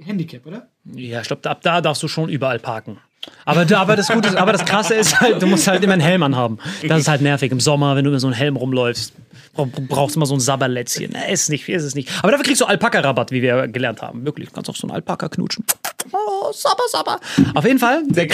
Handicap, 0.00 0.46
oder? 0.46 0.68
Ja, 0.94 1.20
ich 1.20 1.26
glaube, 1.26 1.48
ab 1.50 1.60
da 1.62 1.80
darfst 1.80 2.02
du 2.02 2.08
schon 2.08 2.28
überall 2.28 2.58
parken. 2.58 2.98
Aber, 3.44 3.64
da- 3.64 3.80
aber, 3.80 3.96
das 3.96 4.08
Gute 4.08 4.28
ist, 4.28 4.36
aber 4.36 4.52
das 4.52 4.64
Krasse 4.64 4.94
ist 4.94 5.20
halt, 5.20 5.42
du 5.42 5.46
musst 5.46 5.66
halt 5.66 5.82
immer 5.82 5.94
einen 5.94 6.02
Helm 6.02 6.22
anhaben. 6.22 6.58
Das 6.86 7.00
ist 7.00 7.08
halt 7.08 7.20
nervig. 7.20 7.50
Im 7.50 7.58
Sommer, 7.60 7.96
wenn 7.96 8.04
du 8.04 8.10
mit 8.12 8.20
so 8.20 8.28
einem 8.28 8.34
Helm 8.36 8.54
rumläufst, 8.56 9.12
bra- 9.54 9.66
brauchst 9.88 10.14
du 10.14 10.20
immer 10.20 10.26
so 10.26 10.34
ein 10.34 10.40
Sabberlätzchen. 10.40 11.10
Na, 11.12 11.24
ist 11.24 11.50
nicht, 11.50 11.68
ist 11.68 11.82
es 11.82 11.94
nicht. 11.96 12.08
Aber 12.22 12.30
dafür 12.30 12.44
kriegst 12.44 12.60
du 12.60 12.64
Alpaka-Rabatt, 12.66 13.32
wie 13.32 13.42
wir 13.42 13.66
gelernt 13.68 14.00
haben. 14.02 14.24
Wirklich, 14.24 14.48
du 14.48 14.54
kannst 14.54 14.70
auch 14.70 14.76
so 14.76 14.86
einen 14.86 14.94
Alpaka 14.94 15.28
knutschen. 15.28 15.64
Oh, 16.12 16.52
sabber, 16.52 16.84
sabber. 16.90 17.18
Auf 17.54 17.64
jeden 17.64 17.80
Fall, 17.80 18.04
der 18.08 18.26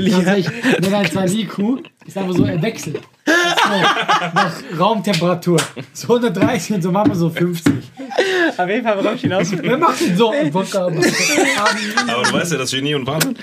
Liga. 0.00 0.20
ehrlich, 0.22 0.48
wenn 0.80 0.92
ein 0.94 1.10
2 1.10 1.26
IQ 1.28 1.58
ist 2.04 2.18
einfach 2.18 2.34
so, 2.34 2.44
er 2.44 2.60
wechselt. 2.60 3.00
So 3.26 3.32
Nach 4.34 4.52
Raumtemperatur. 4.78 5.58
So 5.92 6.08
130 6.14 6.76
und 6.76 6.82
so 6.82 6.90
machen 6.92 7.10
wir 7.10 7.16
so 7.16 7.30
50. 7.30 7.72
Auf 8.56 8.68
jeden 8.68 8.84
Fall, 8.84 8.98
worauf 8.98 9.14
ich 9.14 9.22
hinaus 9.22 9.50
will. 9.52 9.60
Wer 9.62 9.78
macht 9.78 10.00
denn 10.00 10.16
so 10.16 10.30
einen 10.30 10.52
Wodka? 10.52 10.86
Aber 10.86 10.92
du 10.92 12.32
weißt 12.32 12.52
ja, 12.52 12.58
das 12.58 12.70
Genie 12.70 12.94
und 12.94 13.06
Wahnsinn. 13.06 13.36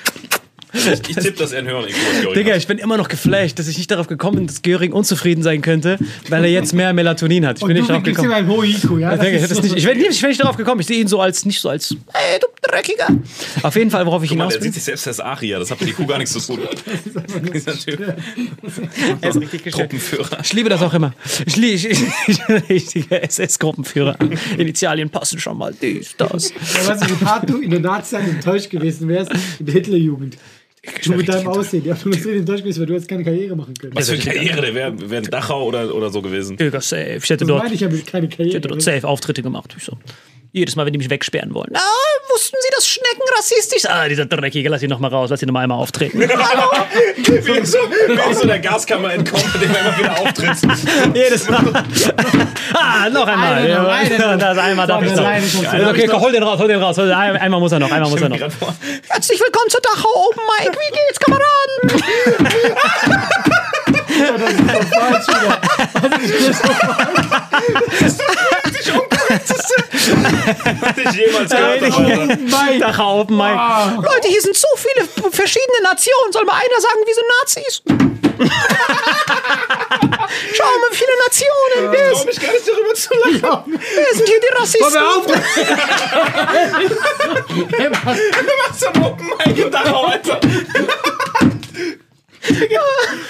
Ich, 0.73 0.87
ich 1.09 1.15
tippe, 1.15 1.37
dass 1.37 1.51
er 1.51 1.63
höheren 1.63 1.87
IQ 1.89 1.95
Göring 2.21 2.33
Digga, 2.33 2.51
hat. 2.51 2.57
ich 2.59 2.67
bin 2.67 2.77
immer 2.77 2.97
noch 2.97 3.07
geflasht, 3.09 3.59
dass 3.59 3.67
ich 3.67 3.77
nicht 3.77 3.91
darauf 3.91 4.07
gekommen 4.07 4.37
bin, 4.37 4.47
dass 4.47 4.61
Göring 4.61 4.93
unzufrieden 4.93 5.43
sein 5.43 5.61
könnte, 5.61 5.97
weil 6.29 6.43
er 6.45 6.51
jetzt 6.51 6.73
mehr 6.73 6.93
Melatonin 6.93 7.45
hat. 7.45 7.57
Ich 7.59 7.65
bin 7.65 7.75
nicht 7.75 7.89
darauf 7.89 8.01
ihm 8.01 8.05
gekommen. 8.05 8.31
einen 8.31 8.47
hohen 8.47 8.69
IQ, 8.69 8.99
ja? 8.99 9.13
Ich, 9.21 9.47
so- 9.47 9.61
nicht, 9.61 10.23
ich 10.23 10.37
darauf 10.37 10.55
gekommen. 10.57 10.81
Ich 10.81 10.87
sehe 10.87 10.99
ihn 11.01 11.07
so 11.07 11.19
als, 11.19 11.45
nicht 11.45 11.59
so 11.59 11.69
als, 11.69 11.91
ey, 11.91 12.39
du 12.39 12.47
Dreckiger. 12.61 13.07
Auf 13.63 13.75
jeden 13.75 13.91
Fall, 13.91 14.05
worauf 14.05 14.23
ich 14.23 14.29
Guck 14.29 14.37
mal, 14.37 14.43
hinaus 14.45 14.53
der 14.53 14.61
will. 14.61 14.65
sieht 14.67 14.75
sich 14.75 14.83
selbst 14.83 15.07
als 15.07 15.19
Aria, 15.19 15.59
das 15.59 15.71
hat 15.71 15.81
mit 15.81 15.89
IQ 15.89 16.07
gar 16.07 16.17
nichts 16.17 16.33
zu 16.33 16.39
tun. 16.39 16.59
Dieser 17.53 17.73
Typ. 17.73 17.99
Er 19.21 19.29
ist 19.29 19.37
richtig. 19.41 19.73
Gruppenführer. 19.73 20.37
Ich 20.43 20.53
liebe 20.53 20.69
das 20.69 20.81
auch 20.81 20.93
immer. 20.93 21.13
Ich 21.45 21.55
liebe 21.55 21.75
ich, 21.75 21.89
ich, 21.89 21.99
ich, 22.27 22.69
richtige 22.69 23.21
SS-Gruppenführer. 23.21 24.17
Initialien 24.57 25.09
passen 25.09 25.39
schon 25.39 25.57
mal 25.57 25.73
dies, 25.79 26.15
das. 26.17 26.51
Ja, 26.51 26.87
weißt 26.87 27.09
du, 27.09 27.19
wie 27.21 27.25
hart 27.25 27.49
du 27.49 27.57
in 27.59 27.71
der 27.71 27.79
Nazi-Zeit 27.79 28.27
enttäuscht 28.27 28.69
gewesen 28.69 29.07
wärst 29.07 29.31
in 29.59 29.65
der 29.65 29.73
Hitlerjugend. 29.73 30.37
Du 31.03 31.13
mit 31.13 31.29
deinem 31.29 31.47
Aussehen. 31.47 31.85
Ja, 31.85 31.93
du 31.93 32.09
bist 32.09 32.25
richtig 32.25 32.39
enttäuscht 32.39 32.63
gewesen, 32.63 32.79
weil 32.79 32.85
du 32.87 32.93
hättest 32.93 33.07
keine 33.09 33.23
Karriere 33.23 33.55
machen 33.55 33.75
können. 33.75 33.93
Was 33.95 34.09
für 34.09 34.15
eine 34.15 34.23
Karriere, 34.23 34.61
der 34.61 34.73
wäre 34.73 35.09
wär 35.11 35.19
in 35.19 35.25
Dachau 35.25 35.65
oder, 35.67 35.93
oder 35.93 36.09
so 36.09 36.23
gewesen. 36.23 36.57
Digga, 36.57 36.81
safe. 36.81 37.17
Ich 37.17 37.23
hätte 37.29 37.37
Das 37.45 37.47
dort, 37.47 37.63
meine 37.63 37.75
ich 37.75 37.81
mit 37.81 38.07
keine 38.07 38.25
ich 38.27 38.35
Karriere. 38.35 38.55
hätte 38.57 38.67
dort 38.67 38.81
safe 38.81 39.07
Auftritte 39.07 39.43
gemacht. 39.43 39.75
Ich 39.77 39.83
so. 39.83 39.97
Jedes 40.53 40.75
Mal, 40.75 40.85
wenn 40.85 40.91
die 40.91 40.97
mich 40.99 41.09
wegsperren 41.09 41.53
wollen. 41.53 41.69
Na, 41.71 41.79
wussten 42.29 42.57
Sie, 42.59 42.67
dass 42.75 42.85
Schnecken 42.85 43.21
rassistisch 43.37 43.83
sind? 43.83 43.91
Ah, 43.91 44.09
dieser 44.09 44.25
Dreckige, 44.25 44.67
lass 44.67 44.83
ihn 44.83 44.89
noch 44.89 44.99
mal 44.99 45.07
raus, 45.07 45.29
lass 45.29 45.41
ihn 45.41 45.45
noch 45.47 45.53
mal 45.53 45.61
einmal 45.61 45.77
auftreten. 45.77 46.19
Wie 46.21 47.65
so, 47.65 47.77
wie 47.89 48.33
so 48.33 48.45
der 48.45 48.59
Gaskammer 48.59 49.13
entkommt, 49.13 49.45
mit 49.53 49.63
dem 49.63 49.71
er 49.73 49.79
immer 49.79 49.97
wieder 49.97 50.19
auftritt. 50.19 50.57
Jedes 51.15 51.49
Mal. 51.49 51.63
ah, 52.73 53.09
noch 53.09 53.27
einmal. 53.27 53.53
Eine 53.53 53.75
noch, 53.75 53.87
eine. 53.87 54.37
Das 54.37 54.57
einmal 54.57 54.87
darf 54.87 55.03
ich 55.03 55.15
noch. 55.15 55.23
du. 55.23 55.89
Okay, 55.89 56.07
komm, 56.07 56.21
hol 56.21 56.31
den 56.31 56.43
raus, 56.43 56.59
hol 56.59 56.67
den 56.67 56.81
raus. 56.81 56.99
Ein- 56.99 57.37
Einmal 57.37 57.59
muss 57.59 57.71
er 57.71 57.79
noch, 57.79 57.91
einmal 57.91 58.09
muss 58.09 58.21
er 58.21 58.29
noch. 58.29 58.37
Herzlich 58.39 59.39
willkommen 59.39 59.69
zur 59.69 59.81
Dachau 59.81 60.09
Open 60.29 60.43
Mic. 60.59 60.71
Wie 60.73 60.91
geht's, 60.91 61.19
Kameraden? 61.19 61.71
Was 69.31 70.97
ich 70.97 71.13
jemals 71.19 71.51
gehört 71.51 71.81
habe. 71.91 72.79
Dachau 72.79 73.21
Open 73.21 73.37
Mic. 73.37 73.55
Leute, 73.97 74.27
hier 74.27 74.41
sind 74.41 74.55
so 74.57 74.67
viele 74.75 75.07
verschiedene 75.31 75.81
Nationen. 75.83 76.31
Soll 76.31 76.45
mal 76.45 76.55
einer 76.55 76.79
sagen, 76.81 76.99
wir 77.05 77.15
sind 77.15 77.27
Nazis? 77.41 77.81
Schau 80.53 80.63
mal, 80.65 80.89
wie 80.91 80.95
viele 80.95 81.15
Nationen. 81.25 81.91
Wer, 81.91 82.11
Ich 82.11 82.13
ist, 82.13 82.17
trau 82.21 82.25
mich 82.25 82.39
gar 82.41 82.51
nicht 82.53 82.67
darüber 82.67 82.93
zu 82.95 83.13
lachen. 83.13 83.79
wer 83.95 84.15
sind 84.15 84.27
hier 84.27 84.39
die 84.39 84.53
Rassisten? 84.57 84.97
auf! 84.97 85.25
Was 88.07 88.79
zum 88.79 89.03
Open 89.03 89.27
Mic 89.45 89.57
in 89.61 89.71
Dachau, 89.71 90.05
Alter. 90.05 90.39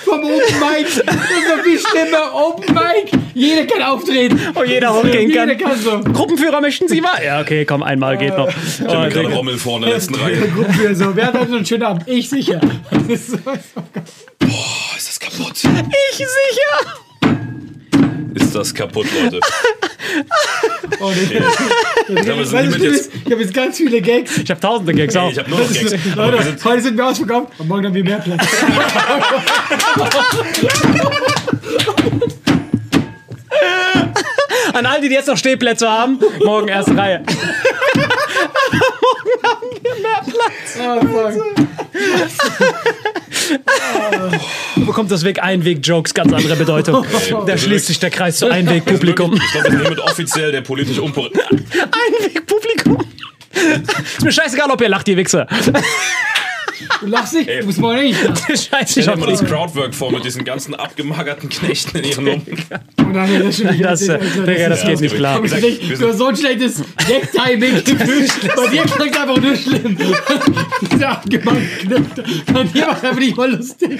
Vom 0.05 0.23
Open 0.23 0.59
Mic! 0.59 0.87
Das 1.05 1.15
ist 1.15 1.49
doch 1.49 1.63
viel 1.63 1.79
schlimmer. 1.79 2.33
Open 2.33 2.73
Mic! 2.73 3.11
Jeder 3.41 3.65
kann 3.65 3.81
auftreten. 3.81 4.39
Oh, 4.55 4.63
jeder 4.63 4.93
hochgehen 4.93 5.29
Jeder 5.29 5.55
kann. 5.55 5.71
kann 5.71 5.81
so. 5.81 5.99
Gruppenführer 6.01 6.61
möchten 6.61 6.87
Sie 6.87 7.01
mal? 7.01 7.23
Ja, 7.23 7.41
okay, 7.41 7.65
komm, 7.65 7.81
einmal 7.81 8.17
geht 8.17 8.37
noch. 8.37 8.49
Ich 8.49 8.81
hab 8.81 8.89
Oh, 8.89 8.99
mir 8.99 9.09
gerade. 9.09 9.33
Rommel 9.33 9.57
vor 9.57 9.77
in 9.77 9.83
der 9.83 9.93
letzten 9.93 10.15
Reihe. 10.15 10.47
Gruppe 10.49 10.95
so. 10.95 11.15
Wer 11.15 11.27
hat 11.27 11.39
heute 11.39 11.55
einen 11.55 11.65
schönen 11.65 11.83
Abend? 11.83 12.03
Ich 12.07 12.29
sicher. 12.29 12.59
Das 12.91 13.03
ist 13.07 13.27
so, 13.31 13.37
ist 13.37 15.07
das 15.07 15.19
kaputt? 15.19 15.53
ich 15.55 16.17
sicher. 16.17 17.33
Ist 18.35 18.55
das 18.55 18.73
kaputt, 18.73 19.07
Leute? 19.23 19.39
oh, 20.99 21.11
nee. 21.11 21.41
Ich 22.21 22.29
habe 22.29 22.41
jetzt. 22.41 22.53
habe 23.25 23.41
jetzt 23.41 23.53
ganz 23.53 23.77
viele 23.77 24.01
Gags. 24.01 24.37
Ich 24.37 24.51
hab 24.51 24.61
tausende 24.61 24.93
Gags 24.93 25.15
auch. 25.15 25.31
Ich 25.31 25.39
habe 25.39 25.49
nur 25.49 25.59
noch 25.59 25.73
Gags. 25.73 25.91
Wir 25.91 26.15
Leute, 26.15 26.43
sind, 26.43 26.65
heute 26.65 26.81
sind 26.81 26.97
wir 26.97 27.07
ausverkauft 27.07 27.53
und 27.57 27.67
morgen 27.67 27.85
haben 27.85 27.93
wir 27.93 28.03
mehr 28.03 28.19
Platz. 28.19 28.45
An 34.73 34.85
all 34.85 35.01
die, 35.01 35.09
die 35.09 35.15
jetzt 35.15 35.27
noch 35.27 35.37
Stehplätze 35.37 35.89
haben, 35.89 36.19
morgen 36.43 36.67
erste 36.67 36.97
Reihe. 36.97 37.23
Oh, 40.79 41.01
fuck. 41.01 41.33
Bekommt 44.85 45.11
das 45.11 45.23
Weg 45.23 45.41
Einweg-Jokes 45.43 46.13
ganz 46.13 46.31
andere 46.33 46.55
Bedeutung. 46.55 47.05
Da 47.45 47.57
schließt 47.57 47.87
sich 47.87 47.99
der 47.99 48.09
Kreis 48.09 48.37
zu 48.37 48.49
Einweg-Publikum. 48.49 49.33
ich 49.33 49.51
glaube, 49.51 49.65
wir 49.65 49.71
sind 49.71 49.81
hiermit 49.81 49.99
offiziell 49.99 50.51
der 50.51 50.61
politisch 50.61 50.99
unkorrekt. 50.99 51.37
Einweg-Publikum. 51.49 52.97
Ist 53.53 54.23
mir 54.23 54.31
scheißegal, 54.31 54.69
ob 54.71 54.81
ihr 54.81 54.89
lacht, 54.89 55.07
ihr 55.07 55.17
Wichser. 55.17 55.47
Du 56.99 57.07
lachst 57.07 57.33
nicht, 57.33 57.49
du 57.49 57.65
musst 57.65 57.79
morgen 57.79 58.01
nicht. 58.01 58.19
Scheiße, 58.47 58.67
Stell 58.67 58.83
ich 58.83 58.93
dir 58.93 59.07
hab 59.11 59.19
mal 59.19 59.27
das 59.27 59.43
Crowdwork 59.43 59.93
vor 59.93 60.11
mit 60.11 60.23
diesen 60.23 60.43
ganzen 60.43 60.75
abgemagerten 60.75 61.49
Knechten 61.49 61.97
in 61.97 62.03
ihren 62.05 62.25
Lumpen. 62.25 62.57
Oh 63.01 63.13
nein, 63.13 63.43
das. 63.43 63.61
Das, 63.81 64.07
äh, 64.07 64.19
Digga, 64.19 64.69
das 64.69 64.85
geht 64.85 65.01
nicht 65.01 65.15
klar. 65.15 65.41
Du 65.41 66.07
hast 66.07 66.17
so 66.17 66.27
ein 66.27 66.35
schlechtes 66.35 66.81
Gag-Timing. 67.07 67.81
Bei 68.55 68.67
dir 68.67 68.83
klingt 68.83 69.19
einfach 69.19 69.37
nur 69.37 69.55
schlimm. 69.55 69.97
Diese 70.89 71.09
abgemachten 71.09 71.67
Knöpfe. 71.79 72.23
Bei 72.53 72.63
dir 72.63 72.87
macht 72.87 73.03
einfach 73.03 73.19
nicht 73.19 73.35
mal 73.35 73.51
lustig. 73.51 73.99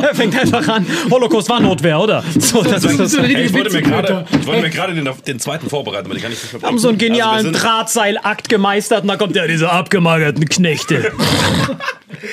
Er 0.00 0.14
fängt 0.14 0.40
einfach 0.40 0.66
an. 0.68 0.86
Holocaust 1.10 1.50
war 1.50 1.60
Notwehr, 1.60 2.00
oder? 2.00 2.24
So, 2.38 2.62
das 2.62 2.84
ist 2.84 2.98
das. 2.98 3.10
so 3.10 3.18
eine 3.18 3.34
ey, 3.34 3.44
ich 3.44 3.52
wollte 3.52 3.72
mir 3.72 3.82
gerade 3.82 4.24
ich 4.30 4.46
wollte 4.46 4.62
mir 4.62 4.70
gerade 4.70 4.94
den, 4.94 5.08
den 5.26 5.38
zweiten 5.38 5.68
vorbereiten, 5.68 6.06
aber 6.06 6.14
den 6.14 6.22
kann 6.22 6.32
ich 6.32 6.42
nicht 6.42 6.52
mehr 6.52 6.62
haben 6.62 6.78
so 6.78 6.88
einen 6.88 6.98
genialen 6.98 7.34
also 7.34 7.48
wir 7.48 7.52
sind, 7.54 7.62
Drahtseilakt 7.62 8.48
gemeistert 8.48 9.02
und 9.02 9.08
da 9.08 9.16
kommt 9.16 9.36
ja 9.36 9.46
diese 9.46 9.70
abgemagerten 9.70 10.48
Knechte. 10.48 11.12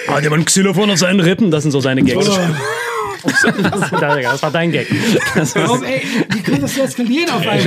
Ah, 0.08 0.22
der 0.22 0.32
hat 0.32 0.38
ein 0.38 0.46
Xylophon 0.46 0.90
auf 0.90 0.98
seinen 0.98 1.20
Rippen, 1.20 1.52
das 1.52 1.64
sind 1.64 1.72
so 1.72 1.80
seine 1.80 2.04
Gags. 2.04 2.30
Das, 4.26 4.42
war 4.44 4.52
dein 4.52 4.72
Gag. 4.72 4.88
Das 5.36 5.56
Warum, 5.56 5.84
ey, 5.84 6.02
wie 6.32 6.42
kann 6.42 6.62
das 6.62 6.76
so 6.76 6.82
eskalieren 6.82 7.30
auf 7.30 7.48
einmal? 7.48 7.64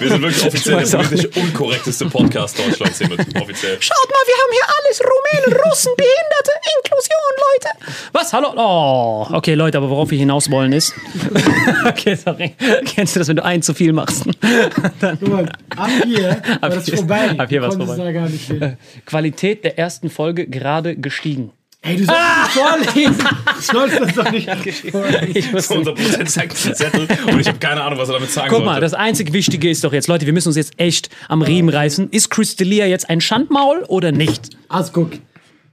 Wir 0.00 0.08
sind 0.08 0.22
wirklich 0.22 0.46
offiziell 0.46 0.84
der 0.84 0.98
politisch 0.98 1.36
unkorrekteste 1.36 2.06
Podcast 2.06 2.58
Deutschlands 2.58 2.98
hiermit. 2.98 3.20
Offiziell. 3.40 3.76
Schaut 3.80 4.08
mal, 4.08 4.22
wir 4.26 4.34
haben 4.34 4.52
hier 4.52 4.62
alles. 4.78 5.00
Rumänen, 5.00 5.60
Russen, 5.64 5.92
Behinderte, 5.96 6.50
Inklusion, 6.76 7.16
Leute. 7.36 7.94
Was? 8.12 8.32
Hallo? 8.32 8.52
Oh, 8.56 9.26
okay, 9.36 9.54
Leute, 9.54 9.78
aber 9.78 9.90
worauf 9.90 10.10
wir 10.10 10.18
hinaus 10.18 10.50
wollen 10.50 10.72
ist. 10.72 10.94
okay, 11.86 12.14
sorry. 12.16 12.54
Kennst 12.84 13.14
du 13.16 13.20
das, 13.20 13.28
wenn 13.28 13.36
du 13.36 13.44
ein 13.44 13.62
zu 13.62 13.74
viel 13.74 13.92
machst? 13.92 14.24
Guck 15.00 15.28
mal, 15.28 15.48
ab 15.76 15.90
hier 16.04 16.42
war 16.60 16.70
das 16.70 16.84
hier- 16.84 16.96
vorbei. 16.96 17.30
ab 17.38 17.48
hier 17.48 17.62
war's 17.62 17.76
konntest 17.76 18.46
vorbei. 18.46 18.76
Qualität 19.06 19.64
der 19.64 19.78
ersten 19.78 20.10
Folge 20.10 20.46
gerade 20.46 20.96
gestiegen. 20.96 21.52
Ey, 21.82 21.96
du 21.96 22.04
sollst 22.04 22.20
das 22.20 22.52
vorlesen. 22.52 23.18
Du 23.56 23.60
sollst 23.62 24.00
das 24.00 24.14
doch 24.14 24.30
nicht 24.30 24.48
vorlesen. 24.90 25.30
Ich 25.34 25.70
Unser 25.70 25.94
Produzent 25.94 26.30
zeigt 26.30 26.56
einen 26.66 26.74
Zettel 26.74 27.08
und 27.26 27.40
ich 27.40 27.48
habe 27.48 27.58
keine 27.58 27.82
Ahnung, 27.82 27.98
was 27.98 28.08
er 28.10 28.14
damit 28.14 28.30
sagen 28.30 28.48
Guck 28.50 28.58
sollte. 28.58 28.70
mal, 28.72 28.80
das 28.80 28.92
einzig 28.92 29.32
Wichtige 29.32 29.70
ist 29.70 29.82
doch 29.82 29.92
jetzt, 29.94 30.06
Leute, 30.06 30.26
wir 30.26 30.32
müssen 30.34 30.48
uns 30.48 30.56
jetzt 30.56 30.78
echt 30.78 31.08
am 31.28 31.40
Riemen 31.40 31.70
reißen. 31.70 32.10
Ist 32.10 32.30
Chris 32.30 32.56
D'Elia 32.58 32.84
jetzt 32.84 33.08
ein 33.08 33.20
Schandmaul 33.22 33.84
oder 33.88 34.12
nicht? 34.12 34.50
Also 34.68 34.92
guck, 34.92 35.12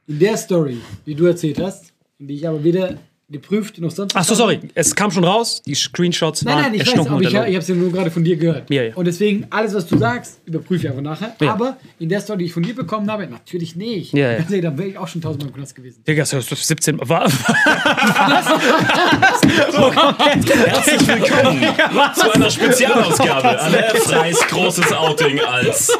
in 0.08 0.20
der 0.20 0.38
Story, 0.38 0.78
die 1.06 1.13
du 1.15 1.26
erzählt 1.26 1.60
hast, 1.60 1.91
die 2.20 2.36
ich 2.36 2.48
aber 2.48 2.63
weder 2.63 2.96
geprüft 3.29 3.77
noch 3.79 3.91
sonst 3.91 4.15
Ach 4.15 4.23
so, 4.23 4.35
sorry. 4.35 4.61
Es 4.73 4.95
kam 4.95 5.11
schon 5.11 5.25
raus. 5.25 5.61
Die 5.65 5.75
Screenshots 5.75 6.43
Nein, 6.43 6.55
waren 6.55 6.63
nein, 6.63 6.75
ich 6.75 6.87
weiß, 6.87 7.07
aber 7.07 7.21
ich, 7.21 7.27
ich 7.27 7.35
habe 7.35 7.57
es 7.57 7.67
ja 7.67 7.75
nur 7.75 7.91
gerade 7.91 8.09
von 8.09 8.23
dir 8.23 8.37
gehört. 8.37 8.69
Ja, 8.69 8.83
ja. 8.83 8.95
Und 8.95 9.03
deswegen, 9.03 9.47
alles, 9.49 9.73
was 9.73 9.85
du 9.85 9.97
sagst, 9.97 10.39
überprüfe 10.45 10.85
ich 10.85 10.89
einfach 10.89 11.01
nachher. 11.01 11.35
Ja. 11.41 11.51
Aber 11.51 11.75
in 11.99 12.07
der 12.07 12.21
Story, 12.21 12.39
die 12.39 12.45
ich 12.45 12.53
von 12.53 12.63
dir 12.63 12.73
bekommen 12.73 13.11
habe, 13.11 13.27
natürlich 13.27 13.75
nicht. 13.75 14.13
Ja, 14.13 14.31
ja. 14.31 14.37
Ganz 14.37 14.49
ehrlich, 14.49 14.63
da 14.63 14.77
wäre 14.77 14.89
ich 14.89 14.97
auch 14.97 15.09
schon 15.09 15.19
tausendmal 15.21 15.49
im 15.49 15.55
Knast 15.55 15.75
gewesen. 15.75 16.01
Digga, 16.07 16.21
das 16.21 16.31
ist 16.33 16.67
17. 16.67 16.99
War, 17.09 17.29
Herzlich 20.47 21.07
willkommen 21.07 21.61
zu 22.15 22.31
einer 22.31 22.49
Spezialausgabe. 22.49 23.59
Alain 23.59 23.95
Freis 23.95 24.39
großes 24.47 24.93
Outing 24.93 25.41
als 25.41 25.91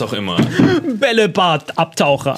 was 0.00 0.08
auch 0.08 0.12
immer. 0.12 0.36
Bällebad-Abtaucher. 0.94 2.36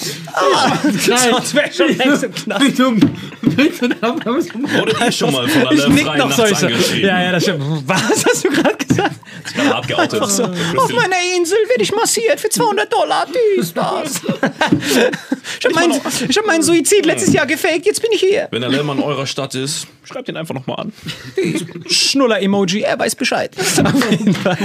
Nein, 1.08 1.30
Das 1.32 1.54
wäre 1.54 1.72
schon 1.72 1.96
längst 1.96 2.22
im 2.24 2.34
Knast. 2.34 2.64
Wie 2.64 2.72
dumm. 2.72 3.00
Wurdet 3.42 5.00
ihr 5.00 5.12
schon 5.12 5.32
mal 5.32 5.48
von 5.48 5.62
Ich 5.62 5.66
Alain 5.82 5.94
nick 5.94 6.06
Frei 6.06 6.16
noch 6.18 6.24
nachts 6.28 6.36
solche. 6.36 6.66
angeschrieben? 6.66 7.08
Ja, 7.08 7.22
ja, 7.22 7.32
das 7.32 7.42
stimmt. 7.42 7.64
Was 7.86 8.24
hast 8.26 8.44
du 8.44 8.50
gerade 8.50 8.76
gesagt? 8.76 9.14
Ich 9.46 9.54
bin 9.54 9.72
hart 9.74 9.88
geoutet. 9.88 10.24
So, 10.30 10.44
auf 10.44 10.92
meiner 10.92 11.16
Insel 11.36 11.56
werde 11.68 11.82
ich 11.82 11.92
massiert 11.92 12.38
für 12.40 12.48
200 12.48 12.92
Dollar. 12.92 13.26
Dies, 13.56 13.72
das. 13.74 14.20
Ich 15.58 15.64
habe 15.64 15.74
meinen 15.74 15.92
hab 15.92 16.46
meinen 16.46 16.62
Suizid 16.62 17.04
letztes 17.06 17.32
Jahr 17.32 17.46
gefaked, 17.46 17.86
jetzt 17.86 18.00
bin 18.00 18.10
ich 18.12 18.20
hier. 18.20 18.48
Wenn 18.50 18.62
Alain 18.62 18.86
mal 18.86 18.96
in 18.96 19.02
eurer 19.02 19.26
Stadt 19.26 19.54
ist, 19.54 19.86
schreibt 20.04 20.28
ihn 20.28 20.36
einfach 20.36 20.54
nochmal 20.54 20.80
an. 20.80 20.92
Schnuller-Emoji, 21.86 22.82
er 22.82 22.98
weiß 22.98 23.16
Bescheid. 23.16 23.56
Auf 23.58 24.10
jeden 24.10 24.34
Fall. 24.34 24.58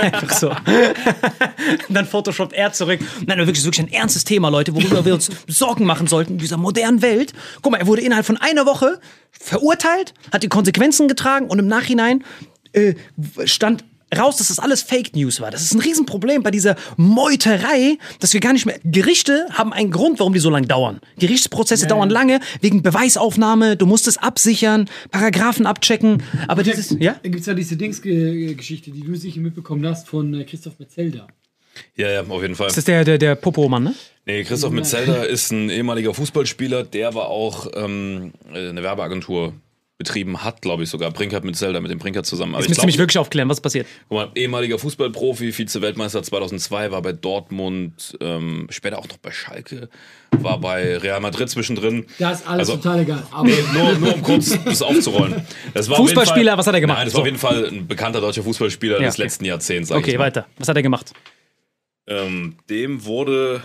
Einfach 0.00 0.32
so. 0.32 0.52
Dann 1.88 2.06
photoshoppt 2.06 2.52
er 2.52 2.72
zurück. 2.72 3.00
Nein, 3.26 3.38
aber 3.38 3.46
wirklich, 3.46 3.58
ist 3.58 3.66
wirklich 3.66 3.86
ein 3.86 3.92
ernstes 3.92 4.24
Thema, 4.24 4.48
Leute, 4.48 4.74
worüber 4.74 5.04
wir 5.04 5.14
uns 5.14 5.30
Sorgen 5.46 5.84
machen 5.84 6.06
sollten 6.06 6.32
in 6.32 6.38
dieser 6.38 6.56
modernen 6.56 7.02
Welt. 7.02 7.32
Guck 7.62 7.72
mal, 7.72 7.78
er 7.78 7.86
wurde 7.86 8.02
innerhalb 8.02 8.26
von 8.26 8.36
einer 8.36 8.66
Woche 8.66 9.00
verurteilt, 9.30 10.14
hat 10.32 10.42
die 10.42 10.48
Konsequenzen 10.48 11.08
getragen 11.08 11.46
und 11.46 11.58
im 11.58 11.68
Nachhinein 11.68 12.24
äh, 12.72 12.94
stand 13.44 13.84
raus, 14.16 14.36
dass 14.36 14.48
das 14.48 14.58
alles 14.58 14.82
Fake 14.82 15.14
News 15.14 15.40
war. 15.40 15.50
Das 15.50 15.62
ist 15.62 15.74
ein 15.74 15.80
Riesenproblem 15.80 16.42
bei 16.42 16.50
dieser 16.50 16.76
Meuterei, 16.96 17.98
dass 18.18 18.32
wir 18.34 18.40
gar 18.40 18.52
nicht 18.52 18.66
mehr. 18.66 18.78
Gerichte 18.84 19.46
haben 19.52 19.72
einen 19.72 19.90
Grund, 19.90 20.18
warum 20.18 20.32
die 20.32 20.40
so 20.40 20.50
lange 20.50 20.66
dauern. 20.66 21.00
Gerichtsprozesse 21.18 21.86
dauern 21.86 22.10
lange 22.10 22.40
wegen 22.60 22.82
Beweisaufnahme. 22.82 23.76
Du 23.76 23.86
musst 23.86 24.08
es 24.08 24.18
absichern, 24.18 24.88
Paragraphen 25.10 25.66
abchecken. 25.66 26.22
Aber 26.48 26.62
dieses, 26.62 26.96
ja? 26.98 27.16
Da 27.22 27.28
gibt 27.28 27.40
es 27.40 27.46
ja 27.46 27.54
diese 27.54 27.76
Dings-Geschichte, 27.76 28.90
die 28.90 29.02
du 29.02 29.14
sicher 29.14 29.40
mitbekommen 29.40 29.86
hast 29.86 30.08
von 30.08 30.34
äh, 30.34 30.44
Christoph 30.44 30.78
Metzelder. 30.78 31.28
Ja, 31.96 32.10
ja, 32.10 32.22
auf 32.22 32.42
jeden 32.42 32.54
Fall. 32.54 32.68
Das 32.68 32.78
ist 32.78 32.88
der, 32.88 33.04
der, 33.04 33.18
der 33.18 33.34
Popo-Mann, 33.36 33.84
ne? 33.84 33.94
Nee, 34.26 34.44
Christoph 34.44 34.72
Metzelder 34.72 35.26
ist 35.26 35.50
ein 35.50 35.70
ehemaliger 35.70 36.12
Fußballspieler, 36.14 36.84
der 36.84 37.14
war 37.14 37.28
auch 37.28 37.68
ähm, 37.74 38.32
eine 38.52 38.82
Werbeagentur 38.82 39.54
betrieben 40.00 40.42
hat, 40.42 40.62
glaube 40.62 40.82
ich 40.82 40.88
sogar. 40.88 41.10
Brinkert 41.10 41.44
mit 41.44 41.56
Zelda, 41.56 41.78
mit 41.78 41.90
dem 41.90 41.98
Brinkert 41.98 42.24
zusammen. 42.24 42.54
Aber 42.54 42.62
Jetzt 42.62 42.70
ich 42.72 42.76
müsst 42.78 42.82
ihr 42.82 42.86
mich 42.86 42.96
wirklich 42.96 43.18
aufklären, 43.18 43.50
was 43.50 43.60
passiert. 43.60 43.86
guck 44.08 44.16
mal, 44.16 44.30
ehemaliger 44.34 44.78
Fußballprofi, 44.78 45.52
Vize-Weltmeister 45.52 46.22
2002, 46.22 46.90
war 46.90 47.02
bei 47.02 47.12
Dortmund, 47.12 48.16
ähm, 48.22 48.66
später 48.70 48.98
auch 48.98 49.06
noch 49.08 49.18
bei 49.18 49.30
Schalke, 49.30 49.90
war 50.38 50.58
bei 50.58 50.96
Real 50.96 51.20
Madrid 51.20 51.50
zwischendrin. 51.50 52.06
Das 52.18 52.40
ist 52.40 52.46
alles 52.48 52.70
Also- 52.70 52.76
total 52.80 53.00
egal. 53.00 53.26
Aber 53.30 53.46
Nee, 53.46 53.54
nur, 53.74 53.92
nur 53.98 54.14
um 54.14 54.22
kurz 54.22 54.56
das 54.64 54.80
aufzurollen. 54.80 55.46
Das 55.74 55.90
war 55.90 55.98
Fußballspieler, 55.98 56.52
Fall- 56.52 56.58
was 56.58 56.66
hat 56.66 56.74
er 56.74 56.80
gemacht? 56.80 56.96
Nein, 56.96 57.06
das 57.06 57.12
So. 57.12 57.18
war 57.18 57.22
auf 57.22 57.26
jeden 57.26 57.38
Fall 57.38 57.66
ein 57.66 57.86
bekannter 57.86 58.22
deutscher 58.22 58.42
Fußballspieler 58.42 59.00
Ja, 59.00 59.04
des 59.06 59.16
okay. 59.16 59.22
letzten 59.24 59.44
Jahrzehnts. 59.44 59.92
Okay, 59.92 60.18
weiter. 60.18 60.46
Was 60.56 60.66
hat 60.68 60.76
er 60.76 60.82
gemacht? 60.82 61.12
Ähm, 62.06 62.56
dem 62.70 63.04
wurde, 63.04 63.60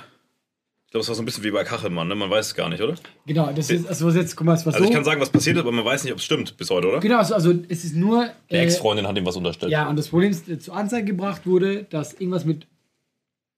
ich 0.86 0.92
glaube, 0.92 1.02
es 1.02 1.08
war 1.10 1.16
so 1.16 1.22
ein 1.22 1.26
bisschen 1.26 1.44
wie 1.44 1.52
bei 1.52 1.64
Kachelmann, 1.64 2.08
ne? 2.08 2.16
man 2.16 2.30
weiß 2.30 2.48
es 2.48 2.56
gar 2.56 2.70
nicht, 2.70 2.82
oder? 2.82 2.96
genau, 3.26 3.52
das 3.52 3.70
ist, 3.70 3.88
also 3.88 4.06
was 4.06 4.16
jetzt, 4.16 4.36
guck 4.36 4.46
mal, 4.46 4.54
es 4.54 4.66
war 4.66 4.74
Also 4.74 4.86
so. 4.86 4.90
ich 4.90 4.96
kann 4.96 5.04
sagen, 5.04 5.20
was 5.20 5.30
passiert 5.30 5.58
ist, 5.58 5.62
aber 5.62 5.72
man 5.72 5.84
weiß 5.84 6.04
nicht, 6.04 6.14
ob 6.14 6.20
es 6.20 6.26
stimmt 6.26 6.56
bis 6.58 6.70
heute, 6.70 6.88
oder? 6.88 7.00
genau, 7.00 7.18
also, 7.18 7.34
also 7.34 7.54
es 7.68 7.84
ist 7.84 7.96
nur. 7.96 8.30
Die 8.50 8.56
äh, 8.56 8.64
Ex-Freundin 8.64 9.08
hat 9.08 9.18
ihm 9.18 9.26
was 9.26 9.36
unterstellt. 9.36 9.72
Ja, 9.72 9.90
und 9.90 9.98
das 9.98 10.10
Problem 10.10 10.32
ist, 10.32 10.48
äh, 10.48 10.60
zur 10.60 10.76
Anzeige 10.76 11.06
gebracht 11.06 11.46
wurde, 11.46 11.84
dass 11.86 12.14
irgendwas 12.14 12.46
mit 12.46 12.68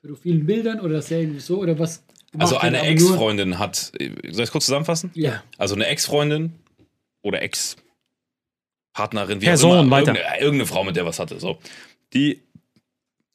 pädophilen 0.01 0.45
Bildern 0.45 0.79
oder 0.79 0.95
dass 0.95 1.11
er 1.11 1.19
irgendwie 1.19 1.39
so 1.39 1.59
oder 1.59 1.77
was. 1.77 2.03
Also 2.37 2.57
eine 2.57 2.81
Ex-Freundin 2.81 3.59
hat, 3.59 3.75
soll 3.75 4.11
ich 4.23 4.39
es 4.39 4.51
kurz 4.51 4.65
zusammenfassen? 4.65 5.11
Ja. 5.13 5.43
Also 5.57 5.75
eine 5.75 5.87
Ex-Freundin 5.87 6.53
oder 7.21 7.41
Ex-Partnerin, 7.41 9.41
wie 9.41 9.45
Person, 9.45 9.77
auch 9.77 9.81
immer, 9.81 9.91
weiter. 9.91 10.13
Irgendeine, 10.13 10.41
irgendeine 10.41 10.65
Frau, 10.67 10.83
mit 10.83 10.95
der 10.95 11.05
was 11.05 11.19
hatte, 11.19 11.39
so. 11.39 11.57
Die 12.13 12.41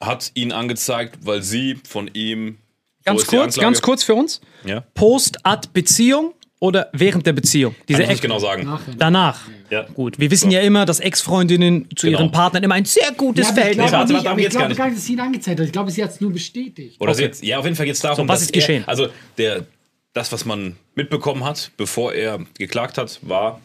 hat 0.00 0.32
ihn 0.34 0.52
angezeigt, 0.52 1.18
weil 1.24 1.42
sie 1.42 1.78
von 1.86 2.10
ihm. 2.12 2.58
Ganz 3.04 3.22
so 3.22 3.26
kurz, 3.36 3.56
ganz 3.56 3.82
kurz 3.82 4.02
für 4.04 4.14
uns. 4.14 4.40
Ja. 4.64 4.84
Post-Ad-Beziehung 4.94 6.34
oder 6.60 6.88
während 6.92 7.26
der 7.26 7.32
Beziehung? 7.32 7.74
Kann 7.74 7.82
Diese 7.88 8.02
ich 8.02 8.08
nicht 8.08 8.12
Ex- 8.18 8.20
genau 8.22 8.38
sagen. 8.38 8.68
Danach. 8.96 9.40
Ja. 9.70 9.82
Gut, 9.94 10.18
wir 10.20 10.30
wissen 10.30 10.50
ja 10.50 10.60
immer, 10.60 10.84
dass 10.86 11.00
Ex-Freundinnen 11.00 11.88
zu 11.96 12.06
Genau. 12.06 12.20
ihren 12.20 12.30
Partnern 12.32 12.62
immer 12.62 12.74
ein 12.74 12.84
sehr 12.84 13.10
gutes 13.12 13.46
Ja, 13.46 13.50
ich 13.50 13.54
Verhältnis 13.58 13.90
glaube 13.90 14.12
nicht, 14.12 14.24
darum 14.26 14.38
ich 14.38 14.44
gar 14.50 14.50
glaube 14.50 14.74
gar 14.76 14.86
nicht, 14.86 14.98
dass 14.98 15.06
sie 15.06 15.12
ihn 15.14 15.20
angezeigt 15.20 15.58
hat. 15.58 15.66
Ich 15.66 15.72
glaube, 15.72 15.90
sie 15.90 16.02
hat 16.04 16.10
es 16.10 16.20
nur 16.20 16.32
bestätigt. 16.32 17.00
Oder 17.00 17.10
Okay. 17.12 17.16
sie 17.18 17.22
jetzt, 17.24 17.42
ja, 17.42 17.58
auf 17.58 17.64
jeden 17.64 17.74
Fall 17.76 17.86
geht 17.86 17.94
es 17.96 18.00
darum, 18.00 18.26
So, 18.26 18.28
was 18.28 18.42
ist 18.42 18.52
geschehen? 18.52 18.82
Er, 18.84 18.88
also 18.88 19.08
der, 19.38 19.66
das, 20.12 20.30
was 20.30 20.44
man 20.44 20.76
mitbekommen 20.94 21.42
hat, 21.44 21.72
bevor 21.76 22.12
er 22.12 22.38
geklagt 22.58 22.98
hat, 22.98 23.18
war, 23.22 23.60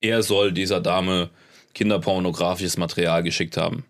er 0.00 0.22
soll 0.22 0.52
dieser 0.52 0.80
Dame 0.80 1.30
kinderpornografisches 1.74 2.76
Material 2.76 3.22
geschickt 3.22 3.56
haben. 3.56 3.84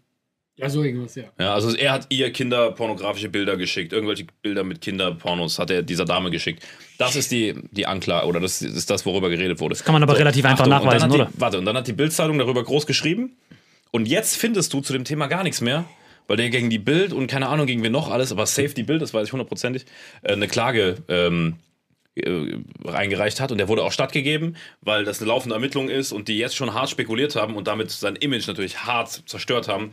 Ja, 0.58 0.68
so 0.68 0.82
irgendwas, 0.82 1.14
ja. 1.14 1.24
Ja, 1.38 1.54
also 1.54 1.74
er 1.76 1.92
hat 1.92 2.06
ihr 2.08 2.32
kinderpornografische 2.32 3.28
Bilder 3.28 3.56
geschickt, 3.56 3.92
irgendwelche 3.92 4.26
Bilder 4.42 4.64
mit 4.64 4.80
Kinderpornos 4.80 5.60
hat 5.60 5.70
er 5.70 5.82
dieser 5.82 6.04
Dame 6.04 6.32
geschickt. 6.32 6.64
Das 6.98 7.14
ist 7.14 7.30
die, 7.30 7.54
die 7.70 7.86
Anklage, 7.86 8.26
oder 8.26 8.40
das 8.40 8.60
ist 8.60 8.90
das, 8.90 9.06
worüber 9.06 9.30
geredet 9.30 9.60
wurde. 9.60 9.74
Das 9.74 9.84
kann 9.84 9.92
man 9.92 10.02
aber 10.02 10.18
relativ 10.18 10.44
einfach 10.44 10.66
nachweisen, 10.66 11.04
und 11.04 11.12
dann 11.12 11.20
oder? 11.20 11.30
Die, 11.32 11.40
warte, 11.40 11.58
und 11.58 11.64
dann 11.64 11.76
hat 11.76 11.86
die 11.86 11.92
Bildzeitung 11.92 12.38
darüber 12.38 12.64
groß 12.64 12.86
geschrieben. 12.86 13.36
Und 13.92 14.06
jetzt 14.08 14.36
findest 14.36 14.72
du 14.72 14.80
zu 14.80 14.92
dem 14.92 15.04
Thema 15.04 15.28
gar 15.28 15.44
nichts 15.44 15.60
mehr, 15.60 15.84
weil 16.26 16.36
der 16.36 16.50
gegen 16.50 16.70
die 16.70 16.80
Bild 16.80 17.12
und 17.12 17.28
keine 17.28 17.48
Ahnung 17.48 17.66
gegen 17.66 17.84
wen 17.84 17.92
noch 17.92 18.10
alles, 18.10 18.32
aber 18.32 18.44
safe 18.44 18.74
die 18.74 18.82
Bild, 18.82 19.00
das 19.00 19.14
weiß 19.14 19.28
ich 19.28 19.32
hundertprozentig, 19.32 19.86
äh, 20.22 20.32
eine 20.32 20.48
Klage 20.48 20.96
ähm, 21.06 21.54
äh, 22.16 22.56
reingereicht 22.84 23.40
hat 23.40 23.52
und 23.52 23.58
der 23.58 23.68
wurde 23.68 23.84
auch 23.84 23.92
stattgegeben, 23.92 24.56
weil 24.80 25.04
das 25.04 25.20
eine 25.20 25.28
laufende 25.28 25.54
Ermittlung 25.54 25.88
ist 25.88 26.10
und 26.10 26.26
die 26.26 26.36
jetzt 26.36 26.56
schon 26.56 26.74
hart 26.74 26.90
spekuliert 26.90 27.36
haben 27.36 27.54
und 27.54 27.68
damit 27.68 27.92
sein 27.92 28.16
Image 28.16 28.48
natürlich 28.48 28.84
hart 28.84 29.22
zerstört 29.26 29.68
haben, 29.68 29.92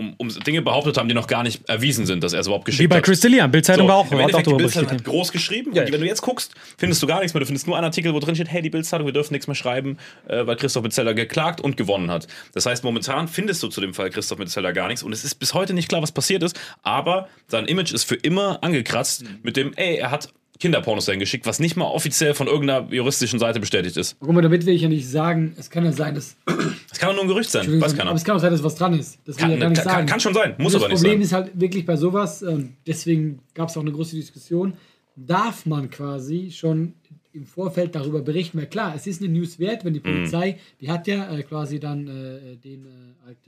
um, 0.00 0.14
um 0.16 0.28
Dinge 0.44 0.62
behauptet 0.62 0.96
haben, 0.96 1.08
die 1.08 1.14
noch 1.14 1.26
gar 1.26 1.42
nicht 1.42 1.68
erwiesen 1.68 2.06
sind, 2.06 2.24
dass 2.24 2.32
er 2.32 2.40
es 2.40 2.46
überhaupt 2.46 2.64
geschickt 2.64 2.82
Wie 2.82 2.88
bei 2.88 2.96
hat. 2.96 3.04
Chris 3.04 3.22
D'Elia. 3.22 3.46
Bildzeitung 3.46 3.86
war 3.86 3.96
auch, 3.96 4.10
Im 4.10 4.18
hat 4.22 4.34
auch 4.34 4.42
die 4.42 4.54
Bildzeitung 4.54 4.90
hat 4.90 5.04
groß 5.04 5.30
geschrieben 5.30 5.72
Ja. 5.74 5.84
und 5.84 5.92
wenn 5.92 6.00
du 6.00 6.06
jetzt 6.06 6.22
guckst, 6.22 6.54
findest 6.78 7.02
du 7.02 7.06
gar 7.06 7.20
nichts 7.20 7.34
mehr. 7.34 7.40
Du 7.40 7.46
findest 7.46 7.66
nur 7.66 7.76
einen 7.76 7.84
Artikel, 7.84 8.12
wo 8.14 8.18
drin 8.18 8.34
steht, 8.34 8.48
hey, 8.50 8.62
die 8.62 8.70
Bildzeitung, 8.70 9.06
wir 9.06 9.12
dürfen 9.12 9.32
nichts 9.34 9.46
mehr 9.46 9.54
schreiben, 9.54 9.98
äh, 10.28 10.46
weil 10.46 10.56
Christoph 10.56 10.82
Metzeler 10.82 11.14
geklagt 11.14 11.60
und 11.60 11.76
gewonnen 11.76 12.10
hat. 12.10 12.26
Das 12.54 12.66
heißt, 12.66 12.82
momentan 12.82 13.28
findest 13.28 13.62
du 13.62 13.68
zu 13.68 13.80
dem 13.80 13.94
Fall 13.94 14.10
Christoph 14.10 14.38
Metzeler 14.38 14.72
gar 14.72 14.88
nichts 14.88 15.02
und 15.02 15.12
es 15.12 15.24
ist 15.24 15.36
bis 15.36 15.54
heute 15.54 15.74
nicht 15.74 15.88
klar, 15.88 16.02
was 16.02 16.12
passiert 16.12 16.42
ist, 16.42 16.58
aber 16.82 17.28
sein 17.46 17.66
Image 17.66 17.92
ist 17.92 18.04
für 18.04 18.16
immer 18.16 18.62
angekratzt 18.64 19.22
Mhm. 19.22 19.28
mit 19.42 19.56
dem, 19.56 19.72
ey, 19.74 19.96
er 19.96 20.10
hat 20.10 20.30
Kinderpornos 20.58 21.06
dahin 21.06 21.20
geschickt, 21.20 21.46
was 21.46 21.58
nicht 21.58 21.76
mal 21.76 21.86
offiziell 21.86 22.34
von 22.34 22.46
irgendeiner 22.46 22.86
juristischen 22.92 23.38
Seite 23.38 23.60
bestätigt 23.60 23.96
ist. 23.96 24.16
Guck 24.20 24.32
mal, 24.32 24.42
damit 24.42 24.66
will 24.66 24.74
ich 24.74 24.82
ja 24.82 24.88
nicht 24.90 25.08
sagen, 25.08 25.54
es 25.58 25.70
kann 25.70 25.86
ja 25.86 25.92
sein, 25.92 26.14
dass. 26.14 26.36
Das 27.00 27.08
kann 27.08 27.16
doch 27.16 27.16
nur 27.16 27.24
ein 27.24 27.28
Gerücht 27.28 27.50
sein, 27.50 27.80
weiß 27.80 27.92
aber 27.92 27.98
keiner. 28.04 28.14
es 28.14 28.24
kann 28.24 28.36
auch 28.36 28.40
sein, 28.40 28.52
dass 28.52 28.62
was 28.62 28.74
dran 28.74 28.92
ist. 28.98 29.18
Das 29.24 29.36
will 29.36 29.40
Kann, 29.40 29.50
ich 29.52 29.56
ja 29.56 29.60
gar 29.60 29.68
nicht 29.70 29.78
kann, 29.82 29.84
sagen. 29.92 30.06
kann, 30.06 30.20
schon 30.20 30.34
sein, 30.34 30.54
muss 30.58 30.72
das 30.74 30.82
aber 30.82 30.88
nicht 30.92 30.96
Problem 31.02 31.12
sein. 31.14 31.22
ist 31.22 31.32
halt 31.32 31.60
wirklich 31.60 31.86
bei 31.86 31.96
sowas, 31.96 32.42
und 32.42 32.76
deswegen 32.86 33.40
gab 33.54 33.68
es 33.70 33.76
auch 33.76 33.80
eine 33.82 33.92
große 33.92 34.16
Diskussion, 34.16 34.74
darf 35.16 35.66
man 35.66 35.88
quasi 35.90 36.50
schon 36.50 36.94
im 37.32 37.46
Vorfeld 37.46 37.94
darüber 37.94 38.20
berichten, 38.22 38.58
weil 38.58 38.66
klar, 38.66 38.94
es 38.96 39.06
ist 39.06 39.22
eine 39.22 39.30
News 39.32 39.58
wert, 39.58 39.84
wenn 39.84 39.94
die 39.94 40.00
Mhm. 40.00 40.04
Polizei, 40.04 40.58
die 40.80 40.90
hat 40.90 41.06
ja 41.06 41.32
äh, 41.32 41.42
quasi 41.42 41.78
dann 41.80 42.06
äh, 42.08 42.56
den 42.56 42.84
äh, 42.86 42.88
halt, 43.24 43.38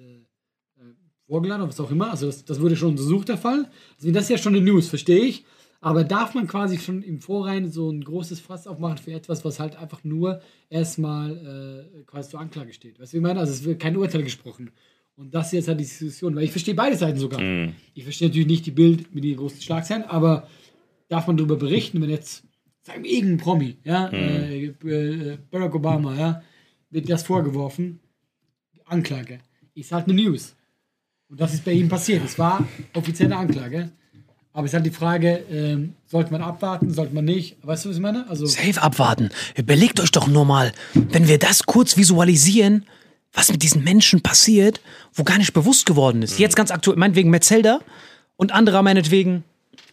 vorgeladen 1.26 1.62
oder 1.62 1.70
was 1.70 1.80
auch 1.80 1.90
immer, 1.90 2.11
also 2.11 2.26
das, 2.26 2.44
das 2.44 2.61
wurde 2.61 2.76
schon 2.76 2.90
untersucht, 2.90 3.28
der 3.28 3.38
Fall. 3.38 3.68
Also 3.96 4.11
das 4.12 4.24
ist 4.24 4.28
ja 4.30 4.38
schon 4.38 4.55
eine 4.55 4.64
News, 4.64 4.88
verstehe 4.88 5.20
ich. 5.24 5.44
Aber 5.84 6.04
darf 6.04 6.32
man 6.34 6.46
quasi 6.46 6.78
schon 6.78 7.02
im 7.02 7.20
Vorrein 7.20 7.68
so 7.68 7.90
ein 7.90 8.02
großes 8.04 8.38
Fass 8.38 8.68
aufmachen 8.68 8.98
für 8.98 9.12
etwas, 9.12 9.44
was 9.44 9.58
halt 9.58 9.74
einfach 9.76 10.04
nur 10.04 10.40
erstmal 10.70 11.88
äh, 11.98 12.02
quasi 12.04 12.30
zur 12.30 12.40
Anklage 12.40 12.72
steht? 12.72 13.00
Weißt 13.00 13.12
du, 13.12 13.16
wie 13.16 13.18
ich 13.18 13.22
meine? 13.22 13.40
Also 13.40 13.52
es 13.52 13.64
wird 13.64 13.80
kein 13.82 13.96
Urteil 13.96 14.22
gesprochen. 14.22 14.70
Und 15.16 15.34
das 15.34 15.46
ist 15.48 15.52
jetzt 15.54 15.68
halt 15.68 15.80
die 15.80 15.84
Diskussion, 15.84 16.36
weil 16.36 16.44
ich 16.44 16.52
verstehe 16.52 16.74
beide 16.74 16.96
Seiten 16.96 17.18
sogar. 17.18 17.40
Mhm. 17.40 17.74
Ich 17.94 18.04
verstehe 18.04 18.28
natürlich 18.28 18.46
nicht 18.46 18.64
die 18.64 18.70
Bild 18.70 19.12
mit 19.12 19.24
den 19.24 19.36
großen 19.36 19.60
Schlagzeilen, 19.60 20.04
aber 20.04 20.46
darf 21.08 21.26
man 21.26 21.36
darüber 21.36 21.56
berichten, 21.56 22.00
wenn 22.00 22.10
jetzt, 22.10 22.44
sagen 22.82 23.02
wir, 23.02 23.10
irgendein 23.10 23.38
Promi, 23.38 23.76
ja, 23.82 24.06
Mhm. 24.06 24.14
äh, 24.14 24.66
äh, 24.66 25.38
Barack 25.50 25.74
Obama, 25.74 26.14
ja, 26.16 26.42
wird 26.90 27.10
das 27.10 27.24
vorgeworfen, 27.24 27.98
Anklage, 28.84 29.40
ist 29.74 29.90
halt 29.90 30.04
eine 30.06 30.14
News. 30.14 30.54
Und 31.28 31.40
das 31.40 31.54
ist 31.54 31.64
bei 31.64 31.72
ihm 31.72 31.88
passiert. 31.88 32.24
Es 32.24 32.38
war 32.38 32.66
offizielle 32.94 33.36
Anklage. 33.36 33.90
Aber 34.55 34.66
es 34.66 34.70
ist 34.70 34.74
halt 34.74 34.86
die 34.86 34.90
Frage, 34.90 35.44
ähm, 35.50 35.94
sollte 36.07 36.30
man 36.30 36.42
abwarten, 36.42 36.92
sollte 36.92 37.14
man 37.14 37.24
nicht? 37.24 37.57
Weißt 37.62 37.84
du, 37.84 37.88
was 37.88 37.96
ich 37.96 38.03
meine? 38.03 38.28
Also, 38.28 38.44
Safe 38.44 38.82
abwarten. 38.82 39.30
Überlegt 39.57 39.98
euch 40.00 40.11
doch 40.11 40.26
nur 40.26 40.44
mal, 40.44 40.72
wenn 40.94 41.26
wir 41.26 41.38
das 41.38 41.64
kurz 41.64 41.96
visualisieren, 41.96 42.84
was 43.32 43.50
mit 43.50 43.62
diesen 43.62 43.82
Menschen 43.82 44.20
passiert, 44.20 44.80
wo 45.14 45.24
gar 45.24 45.38
nicht 45.38 45.55
bewusst 45.55 45.86
geworden 45.86 46.22
ist. 46.22 46.38
Jetzt 46.38 46.55
ganz 46.55 46.70
aktuell, 46.70 46.98
meinetwegen 46.98 47.30
Metzelder 47.30 47.80
und 48.36 48.53
anderer 48.53 48.82
meinetwegen 48.82 49.42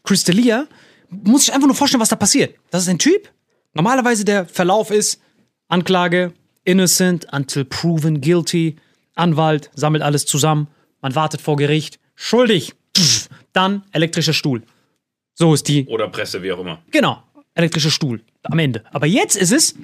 Chris 0.04 0.26
D'Elia, 0.26 0.68
muss 1.10 1.44
ich 1.44 1.54
einfach 1.54 1.68
nur 1.68 1.76
vorstellen, 1.76 2.02
was 2.02 2.10
da 2.10 2.18
passiert. 2.18 2.56
Das 2.70 2.84
ist 2.84 2.90
ein 2.90 3.00
Typ, 3.00 3.30
normalerweise 3.74 4.26
der 4.26 4.46
Verlauf 4.46 4.92
ist 4.92 5.22
Anklage, 5.70 6.34
innocent 6.66 7.28
until 7.32 7.64
proven 7.64 8.20
guilty, 8.20 8.76
Anwalt 9.16 9.70
sammelt 9.74 10.04
alles 10.04 10.26
zusammen, 10.26 10.68
man 11.02 11.16
wartet 11.16 11.42
vor 11.42 11.56
Gericht, 11.56 12.00
schuldig, 12.16 12.74
Pff, 12.98 13.30
dann 13.54 13.84
elektrischer 13.92 14.34
Stuhl. 14.34 14.62
So 15.34 15.54
ist 15.54 15.68
die 15.68 15.86
Oder 15.88 16.08
Presse, 16.10 16.42
wie 16.44 16.52
auch 16.52 16.60
immer. 16.60 16.80
Genau, 16.92 17.24
elektrischer 17.54 17.92
Stuhl 17.92 18.22
am 18.44 18.60
Ende. 18.60 18.84
Aber 18.92 19.06
jetzt 19.08 19.36
ist 19.36 19.52
es 19.52 19.76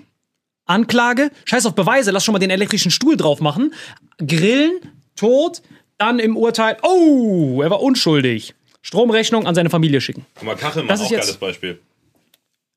Anklage, 0.66 1.32
scheiß 1.46 1.66
auf 1.66 1.76
Beweise, 1.76 2.12
lass 2.12 2.26
schon 2.26 2.34
mal 2.34 2.40
den 2.40 2.50
elektrischen 2.50 2.92
Stuhl 2.92 3.16
drauf 3.18 3.40
machen, 3.40 3.74
grillen, 4.18 4.80
tot, 5.16 5.62
dann 5.98 6.20
im 6.20 6.36
Urteil, 6.36 6.78
oh, 6.82 7.62
er 7.62 7.70
war 7.70 7.82
unschuldig. 7.82 8.54
Stromrechnung 8.82 9.46
an 9.48 9.56
seine 9.56 9.70
Familie 9.70 10.02
schicken. 10.02 10.26
Guck 10.36 10.44
mal, 10.44 10.56
Kachelmann, 10.56 10.88
Das 10.90 11.00
ist 11.02 11.08
auch 11.08 11.12
jetzt- 11.12 11.22
geiles 11.22 11.38
Beispiel. 11.38 11.80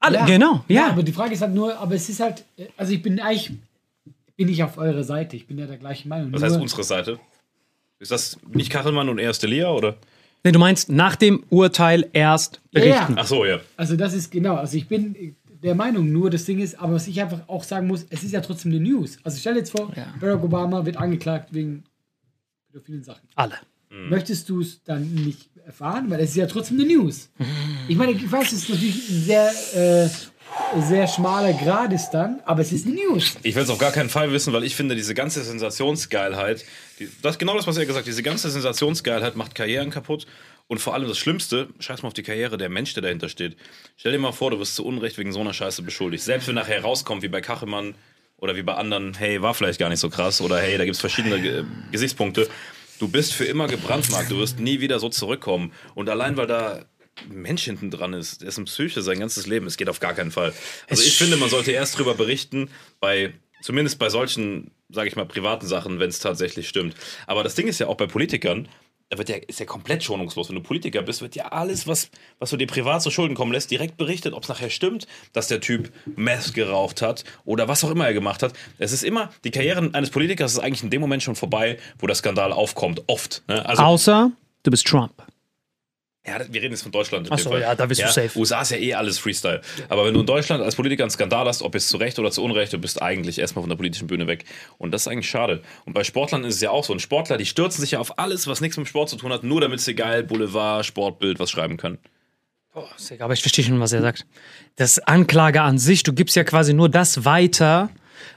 Alle, 0.00 0.18
Ja. 0.18 0.26
genau, 0.26 0.64
ja. 0.68 0.82
ja. 0.82 0.88
aber 0.90 1.02
die 1.02 1.12
Frage 1.12 1.34
ist 1.34 1.40
halt 1.42 1.52
nur, 1.54 1.76
aber 1.76 1.94
es 1.96 2.08
ist 2.08 2.20
halt, 2.20 2.44
also 2.76 2.92
ich 2.92 3.02
bin 3.02 3.18
eigentlich, 3.18 3.50
bin 4.36 4.48
ich 4.48 4.62
auf 4.62 4.78
eurer 4.78 5.02
Seite. 5.02 5.34
Ich 5.34 5.46
bin 5.48 5.58
ja 5.58 5.66
der 5.66 5.76
gleichen 5.78 6.08
Meinung. 6.08 6.32
Was 6.32 6.40
Nur- 6.40 6.50
heißt 6.50 6.60
unsere 6.60 6.84
Seite? 6.84 7.18
Ist 7.98 8.12
das 8.12 8.38
nicht 8.52 8.70
Kachelmann 8.70 9.08
und 9.08 9.18
er 9.18 9.30
ist 9.30 9.42
Delia, 9.42 9.70
oder? 9.72 9.96
Nee, 10.44 10.52
du 10.52 10.58
meinst 10.58 10.88
nach 10.88 11.16
dem 11.16 11.42
Urteil 11.50 12.06
erst 12.12 12.60
berichten. 12.70 13.14
Ach 13.16 13.26
so, 13.26 13.44
ja. 13.44 13.60
Also 13.76 13.96
das 13.96 14.14
ist 14.14 14.30
genau, 14.30 14.54
also 14.54 14.76
ich 14.76 14.86
bin 14.88 15.34
der 15.62 15.74
Meinung, 15.74 16.12
nur 16.12 16.30
das 16.30 16.44
Ding 16.44 16.60
ist, 16.60 16.78
aber 16.78 16.94
was 16.94 17.08
ich 17.08 17.20
einfach 17.20 17.40
auch 17.48 17.64
sagen 17.64 17.88
muss, 17.88 18.06
es 18.10 18.22
ist 18.22 18.32
ja 18.32 18.40
trotzdem 18.40 18.70
eine 18.72 18.80
News. 18.80 19.18
Also 19.24 19.38
stell 19.40 19.54
dir 19.54 19.60
jetzt 19.60 19.72
vor, 19.72 19.92
Ja. 19.96 20.06
Barack 20.20 20.44
Obama 20.44 20.84
wird 20.86 20.96
angeklagt 20.96 21.52
wegen 21.52 21.82
pädophilen 22.70 23.02
Sachen. 23.02 23.26
Alle. 23.34 23.54
Möchtest 23.90 24.48
du 24.50 24.60
es 24.60 24.82
dann 24.84 25.12
nicht 25.14 25.48
erfahren? 25.66 26.10
Weil 26.10 26.20
es 26.20 26.30
ist 26.30 26.36
ja 26.36 26.46
trotzdem 26.46 26.78
eine 26.78 26.86
News. 26.92 27.30
Ich 27.88 27.96
meine, 27.96 28.12
ich 28.12 28.30
weiß, 28.30 28.52
es 28.52 28.62
ist 28.64 28.68
natürlich 28.70 29.08
ein 29.08 29.22
sehr, 29.22 29.50
äh, 29.74 30.08
sehr 30.82 31.08
schmaler 31.08 31.54
Grad 31.54 31.92
ist 31.94 32.10
dann, 32.10 32.40
aber 32.44 32.60
es 32.60 32.70
ist 32.70 32.86
eine 32.86 32.96
News. 32.96 33.36
Ich 33.42 33.54
will 33.54 33.62
es 33.62 33.70
auf 33.70 33.78
gar 33.78 33.90
keinen 33.90 34.10
Fall 34.10 34.30
wissen, 34.30 34.52
weil 34.52 34.62
ich 34.64 34.76
finde, 34.76 34.94
diese 34.94 35.14
ganze 35.14 35.42
Sensationsgeilheit, 35.42 36.64
die, 36.98 37.08
das 37.22 37.38
genau 37.38 37.56
das, 37.56 37.66
was 37.66 37.76
er 37.76 37.86
gesagt 37.86 38.04
hat, 38.04 38.06
diese 38.06 38.22
ganze 38.22 38.50
Sensationsgeilheit 38.50 39.36
macht 39.36 39.54
Karrieren 39.54 39.90
kaputt. 39.90 40.26
Und 40.66 40.80
vor 40.80 40.92
allem 40.94 41.08
das 41.08 41.18
Schlimmste, 41.18 41.68
scheiß 41.78 42.02
mal 42.02 42.08
auf 42.08 42.14
die 42.14 42.22
Karriere, 42.22 42.58
der 42.58 42.68
Mensch, 42.68 42.92
der 42.92 43.02
dahinter 43.02 43.30
steht. 43.30 43.56
Stell 43.96 44.12
dir 44.12 44.18
mal 44.18 44.32
vor, 44.32 44.50
du 44.50 44.58
wirst 44.58 44.74
zu 44.74 44.84
Unrecht 44.84 45.16
wegen 45.16 45.32
so 45.32 45.40
einer 45.40 45.54
Scheiße 45.54 45.82
beschuldigt. 45.82 46.22
Selbst 46.22 46.46
wenn 46.46 46.56
nachher 46.56 46.82
rauskommt, 46.82 47.22
wie 47.22 47.28
bei 47.28 47.40
Kachelmann 47.40 47.94
oder 48.36 48.54
wie 48.54 48.62
bei 48.62 48.74
anderen, 48.74 49.14
hey, 49.14 49.40
war 49.40 49.54
vielleicht 49.54 49.78
gar 49.78 49.88
nicht 49.88 50.00
so 50.00 50.10
krass 50.10 50.42
oder 50.42 50.58
hey, 50.58 50.76
da 50.76 50.84
gibt 50.84 50.94
es 50.94 51.00
verschiedene 51.00 51.36
äh, 51.36 51.64
Gesichtspunkte. 51.90 52.48
Du 52.98 53.08
bist 53.08 53.32
für 53.32 53.46
immer 53.46 53.66
gebrandmarkt, 53.66 54.30
du 54.30 54.38
wirst 54.38 54.60
nie 54.60 54.80
wieder 54.80 54.98
so 54.98 55.08
zurückkommen. 55.08 55.72
Und 55.94 56.10
allein 56.10 56.36
weil 56.36 56.46
da 56.46 56.84
ein 57.30 57.42
Mensch 57.42 57.64
hinten 57.64 57.90
dran 57.90 58.12
ist, 58.12 58.42
der 58.42 58.48
ist 58.48 58.58
ein 58.58 58.66
Psyche 58.66 59.02
sein 59.02 59.18
ganzes 59.20 59.46
Leben, 59.46 59.66
es 59.66 59.76
geht 59.76 59.88
auf 59.88 60.00
gar 60.00 60.14
keinen 60.14 60.30
Fall. 60.30 60.52
Also 60.88 61.02
ich 61.02 61.16
finde, 61.16 61.36
man 61.36 61.48
sollte 61.48 61.72
erst 61.72 61.98
drüber 61.98 62.14
berichten 62.14 62.70
bei 63.00 63.32
Zumindest 63.60 63.98
bei 63.98 64.08
solchen, 64.08 64.70
sage 64.88 65.08
ich 65.08 65.16
mal, 65.16 65.26
privaten 65.26 65.66
Sachen, 65.66 66.00
wenn 66.00 66.08
es 66.08 66.20
tatsächlich 66.20 66.68
stimmt. 66.68 66.94
Aber 67.26 67.42
das 67.42 67.54
Ding 67.54 67.66
ist 67.66 67.78
ja 67.78 67.88
auch 67.88 67.96
bei 67.96 68.06
Politikern, 68.06 68.68
da 69.10 69.16
wird 69.16 69.28
ja, 69.30 69.36
ist 69.36 69.58
ja 69.58 69.66
komplett 69.66 70.04
schonungslos. 70.04 70.48
Wenn 70.48 70.56
du 70.56 70.62
Politiker 70.62 71.00
bist, 71.02 71.22
wird 71.22 71.34
ja 71.34 71.46
alles, 71.46 71.86
was, 71.86 72.10
was 72.38 72.50
du 72.50 72.56
dir 72.56 72.66
privat 72.66 73.02
zu 73.02 73.10
Schulden 73.10 73.34
kommen 73.34 73.52
lässt, 73.52 73.70
direkt 73.70 73.96
berichtet, 73.96 74.34
ob 74.34 74.42
es 74.42 74.48
nachher 74.48 74.68
stimmt, 74.68 75.06
dass 75.32 75.48
der 75.48 75.60
Typ 75.60 75.90
Meth 76.16 76.52
geraucht 76.52 77.00
hat 77.00 77.24
oder 77.44 77.68
was 77.68 77.82
auch 77.84 77.90
immer 77.90 78.06
er 78.06 78.12
gemacht 78.12 78.42
hat. 78.42 78.52
Es 78.78 78.92
ist 78.92 79.04
immer, 79.04 79.30
die 79.44 79.50
Karriere 79.50 79.90
eines 79.94 80.10
Politikers 80.10 80.52
ist 80.52 80.58
eigentlich 80.58 80.82
in 80.82 80.90
dem 80.90 81.00
Moment 81.00 81.22
schon 81.22 81.36
vorbei, 81.36 81.78
wo 81.98 82.06
der 82.06 82.16
Skandal 82.16 82.52
aufkommt. 82.52 83.02
Oft. 83.06 83.42
Ne? 83.48 83.64
Also, 83.64 83.82
Außer 83.82 84.32
du 84.62 84.70
bist 84.70 84.86
Trump. 84.86 85.22
Ja, 86.28 86.38
wir 86.48 86.62
reden 86.62 86.72
jetzt 86.72 86.82
von 86.82 86.92
Deutschland. 86.92 87.26
in 87.26 87.32
Ach 87.32 87.36
dem 87.36 87.42
so, 87.44 87.50
Fall. 87.50 87.60
ja, 87.60 87.74
da 87.74 87.86
bist 87.86 88.00
du 88.02 88.08
safe. 88.08 88.38
USA 88.38 88.60
ist 88.62 88.70
ja 88.70 88.76
eh 88.76 88.94
alles 88.94 89.18
Freestyle. 89.18 89.60
Aber 89.88 90.04
wenn 90.04 90.14
du 90.14 90.20
in 90.20 90.26
Deutschland 90.26 90.62
als 90.62 90.76
Politiker 90.76 91.02
einen 91.04 91.10
Skandal 91.10 91.46
hast, 91.46 91.62
ob 91.62 91.74
jetzt 91.74 91.88
zu 91.88 91.96
Recht 91.96 92.18
oder 92.18 92.30
zu 92.30 92.42
Unrecht, 92.42 92.72
du 92.72 92.78
bist 92.78 93.00
eigentlich 93.02 93.38
erstmal 93.38 93.62
von 93.62 93.70
der 93.70 93.76
politischen 93.76 94.06
Bühne 94.06 94.26
weg. 94.26 94.44
Und 94.78 94.92
das 94.92 95.02
ist 95.02 95.08
eigentlich 95.08 95.28
schade. 95.28 95.62
Und 95.84 95.92
bei 95.94 96.04
Sportlern 96.04 96.44
ist 96.44 96.56
es 96.56 96.60
ja 96.60 96.70
auch 96.70 96.84
so. 96.84 96.92
Und 96.92 97.00
Sportler, 97.00 97.36
die 97.38 97.46
stürzen 97.46 97.80
sich 97.80 97.92
ja 97.92 97.98
auf 97.98 98.18
alles, 98.18 98.46
was 98.46 98.60
nichts 98.60 98.76
mit 98.76 98.88
Sport 98.88 99.08
zu 99.08 99.16
tun 99.16 99.32
hat, 99.32 99.42
nur 99.42 99.60
damit 99.60 99.80
sie 99.80 99.94
geil 99.94 100.22
Boulevard, 100.24 100.84
Sportbild 100.84 101.38
was 101.38 101.50
schreiben 101.50 101.76
können. 101.76 101.98
Ist 102.96 103.10
egal, 103.10 103.24
Aber 103.24 103.34
ich 103.34 103.40
verstehe 103.40 103.64
schon, 103.64 103.80
was 103.80 103.92
er 103.92 104.02
sagt. 104.02 104.26
Das 104.76 104.98
Anklage 104.98 105.62
an 105.62 105.78
sich, 105.78 106.02
du 106.04 106.12
gibst 106.12 106.36
ja 106.36 106.44
quasi 106.44 106.74
nur 106.74 106.88
das 106.88 107.24
weiter, 107.24 107.90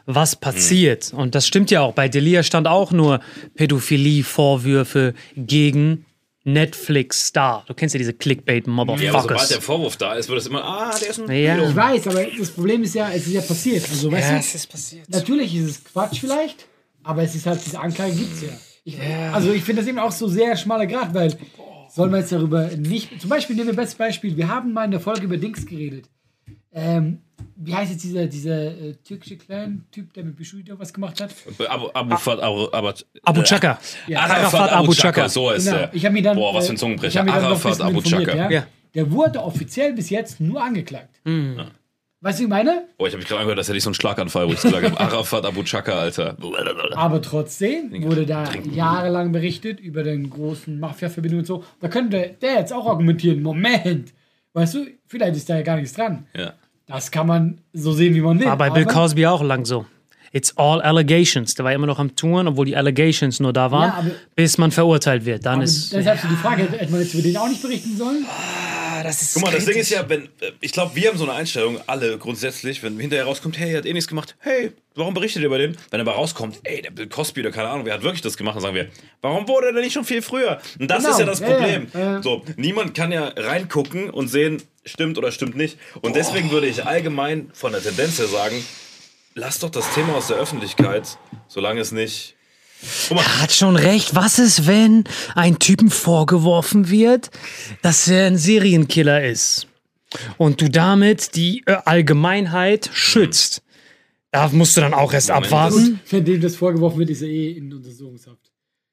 was 0.06 0.36
passiert. 0.36 1.14
Und 1.14 1.36
das 1.36 1.46
stimmt 1.48 1.70
ja 1.72 1.82
auch. 1.82 1.94
Bei 1.94 2.08
Delia 2.10 2.44
stand 2.44 2.68
auch 2.68 2.92
nur 2.92 3.20
Pädophilie-Vorwürfe 3.56 5.14
gegen 5.36 6.06
Netflix-Star. 6.44 7.64
Du 7.68 7.74
kennst 7.74 7.94
ja 7.94 8.00
diese 8.00 8.12
Ja, 8.12 8.16
aber 8.16 8.32
sobald 8.34 8.60
Clickbait-Motherfuckers. 8.66 9.50
der 9.50 9.62
Vorwurf 9.62 9.98
da 9.98 10.14
ist, 10.14 10.30
wird 10.30 10.40
es 10.40 10.48
immer, 10.48 10.64
ah, 10.64 10.96
der 11.00 11.10
ist 11.10 11.20
ein 11.20 11.32
Ja. 11.32 11.70
Ich 11.70 11.76
weiß, 11.76 12.08
aber 12.08 12.24
das 12.26 12.50
Problem 12.52 12.84
ist 12.84 12.96
ja, 12.96 13.10
es 13.12 13.28
ist 13.28 13.34
ja 13.34 13.42
passiert. 13.42 13.88
Also, 13.90 14.12
weißt 14.12 14.32
du, 14.32 14.56
ist 14.56 14.70
passiert. 14.70 15.10
natürlich 15.10 15.56
ist 15.56 15.70
es 15.70 15.84
Quatsch 15.84 16.20
vielleicht, 16.20 16.66
aber 17.04 17.24
es 17.24 17.36
ist 17.36 17.46
halt, 17.46 17.64
diese 17.66 17.80
Anklage 17.80 18.14
gibt 18.14 18.34
es 18.34 18.42
ja. 18.42 18.50
Ich, 18.84 18.98
Also 19.32 19.52
ich 19.52 19.64
finde 19.64 19.82
das 19.82 19.90
eben 19.90 20.00
auch 20.00 20.12
so 20.12 20.28
sehr 20.28 20.56
schmaler 20.58 20.88
Grad, 20.88 21.14
weil 21.14 21.38
sollen 21.94 22.12
wir 22.12 22.20
jetzt 22.20 22.32
darüber 22.32 22.68
nicht. 22.76 23.20
Zum 23.22 23.30
Beispiel 23.30 23.56
nehmen 23.56 23.68
wir 23.68 23.76
bestes 23.76 23.96
Beispiel. 23.96 24.36
Wir 24.38 24.48
haben 24.48 24.74
mal 24.74 24.86
in 24.86 24.92
der 24.92 25.00
Folge 25.00 25.24
über 25.24 25.38
Dings 25.38 25.66
geredet. 25.66 26.06
Ähm, 26.74 27.20
wie 27.56 27.74
heißt 27.76 27.92
jetzt 27.92 28.04
dieser, 28.04 28.28
dieser 28.28 28.66
äh, 28.66 28.94
türkische 29.04 29.38
Clan-Typ, 29.38 30.14
der 30.14 30.24
mit 30.24 30.36
Bushido 30.36 30.78
was 30.80 30.94
gemacht 30.94 31.22
hat? 31.22 31.34
Abu, 31.70 31.88
Abu, 31.94 32.18
Fat, 32.18 32.40
Abu, 32.40 32.68
Abu, 32.72 32.92
Abu 33.24 33.44
Chaka. 33.44 33.80
Arafat 34.16 34.72
Abu 34.72 34.94
Chaka, 34.94 35.30
so 35.30 35.52
ist 35.52 35.66
Genau. 35.66 35.78
der. 35.78 35.94
Ich 35.94 36.06
habe 36.06 36.14
mir 36.14 36.24
dann. 36.24 36.38
Boah, 36.38 36.54
was 36.54 36.66
für 36.66 36.72
äh, 36.72 36.76
ein 36.76 36.78
Zungenbrecher. 36.78 37.22
Arafat 37.28 37.82
Abu 37.82 38.02
Chaka. 38.02 38.36
Ja? 38.36 38.50
Ja. 38.50 38.68
Der 38.94 39.12
wurde 39.12 39.42
offiziell 39.42 39.94
bis 39.94 40.10
jetzt 40.10 40.40
nur 40.42 40.62
angeklagt. 40.62 41.22
Weißt 42.24 42.38
du, 42.38 42.42
wie 42.42 42.46
ich 42.46 42.50
meine? 42.50 42.88
Boah, 42.98 43.08
ich 43.08 43.14
habe 43.14 43.20
mich 43.20 43.28
gerade 43.28 43.40
angehört, 43.42 43.58
das 43.58 43.68
hätte 43.68 43.78
ich 43.78 43.84
so 43.84 43.90
einen 43.90 43.96
Schlaganfall, 43.96 44.48
wo 44.48 44.54
ich 44.54 44.62
gesagt 44.62 44.84
habe, 44.84 45.00
Arafat 45.00 45.44
Abu 45.46 45.64
Chaka, 45.64 45.94
Alter. 45.94 46.38
Aber 46.96 47.22
trotzdem 47.22 47.92
wurde 48.04 48.26
da 48.28 48.44
jahrelang 48.72 49.32
berichtet 49.32 49.80
über 49.80 50.04
den 50.04 50.30
großen 50.30 50.80
Mafia-Verbindung 50.80 51.40
und 51.40 51.46
so. 51.48 51.64
Da 51.80 51.88
könnte 51.88 52.36
der 52.42 52.54
jetzt 52.56 52.74
auch 52.74 52.86
argumentieren, 52.86 53.42
Moment, 53.42 54.14
weißt 54.54 54.76
du, 54.76 54.86
vielleicht 55.08 55.36
ist 55.36 55.50
da 55.50 55.56
ja 55.56 55.62
gar 55.64 55.78
nichts 55.78 55.94
dran. 55.94 56.28
Ja. 56.36 56.54
Das 56.92 57.10
kann 57.12 57.28
man 57.28 57.58
so 57.74 57.94
sehen, 57.94 58.14
wie 58.16 58.22
man 58.22 58.40
will. 58.40 58.48
War 58.48 58.58
bei 58.58 58.70
Bill 58.70 58.86
Cosby 58.86 59.26
auch 59.28 59.42
lang 59.42 59.66
so. 59.66 59.86
It's 60.34 60.56
all 60.58 60.82
allegations. 60.82 61.56
Der 61.56 61.66
war 61.66 61.74
immer 61.74 61.88
noch 61.88 62.00
am 62.00 62.16
Touren, 62.16 62.48
obwohl 62.48 62.66
die 62.66 62.76
Allegations 62.78 63.40
nur 63.42 63.52
da 63.52 63.70
waren, 63.72 64.06
Ja, 64.08 64.12
bis 64.36 64.58
man 64.58 64.72
verurteilt 64.72 65.26
wird. 65.26 65.46
Dann 65.46 65.62
ist. 65.62 65.92
deshalb 65.94 66.20
so 66.20 66.28
die 66.30 66.36
Frage, 66.36 66.64
hätte 66.64 66.78
hätte 66.78 66.92
man 66.92 67.02
jetzt 67.02 67.14
über 67.14 67.24
den 67.24 67.36
auch 67.38 67.50
nicht 67.50 67.62
berichten 67.62 67.98
sollen? 67.98 68.26
Guck 69.34 69.44
mal, 69.44 69.52
das 69.52 69.66
Ding 69.66 69.78
ist 69.78 69.90
ja, 69.90 70.08
wenn, 70.10 70.26
äh, 70.42 70.52
ich 70.62 70.72
glaube, 70.72 70.96
wir 70.96 71.10
haben 71.10 71.18
so 71.18 71.24
eine 71.24 71.34
Einstellung, 71.34 71.80
alle 71.88 72.18
grundsätzlich, 72.18 72.84
wenn 72.84 73.00
hinterher 73.00 73.26
rauskommt, 73.26 73.58
hey, 73.58 73.72
er 73.72 73.78
hat 73.80 73.86
eh 73.86 73.94
nichts 73.94 74.08
gemacht, 74.08 74.36
hey, 74.40 74.72
warum 74.96 75.14
berichtet 75.14 75.42
ihr 75.42 75.48
über 75.48 75.58
den? 75.58 75.78
Wenn 75.90 76.02
aber 76.02 76.14
rauskommt, 76.14 76.60
ey, 76.64 76.82
der 76.82 76.92
Bill 76.92 77.08
Cosby 77.08 77.42
oder 77.42 77.52
keine 77.52 77.70
Ahnung, 77.70 77.86
wer 77.86 77.94
hat 77.94 78.04
wirklich 78.04 78.22
das 78.22 78.38
gemacht, 78.38 78.56
dann 78.56 78.62
sagen 78.62 78.76
wir, 78.76 78.90
warum 79.22 79.48
wurde 79.48 79.68
er 79.68 79.74
denn 79.74 79.84
nicht 79.84 79.94
schon 79.94 80.06
viel 80.06 80.22
früher? 80.22 80.60
Und 80.80 80.90
das 80.90 81.00
Genau, 81.04 81.12
ist 81.14 81.20
ja 81.20 81.26
das 81.26 81.40
ja, 81.40 81.48
ja, 81.50 81.56
Problem. 81.56 81.88
ja. 81.94 82.22
So, 82.22 82.44
niemand 82.58 82.94
kann 82.96 83.12
ja 83.12 83.28
reingucken 83.36 84.10
und 84.10 84.28
sehen, 84.28 84.62
stimmt 84.86 85.18
oder 85.18 85.32
stimmt 85.32 85.56
nicht. 85.56 85.78
Und 86.02 86.16
deswegen 86.16 86.52
würde 86.52 86.68
ich 86.68 86.86
allgemein 86.86 87.50
von 87.54 87.72
der 87.72 87.82
Tendenz 87.82 88.20
her 88.20 88.28
sagen, 88.28 88.64
lass 89.36 89.60
doch 89.60 89.70
das 89.70 89.94
Thema 89.94 90.16
aus 90.16 90.28
der 90.28 90.38
Öffentlichkeit, 90.38 91.18
solange 91.48 91.82
es 91.82 91.92
nicht. 91.92 92.36
Mal, 93.12 93.24
hat 93.42 93.52
schon 93.52 93.76
recht. 93.76 94.16
Was 94.16 94.40
ist, 94.40 94.68
wenn 94.68 95.04
ein 95.36 95.60
Typen 95.60 95.90
vorgeworfen 95.90 96.90
wird, 96.90 97.30
dass 97.82 98.08
er 98.08 98.28
ein 98.28 98.38
Serienkiller 98.38 99.24
ist? 99.24 99.68
Und 100.38 100.62
du 100.62 100.70
damit 100.70 101.36
die 101.36 101.64
äh, 101.66 101.78
Allgemeinheit 101.86 102.90
schützt. 102.94 103.64
Da 104.32 104.50
musst 104.50 104.78
du 104.78 104.82
dann 104.82 104.94
auch 104.94 105.14
erst 105.14 105.30
Moment, 105.30 105.46
abwarten. 105.46 106.00
Wenn 106.10 106.26
dem 106.26 106.42
das 106.42 106.56
vorgeworfen 106.56 107.00
wird, 107.00 107.10
ist 107.10 107.22
er 107.22 107.28
eh 107.28 107.52
in 107.52 107.74
Untersuchungshaft. 107.74 108.41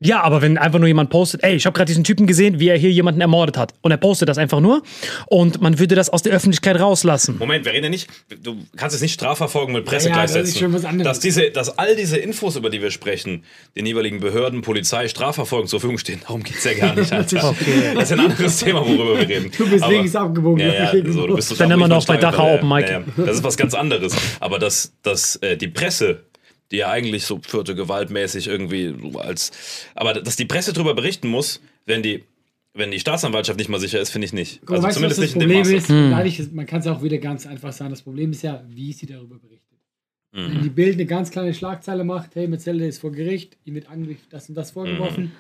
Ja, 0.01 0.23
aber 0.23 0.43
wenn 0.43 0.59
einfach 0.59 0.79
nur 0.79 0.87
jemand 0.87 1.11
postet, 1.11 1.43
ey, 1.43 1.57
ich 1.57 1.67
habe 1.67 1.75
gerade 1.75 1.89
diesen 1.89 2.05
Typen 2.05 2.29
gesehen, 2.29 2.61
wie 2.61 2.69
er 2.69 2.77
hier 2.79 2.93
jemanden 2.93 3.21
ermordet 3.21 3.57
hat. 3.57 3.75
Und 3.83 3.91
er 3.91 3.97
postet 3.97 4.29
das 4.29 4.39
einfach 4.39 4.61
nur. 4.61 4.83
Und 5.27 5.61
man 5.61 5.81
würde 5.81 5.97
das 5.97 6.09
aus 6.09 6.23
der 6.23 6.33
Öffentlichkeit 6.33 6.79
rauslassen. 6.79 7.37
Moment, 7.39 7.65
wir 7.65 7.73
reden 7.73 7.85
ja 7.85 7.91
nicht, 7.91 8.09
du 8.43 8.59
kannst 8.77 8.95
es 8.95 9.03
nicht 9.03 9.15
strafverfolgen 9.15 9.75
mit 9.75 9.85
Presse 9.87 10.09
Ja, 10.11 10.15
ja, 10.15 10.23
das 10.23 10.31
ist 10.31 10.35
gleichsetzen. 10.37 10.61
schon 10.61 10.73
was 10.73 10.85
anderes. 10.85 11.09
Dass, 11.11 11.19
diese, 11.19 11.51
dass 11.51 11.79
all 11.79 11.97
diese 11.97 12.17
Infos, 12.17 12.55
über 12.55 12.71
die 12.71 12.81
wir 12.81 12.93
sprechen, 12.93 13.43
den 13.77 13.87
jeweiligen 13.87 14.21
Behörden, 14.21 14.63
Polizei, 14.63 15.09
Strafverfolgung 15.09 15.67
zur 15.67 15.81
Verfügung 15.81 15.99
stehen, 15.99 16.21
darum 16.23 16.45
geht 16.45 16.59
es 16.59 16.63
ja 16.65 16.75
gar 16.75 16.95
nicht, 16.95 17.13
Alter. 17.19 17.55
Das 17.95 18.05
ist 18.05 18.13
ein 18.13 18.21
anderes 18.21 18.59
Thema, 18.61 18.87
worüber 18.87 19.19
wir 19.19 19.29
reden. 19.29 19.51
Du 19.59 19.69
bist 19.69 19.83
Aber- 19.83 19.93
links 19.93 20.15
abgebogen. 20.15 20.61
Ja, 20.65 20.95
ja, 20.95 21.13
so, 21.13 21.27
du 21.27 21.35
bist 21.35 21.61
Dann 21.61 21.73
immer 21.73 21.89
noch 21.89 22.07
bei 22.07 22.19
Dachau 22.19 22.55
Open 22.55 22.69
Mic. 22.69 22.87
ja, 22.89 23.01
ja. 23.01 23.05
Das 23.17 23.39
ist 23.39 23.43
was 23.43 23.57
ganz 23.57 23.75
anderes. 23.75 24.15
Aber 24.39 24.61
dass, 24.61 24.93
dass 25.03 25.35
äh, 25.37 25.57
die 25.57 25.67
Presse, 25.67 26.23
die 26.71 26.79
ja 26.79 26.91
eigentlich 26.91 27.25
so 27.25 27.41
vierte 27.43 27.75
gewaltmäßig 27.75 28.49
irgendwie 28.49 28.95
als, 29.19 29.53
aber 29.95 30.15
dass 30.15 30.37
die 30.37 30.45
Presse 30.45 30.73
darüber 30.73 30.95
berichten 30.95 31.29
muss, 31.29 31.61
wenn 31.87 32.03
die, 32.03 32.25
wenn 32.75 32.91
die 32.91 33.01
Staatsanwaltschaft 33.01 33.59
nicht 33.59 33.71
mal 33.71 33.81
sicher 33.81 34.01
ist, 34.01 34.11
finde 34.11 34.27
ich 34.27 34.33
nicht. 34.33 34.61
Aber 34.67 34.83
weißt 34.83 34.99
du, 34.99 35.03
was 35.03 35.17
das 35.17 35.33
in 35.35 35.41
dem 35.41 35.49
Problem 35.49 35.59
Maße. 35.59 35.77
ist? 35.77 35.89
Hm. 35.89 36.11
Dadurch 36.11 36.39
ist 36.39 36.53
man 36.53 36.67
kann 36.67 36.81
es 36.81 36.87
ja 36.87 36.93
auch 36.93 37.03
wieder 37.03 37.19
ganz 37.19 37.47
einfach 37.47 37.73
sagen. 37.73 37.91
Das 37.91 38.03
Problem 38.03 38.33
ist 38.33 38.43
ja, 38.43 38.63
wie 38.69 38.93
sie 38.93 39.07
darüber 39.07 39.39
berichtet. 39.39 39.69
Mhm. 40.33 40.55
Wenn 40.55 40.63
die 40.63 40.71
Bild 40.71 40.95
eine 40.95 41.07
ganz 41.07 41.31
kleine 41.31 41.55
Schlagzeile 41.55 42.05
macht, 42.05 42.35
hey, 42.35 42.47
Metzelder 42.47 42.87
ist 42.87 43.01
vor 43.01 43.13
Gericht, 43.13 43.57
ihm 43.65 43.75
wird 43.75 43.89
angeblich 43.89 44.19
das 44.29 44.49
und 44.49 44.55
das 44.55 44.71
vorgeworfen, 44.71 45.33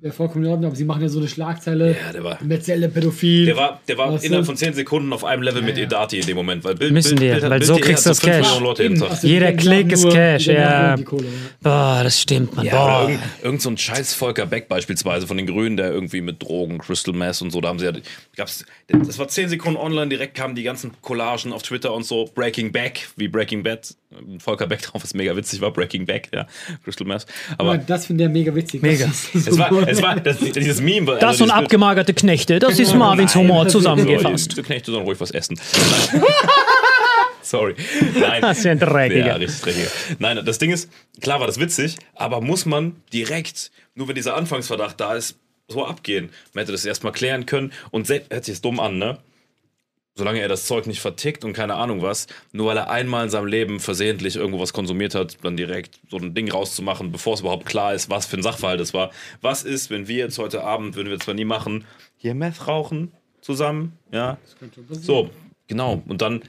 wäre 0.00 0.12
vollkommen 0.12 0.44
in 0.44 0.50
Ordnung, 0.50 0.66
aber 0.68 0.76
sie 0.76 0.84
machen 0.84 1.02
ja 1.02 1.08
so 1.08 1.18
eine 1.18 1.28
Schlagzeile. 1.28 1.96
Ja, 2.06 2.12
der 2.12 2.22
war- 2.24 2.38
Metzelder 2.42 2.88
pädophil. 2.88 3.46
Der 3.46 3.56
war, 3.56 3.80
der 3.88 3.98
war 3.98 4.12
Weißt 4.12 4.22
du? 4.24 4.26
innerhalb 4.28 4.46
von 4.46 4.56
10 4.56 4.74
Sekunden 4.74 5.12
auf 5.12 5.24
einem 5.24 5.42
Level 5.42 5.62
mit 5.62 5.76
ja. 5.78 5.84
Edati 5.84 6.18
in 6.18 6.26
dem 6.26 6.36
Moment, 6.36 6.64
weil 6.64 6.74
Bild, 6.74 6.92
Müssen 6.92 7.16
Bild, 7.16 7.34
hat- 7.42 7.42
weil 7.50 7.58
Bild 7.58 7.64
so 7.66 7.76
kriegst 7.76 8.04
du 8.06 8.10
das 8.10 8.20
5 8.20 8.36
Cash. 8.36 9.00
Also 9.10 9.26
Jeder 9.26 9.52
die 9.52 9.56
Klick 9.56 9.92
ist 9.92 10.08
Cash, 10.08 10.44
die 10.44 10.50
ja. 10.52 10.96
die 10.96 11.04
Kohle, 11.04 11.24
ja. 11.24 11.30
Boah, 11.62 12.00
das 12.04 12.20
stimmt, 12.20 12.54
man. 12.56 12.66
Ja, 12.66 12.72
oder 12.72 12.82
Boah. 12.92 13.02
irgend, 13.10 13.22
irgend 13.42 13.62
so 13.62 13.70
ein 13.70 13.78
scheiß 13.78 14.14
Volker 14.14 14.46
Beck 14.46 14.68
beispielsweise 14.68 15.26
von 15.26 15.36
den 15.36 15.46
Grünen, 15.46 15.76
der 15.76 15.90
irgendwie 15.92 16.20
mit 16.20 16.42
Drogen, 16.42 16.78
Crystal 16.78 17.14
Mess 17.14 17.42
und 17.42 17.50
so, 17.50 17.60
da 17.60 17.68
haben 17.68 17.78
sie 17.78 17.86
ja, 17.86 17.92
gab's, 18.36 18.64
das 18.88 19.18
war 19.18 19.28
10 19.28 19.48
Sekunden 19.48 19.78
online, 19.78 20.08
direkt 20.08 20.34
kamen 20.36 20.54
die 20.54 20.62
ganzen 20.62 20.92
Collagen 21.00 21.52
auf 21.52 21.62
Twitter 21.62 21.92
und 21.94 22.04
so, 22.04 22.26
Breaking 22.34 22.72
Back, 22.72 23.08
wie 23.16 23.28
Breaking 23.28 23.62
Bad, 23.62 23.94
Volker 24.38 24.66
Beck 24.66 24.82
drauf, 24.82 25.02
was 25.02 25.14
mega 25.14 25.34
witzig 25.36 25.60
war, 25.60 25.70
Breaking 25.72 26.06
Back, 26.06 26.28
ja, 26.34 26.46
Crystal 26.84 27.06
Mess. 27.06 27.26
Aber 27.58 27.72
Aber 27.72 27.78
das 27.78 28.06
finde 28.06 28.24
ich 28.24 28.30
mega 28.30 28.54
witzig. 28.54 28.82
Mega. 28.82 29.06
Das 29.06 29.24
ist 29.34 29.44
so 29.46 29.50
es 29.52 29.58
war, 29.58 29.88
es 29.88 30.02
war 30.02 30.20
das, 30.20 30.38
dieses 30.38 30.80
Meme. 30.80 31.06
war- 31.06 31.14
Das 31.18 31.30
also 31.30 31.44
und 31.44 31.50
abgemagerte 31.50 32.14
Knechte, 32.14 32.58
das 32.58 32.78
ist 32.78 32.94
Marvins 32.94 33.34
Humor 33.34 33.68
zusammengefasst. 33.68 34.52
So, 34.52 34.62
die 34.62 34.66
Knechte 34.66 34.90
sollen 34.90 35.04
ruhig 35.04 35.20
was 35.20 35.30
essen. 35.30 35.58
Sorry. 37.42 37.76
Nein. 38.18 38.42
Das 38.42 38.58
ist 38.58 38.64
ja 38.64 38.72
ein 38.72 38.78
Dreckiger. 38.80 39.26
Ja, 39.26 39.34
richtig 39.36 39.60
dreckiger. 39.60 39.88
Nein, 40.18 40.40
das 40.44 40.58
Ding 40.58 40.72
ist, 40.72 40.90
klar 41.20 41.38
war 41.38 41.46
das 41.46 41.60
witzig, 41.60 41.96
aber 42.14 42.40
muss 42.40 42.66
man 42.66 42.96
direkt, 43.12 43.70
nur 43.94 44.08
wenn 44.08 44.16
dieser 44.16 44.34
Anfangsverdacht 44.36 45.00
da 45.00 45.14
ist, 45.14 45.36
so 45.68 45.84
abgehen? 45.86 46.30
Man 46.54 46.62
hätte 46.62 46.72
das 46.72 46.84
erstmal 46.84 47.12
klären 47.12 47.46
können 47.46 47.72
und 47.92 48.08
hört 48.08 48.44
sich 48.44 48.54
jetzt 48.54 48.64
dumm 48.64 48.80
an, 48.80 48.98
ne? 48.98 49.18
Solange 50.18 50.40
er 50.40 50.48
das 50.48 50.64
Zeug 50.64 50.86
nicht 50.86 51.00
vertickt 51.00 51.44
und 51.44 51.52
keine 51.52 51.74
Ahnung 51.74 52.00
was, 52.00 52.26
nur 52.50 52.68
weil 52.68 52.78
er 52.78 52.88
einmal 52.88 53.24
in 53.24 53.30
seinem 53.30 53.46
Leben 53.46 53.80
versehentlich 53.80 54.36
irgendwo 54.36 54.58
was 54.58 54.72
konsumiert 54.72 55.14
hat, 55.14 55.36
dann 55.44 55.58
direkt 55.58 56.00
so 56.08 56.16
ein 56.16 56.34
Ding 56.34 56.50
rauszumachen, 56.50 57.12
bevor 57.12 57.34
es 57.34 57.40
überhaupt 57.40 57.66
klar 57.66 57.92
ist, 57.92 58.08
was 58.08 58.24
für 58.24 58.38
ein 58.38 58.42
Sachverhalt 58.42 58.80
es 58.80 58.94
war. 58.94 59.10
Was 59.42 59.62
ist, 59.62 59.90
wenn 59.90 60.08
wir 60.08 60.16
jetzt 60.16 60.38
heute 60.38 60.64
Abend, 60.64 60.96
würden 60.96 61.10
wir 61.10 61.20
zwar 61.20 61.34
nie 61.34 61.44
machen, 61.44 61.84
hier 62.16 62.34
Meth 62.34 62.66
rauchen 62.66 63.12
zusammen, 63.42 63.92
ja? 64.10 64.38
So, 64.88 65.28
genau. 65.68 66.02
Und 66.08 66.22
dann, 66.22 66.42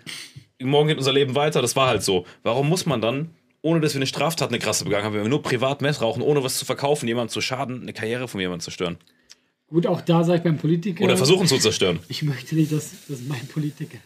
morgen 0.61 0.87
geht 0.87 0.97
unser 0.97 1.11
Leben 1.11 1.35
weiter, 1.35 1.61
das 1.61 1.75
war 1.75 1.89
halt 1.89 2.03
so. 2.03 2.25
Warum 2.43 2.69
muss 2.69 2.85
man 2.85 3.01
dann, 3.01 3.31
ohne 3.61 3.81
dass 3.81 3.93
wir 3.93 3.99
eine 3.99 4.07
Straftat, 4.07 4.47
eine 4.47 4.59
krasse 4.59 4.85
begangen 4.85 5.03
haben, 5.03 5.13
wenn 5.13 5.23
wir 5.23 5.29
nur 5.29 5.43
privat 5.43 5.81
Meth 5.81 6.01
rauchen, 6.01 6.21
ohne 6.21 6.41
was 6.41 6.57
zu 6.57 6.63
verkaufen, 6.63 7.05
jemandem 7.05 7.33
zu 7.33 7.41
schaden, 7.41 7.81
eine 7.81 7.91
Karriere 7.91 8.29
von 8.29 8.39
jemandem 8.39 8.61
zerstören? 8.61 8.97
Gut, 9.69 9.85
auch 9.85 9.99
da 9.99 10.23
sage 10.23 10.37
ich 10.37 10.43
beim 10.45 10.57
Politiker. 10.57 11.03
Oder 11.03 11.17
versuchen 11.17 11.45
zu 11.45 11.57
zerstören. 11.57 11.99
Ich 12.07 12.23
möchte 12.23 12.55
nicht, 12.55 12.71
dass, 12.71 12.89
dass 13.09 13.19
mein 13.27 13.45
Politiker. 13.47 13.97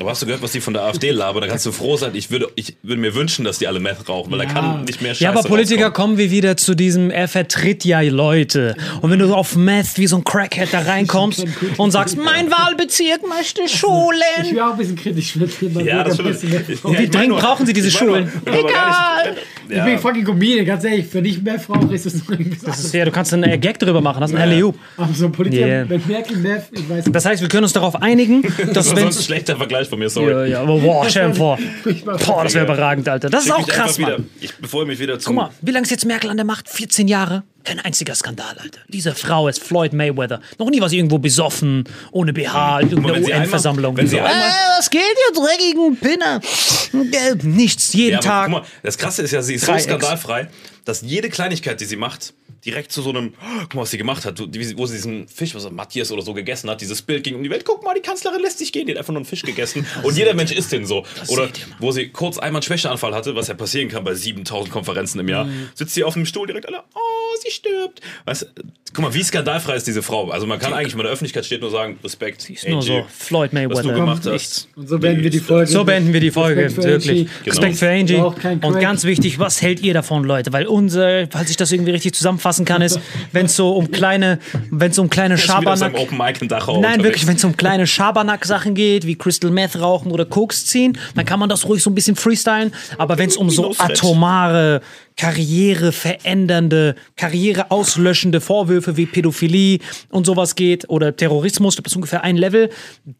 Aber 0.00 0.08
hast 0.08 0.22
du 0.22 0.26
gehört, 0.26 0.40
was 0.42 0.52
die 0.52 0.60
von 0.62 0.72
der 0.72 0.84
AfD 0.84 1.10
labern? 1.10 1.42
Da 1.42 1.48
kannst 1.48 1.66
du 1.66 1.72
froh 1.72 1.98
sein. 1.98 2.12
Ich 2.14 2.30
würde, 2.30 2.48
ich 2.56 2.76
würde 2.82 2.98
mir 3.02 3.14
wünschen, 3.14 3.44
dass 3.44 3.58
die 3.58 3.66
alle 3.68 3.78
Meth 3.78 4.08
rauchen, 4.08 4.30
weil 4.32 4.38
da 4.38 4.44
Ja. 4.44 4.50
kann 4.50 4.84
nicht 4.84 5.02
mehr 5.02 5.10
Scheiße 5.12 5.24
Ja, 5.24 5.30
aber 5.32 5.42
Politiker 5.42 5.88
rauskommen. 5.88 5.92
kommen 5.92 6.16
wir 6.18 6.30
wieder 6.30 6.56
zu 6.56 6.74
diesem, 6.74 7.10
er 7.10 7.28
vertritt 7.28 7.84
ja 7.84 8.00
Leute. 8.00 8.74
Und 9.02 9.10
wenn 9.10 9.18
du 9.18 9.34
auf 9.34 9.54
Meth 9.54 9.98
wie 9.98 10.06
so 10.06 10.16
ein 10.16 10.24
Crackhead 10.24 10.72
da 10.72 10.80
reinkommst 10.80 11.44
und 11.76 11.90
sagst, 11.90 12.16
mein 12.16 12.50
Wahlbezirk 12.50 13.20
möchte 13.28 13.64
Ich 13.66 13.74
Schulen. 13.78 14.18
bin 14.48 14.60
auch 14.60 14.72
ein 14.72 14.78
bisschen 14.78 14.96
kritisch 14.96 15.36
mit 15.36 15.60
dem 15.60 15.86
Ja, 15.86 16.04
das. 16.04 16.18
Ich 16.18 16.22
Ja, 16.24 16.58
Wie 16.68 16.72
ich 16.72 16.84
mein 16.84 17.10
dringend 17.10 17.28
nur- 17.28 17.38
brauchen 17.40 17.66
sie 17.66 17.74
diese 17.74 17.88
ich 17.88 18.00
nur- 18.00 18.12
Schulen? 18.16 18.32
ich 18.46 18.50
gar 18.50 18.58
Egal. 18.60 19.30
nicht- 19.32 19.42
bin 19.68 19.76
Ja. 19.78 19.98
fucking 19.98 20.24
Comedian, 20.24 20.64
ganz 20.66 20.84
ehrlich. 20.84 21.06
Für 21.06 21.20
nicht 21.22 21.42
mehr 21.42 21.58
Frauen 21.60 21.90
ist 21.92 22.06
es 22.06 22.26
nur 22.26 22.36
Das 22.64 22.82
ist 22.84 22.94
ja, 22.94 23.04
du 23.04 23.10
kannst 23.10 23.32
einen 23.34 23.60
Gag 23.60 23.78
drüber 23.78 24.00
machen, 24.00 24.20
das 24.22 24.30
ist 24.30 24.36
ein 24.36 24.42
Alley-Oop. 24.42 24.74
Aber 25.04 25.14
so 25.14 25.28
Politiker, 25.30 25.66
Yeah. 25.66 25.88
wenn 25.88 26.02
Merkel 26.06 26.36
Meth, 26.38 26.64
ich 26.72 26.88
weiß 26.88 27.04
Das 27.10 27.24
heißt, 27.24 27.42
wir 27.42 27.48
können 27.48 27.64
uns 27.64 27.72
darauf 27.72 27.96
einigen, 28.02 28.42
dass 28.72 28.88
Das 28.88 28.96
wenn 28.96 29.08
ist 29.08 29.18
ein 29.18 29.22
schlechter 29.24 29.56
Vergleich 29.56 29.88
von 29.88 29.98
mir, 29.98 30.08
sorry. 30.10 30.30
ja, 30.32 30.44
ja, 30.44 30.60
aber 30.62 30.78
boah, 30.78 31.08
stell 31.08 31.28
dir 31.30 31.34
vor. 31.34 31.58
Boah, 32.26 32.44
das 32.44 32.54
wäre 32.54 32.64
überragend, 32.64 33.08
Alter. 33.08 33.30
Das 33.30 33.44
ist 33.44 33.50
auch 33.50 33.66
krass. 33.66 33.98
Mann. 33.98 34.28
Ich, 34.40 34.54
bevor 34.56 34.82
ich 34.82 34.88
mich 34.88 34.98
wieder 34.98 35.18
zum. 35.18 35.34
Guck 35.36 35.44
mal, 35.44 35.50
wie 35.60 35.70
lange 35.70 35.84
ist 35.84 35.90
jetzt 35.90 36.04
Merkel 36.06 36.30
an 36.30 36.36
der 36.36 36.46
Macht? 36.46 36.68
14 36.68 37.08
Jahre? 37.08 37.42
Kein 37.64 37.78
einziger 37.78 38.14
Skandal, 38.16 38.56
Alter. 38.58 38.80
Diese 38.88 39.14
Frau 39.14 39.46
ist 39.46 39.62
Floyd 39.62 39.92
Mayweather. 39.92 40.40
Noch 40.58 40.68
nie 40.68 40.80
war 40.80 40.88
sie 40.88 40.96
irgendwo 40.96 41.18
besoffen, 41.18 41.84
ohne 42.10 42.32
BH, 42.32 42.80
in 42.80 42.90
irgendeiner 42.90 43.24
UN-Versammlung. 43.24 43.96
So, 44.04 44.16
äh, 44.16 44.20
was 44.78 44.90
geht, 44.90 45.00
ihr 45.00 45.40
dreckigen 45.40 45.96
Pinner? 45.96 46.40
Äh, 46.92 47.36
Nichts, 47.46 47.92
jeden 47.92 48.14
Ja, 48.14 48.18
aber 48.18 48.26
Tag. 48.26 48.44
guck 48.46 48.52
mal, 48.62 48.66
das 48.82 48.98
Krasse 48.98 49.22
ist 49.22 49.30
ja, 49.30 49.42
sie 49.42 49.54
ist 49.54 49.64
so 49.66 49.78
skandalfrei, 49.78 50.48
dass 50.84 51.02
jede 51.02 51.28
Kleinigkeit, 51.28 51.80
die 51.80 51.84
sie 51.84 51.94
macht, 51.96 52.34
direkt 52.64 52.92
zu 52.92 53.02
so 53.02 53.10
einem, 53.10 53.34
oh, 53.42 53.58
guck 53.62 53.74
mal, 53.74 53.82
was 53.82 53.90
sie 53.90 53.98
gemacht 53.98 54.24
hat, 54.24 54.38
sie- 54.38 54.76
wo 54.78 54.86
sie 54.86 54.94
diesen 54.96 55.26
Fisch, 55.28 55.54
was 55.54 55.64
er, 55.64 55.70
Matthias 55.72 56.12
oder 56.12 56.22
so 56.22 56.32
gegessen 56.34 56.70
hat, 56.70 56.80
dieses 56.80 57.02
Bild 57.02 57.24
ging 57.24 57.34
um 57.34 57.42
die 57.42 57.50
Welt, 57.50 57.64
guck 57.64 57.82
mal, 57.84 57.94
die 57.94 58.00
Kanzlerin 58.02 58.40
lässt 58.40 58.58
sich 58.58 58.72
gehen, 58.72 58.86
die 58.86 58.92
hat 58.92 58.98
einfach 58.98 59.12
nur 59.12 59.18
einen 59.20 59.26
Fisch 59.26 59.42
gegessen 59.42 59.86
und 60.02 60.16
jeder 60.16 60.34
Mensch 60.34 60.52
isst 60.52 60.70
den 60.72 60.86
so. 60.86 61.04
Oder 61.28 61.42
mal. 61.46 61.52
wo 61.80 61.90
sie 61.92 62.08
kurz 62.08 62.38
einmal 62.38 62.60
einen 62.60 62.62
Schwächeanfall 62.62 63.14
hatte, 63.14 63.34
was 63.34 63.48
ja 63.48 63.54
passieren 63.54 63.88
kann 63.88 64.04
bei 64.04 64.14
7000 64.14 64.72
Konferenzen 64.72 65.18
im 65.20 65.28
Jahr, 65.28 65.44
Mhm. 65.44 65.68
sitzt 65.74 65.94
sie 65.94 66.04
auf 66.04 66.14
dem 66.14 66.24
Stuhl 66.26 66.46
direkt 66.46 66.66
alle, 66.68 66.78
oh, 66.94 66.98
sie 67.42 67.50
stirbt. 67.50 68.00
Weißt, 68.26 68.42
du, 68.42 68.62
guck 68.94 69.02
mal, 69.04 69.14
wie 69.14 69.22
skandalfrei 69.22 69.74
ist 69.76 69.86
diese 69.86 70.02
Frau. 70.02 70.30
Also 70.30 70.46
man 70.46 70.58
kann 70.58 70.72
eigentlich, 70.72 70.92
wenn 70.92 70.98
man 70.98 71.06
in 71.06 71.08
der 71.08 71.12
Öffentlichkeit 71.14 71.44
steht, 71.46 71.60
nur 71.62 71.70
sagen, 71.70 71.98
Respekt, 72.04 72.48
ist 72.48 72.68
nur 72.68 72.78
Angie, 72.78 72.86
so 72.86 73.06
Floyd 73.08 73.50
was 73.52 73.60
du 73.62 73.68
Mayweather. 73.68 73.92
gemacht 73.94 74.24
Nichts. 74.26 74.68
hast. 74.68 74.78
Und 74.78 74.88
so 74.88 74.98
beenden 74.98 75.22
wir 75.24 75.30
die 75.30 75.40
Folge. 75.40 75.66
So 75.70 75.84
beenden 75.84 76.12
wir 76.12 76.20
die 76.20 76.30
Folge, 76.30 76.62
Respekt 76.64 76.86
wirklich. 76.86 77.20
Angie. 77.28 77.50
Respekt 77.50 77.76
für 77.78 77.88
Angie. 77.90 78.16
Und 78.66 78.80
ganz 78.80 79.04
wichtig, 79.04 79.38
was 79.38 79.62
hält 79.62 79.80
ihr 79.80 79.94
davon, 79.94 80.24
Leute? 80.24 80.52
Weil 80.52 80.66
unser, 80.66 81.26
falls 81.30 81.50
ich 81.50 81.56
das 81.56 81.72
irgendwie 81.72 81.90
richtig 81.92 82.14
zusammenfassen 82.52 82.64
kann, 82.64 82.82
ist, 82.82 83.00
wenn 83.32 83.46
es 83.46 83.56
so 83.56 83.76
um 83.76 83.90
kleine, 83.90 84.38
wenn 84.70 84.90
es 84.90 84.98
um 84.98 85.08
kleine 85.10 85.38
Schabernack... 85.38 85.94
Open 85.98 86.18
Mic 86.18 86.40
in 86.40 86.48
Dachau 86.48 86.74
Nein, 86.74 86.92
unterwegs. 86.92 87.04
wirklich, 87.04 87.26
wenn 87.26 87.36
es 87.36 87.44
um 87.44 87.56
kleine 87.56 87.86
Schabernack-Sachen 87.86 88.74
geht, 88.74 89.06
wie 89.06 89.16
Crystal 89.16 89.50
Meth 89.50 89.80
rauchen 89.80 90.10
oder 90.12 90.24
Koks 90.24 90.66
ziehen, 90.66 90.98
dann 91.14 91.24
kann 91.24 91.40
man 91.40 91.48
das 91.48 91.66
ruhig 91.66 91.82
so 91.82 91.90
ein 91.90 91.94
bisschen 91.94 92.16
freestylen. 92.16 92.72
Aber 92.98 93.18
wenn 93.18 93.28
es 93.28 93.36
um 93.36 93.50
so 93.50 93.74
atomare, 93.78 94.80
karriereverändernde, 95.22 96.96
karriereauslöschende 97.16 98.40
Vorwürfe 98.40 98.96
wie 98.96 99.06
Pädophilie 99.06 99.78
und 100.10 100.26
sowas 100.26 100.56
geht 100.56 100.90
oder 100.90 101.14
Terrorismus, 101.14 101.76
das 101.76 101.92
ist 101.92 101.94
ungefähr 101.94 102.24
ein 102.24 102.36
Level, 102.36 102.70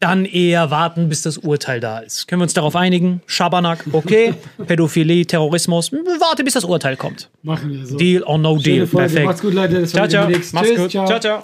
dann 0.01 0.25
eher 0.25 0.69
warten, 0.69 1.07
bis 1.07 1.21
das 1.21 1.37
Urteil 1.37 1.79
da 1.79 1.99
ist. 1.99 2.27
Können 2.27 2.41
wir 2.41 2.43
uns 2.43 2.53
darauf 2.53 2.75
einigen? 2.75 3.21
Schabernack, 3.25 3.85
okay. 3.93 4.33
Pädophilie, 4.67 5.25
Terrorismus, 5.25 5.93
warte, 5.93 6.43
bis 6.43 6.55
das 6.55 6.65
Urteil 6.65 6.97
kommt. 6.97 7.29
Machen 7.41 7.71
wir 7.71 7.85
so. 7.85 7.95
Deal 7.95 8.23
or 8.23 8.37
no 8.37 8.59
Schöne 8.59 8.63
deal. 8.63 8.87
Folge. 8.87 9.07
Perfekt. 9.07 9.25
Macht's 9.25 9.41
gut, 9.41 9.53
Leute. 9.53 9.79
Das 9.79 9.91
Ciao, 9.91 10.05
ciao. 10.05 10.29
Mach's 10.29 10.51
Tschüss, 10.51 10.77
gut. 10.77 10.91
ciao. 10.91 11.07
ciao. 11.07 11.19
ciao. 11.19 11.43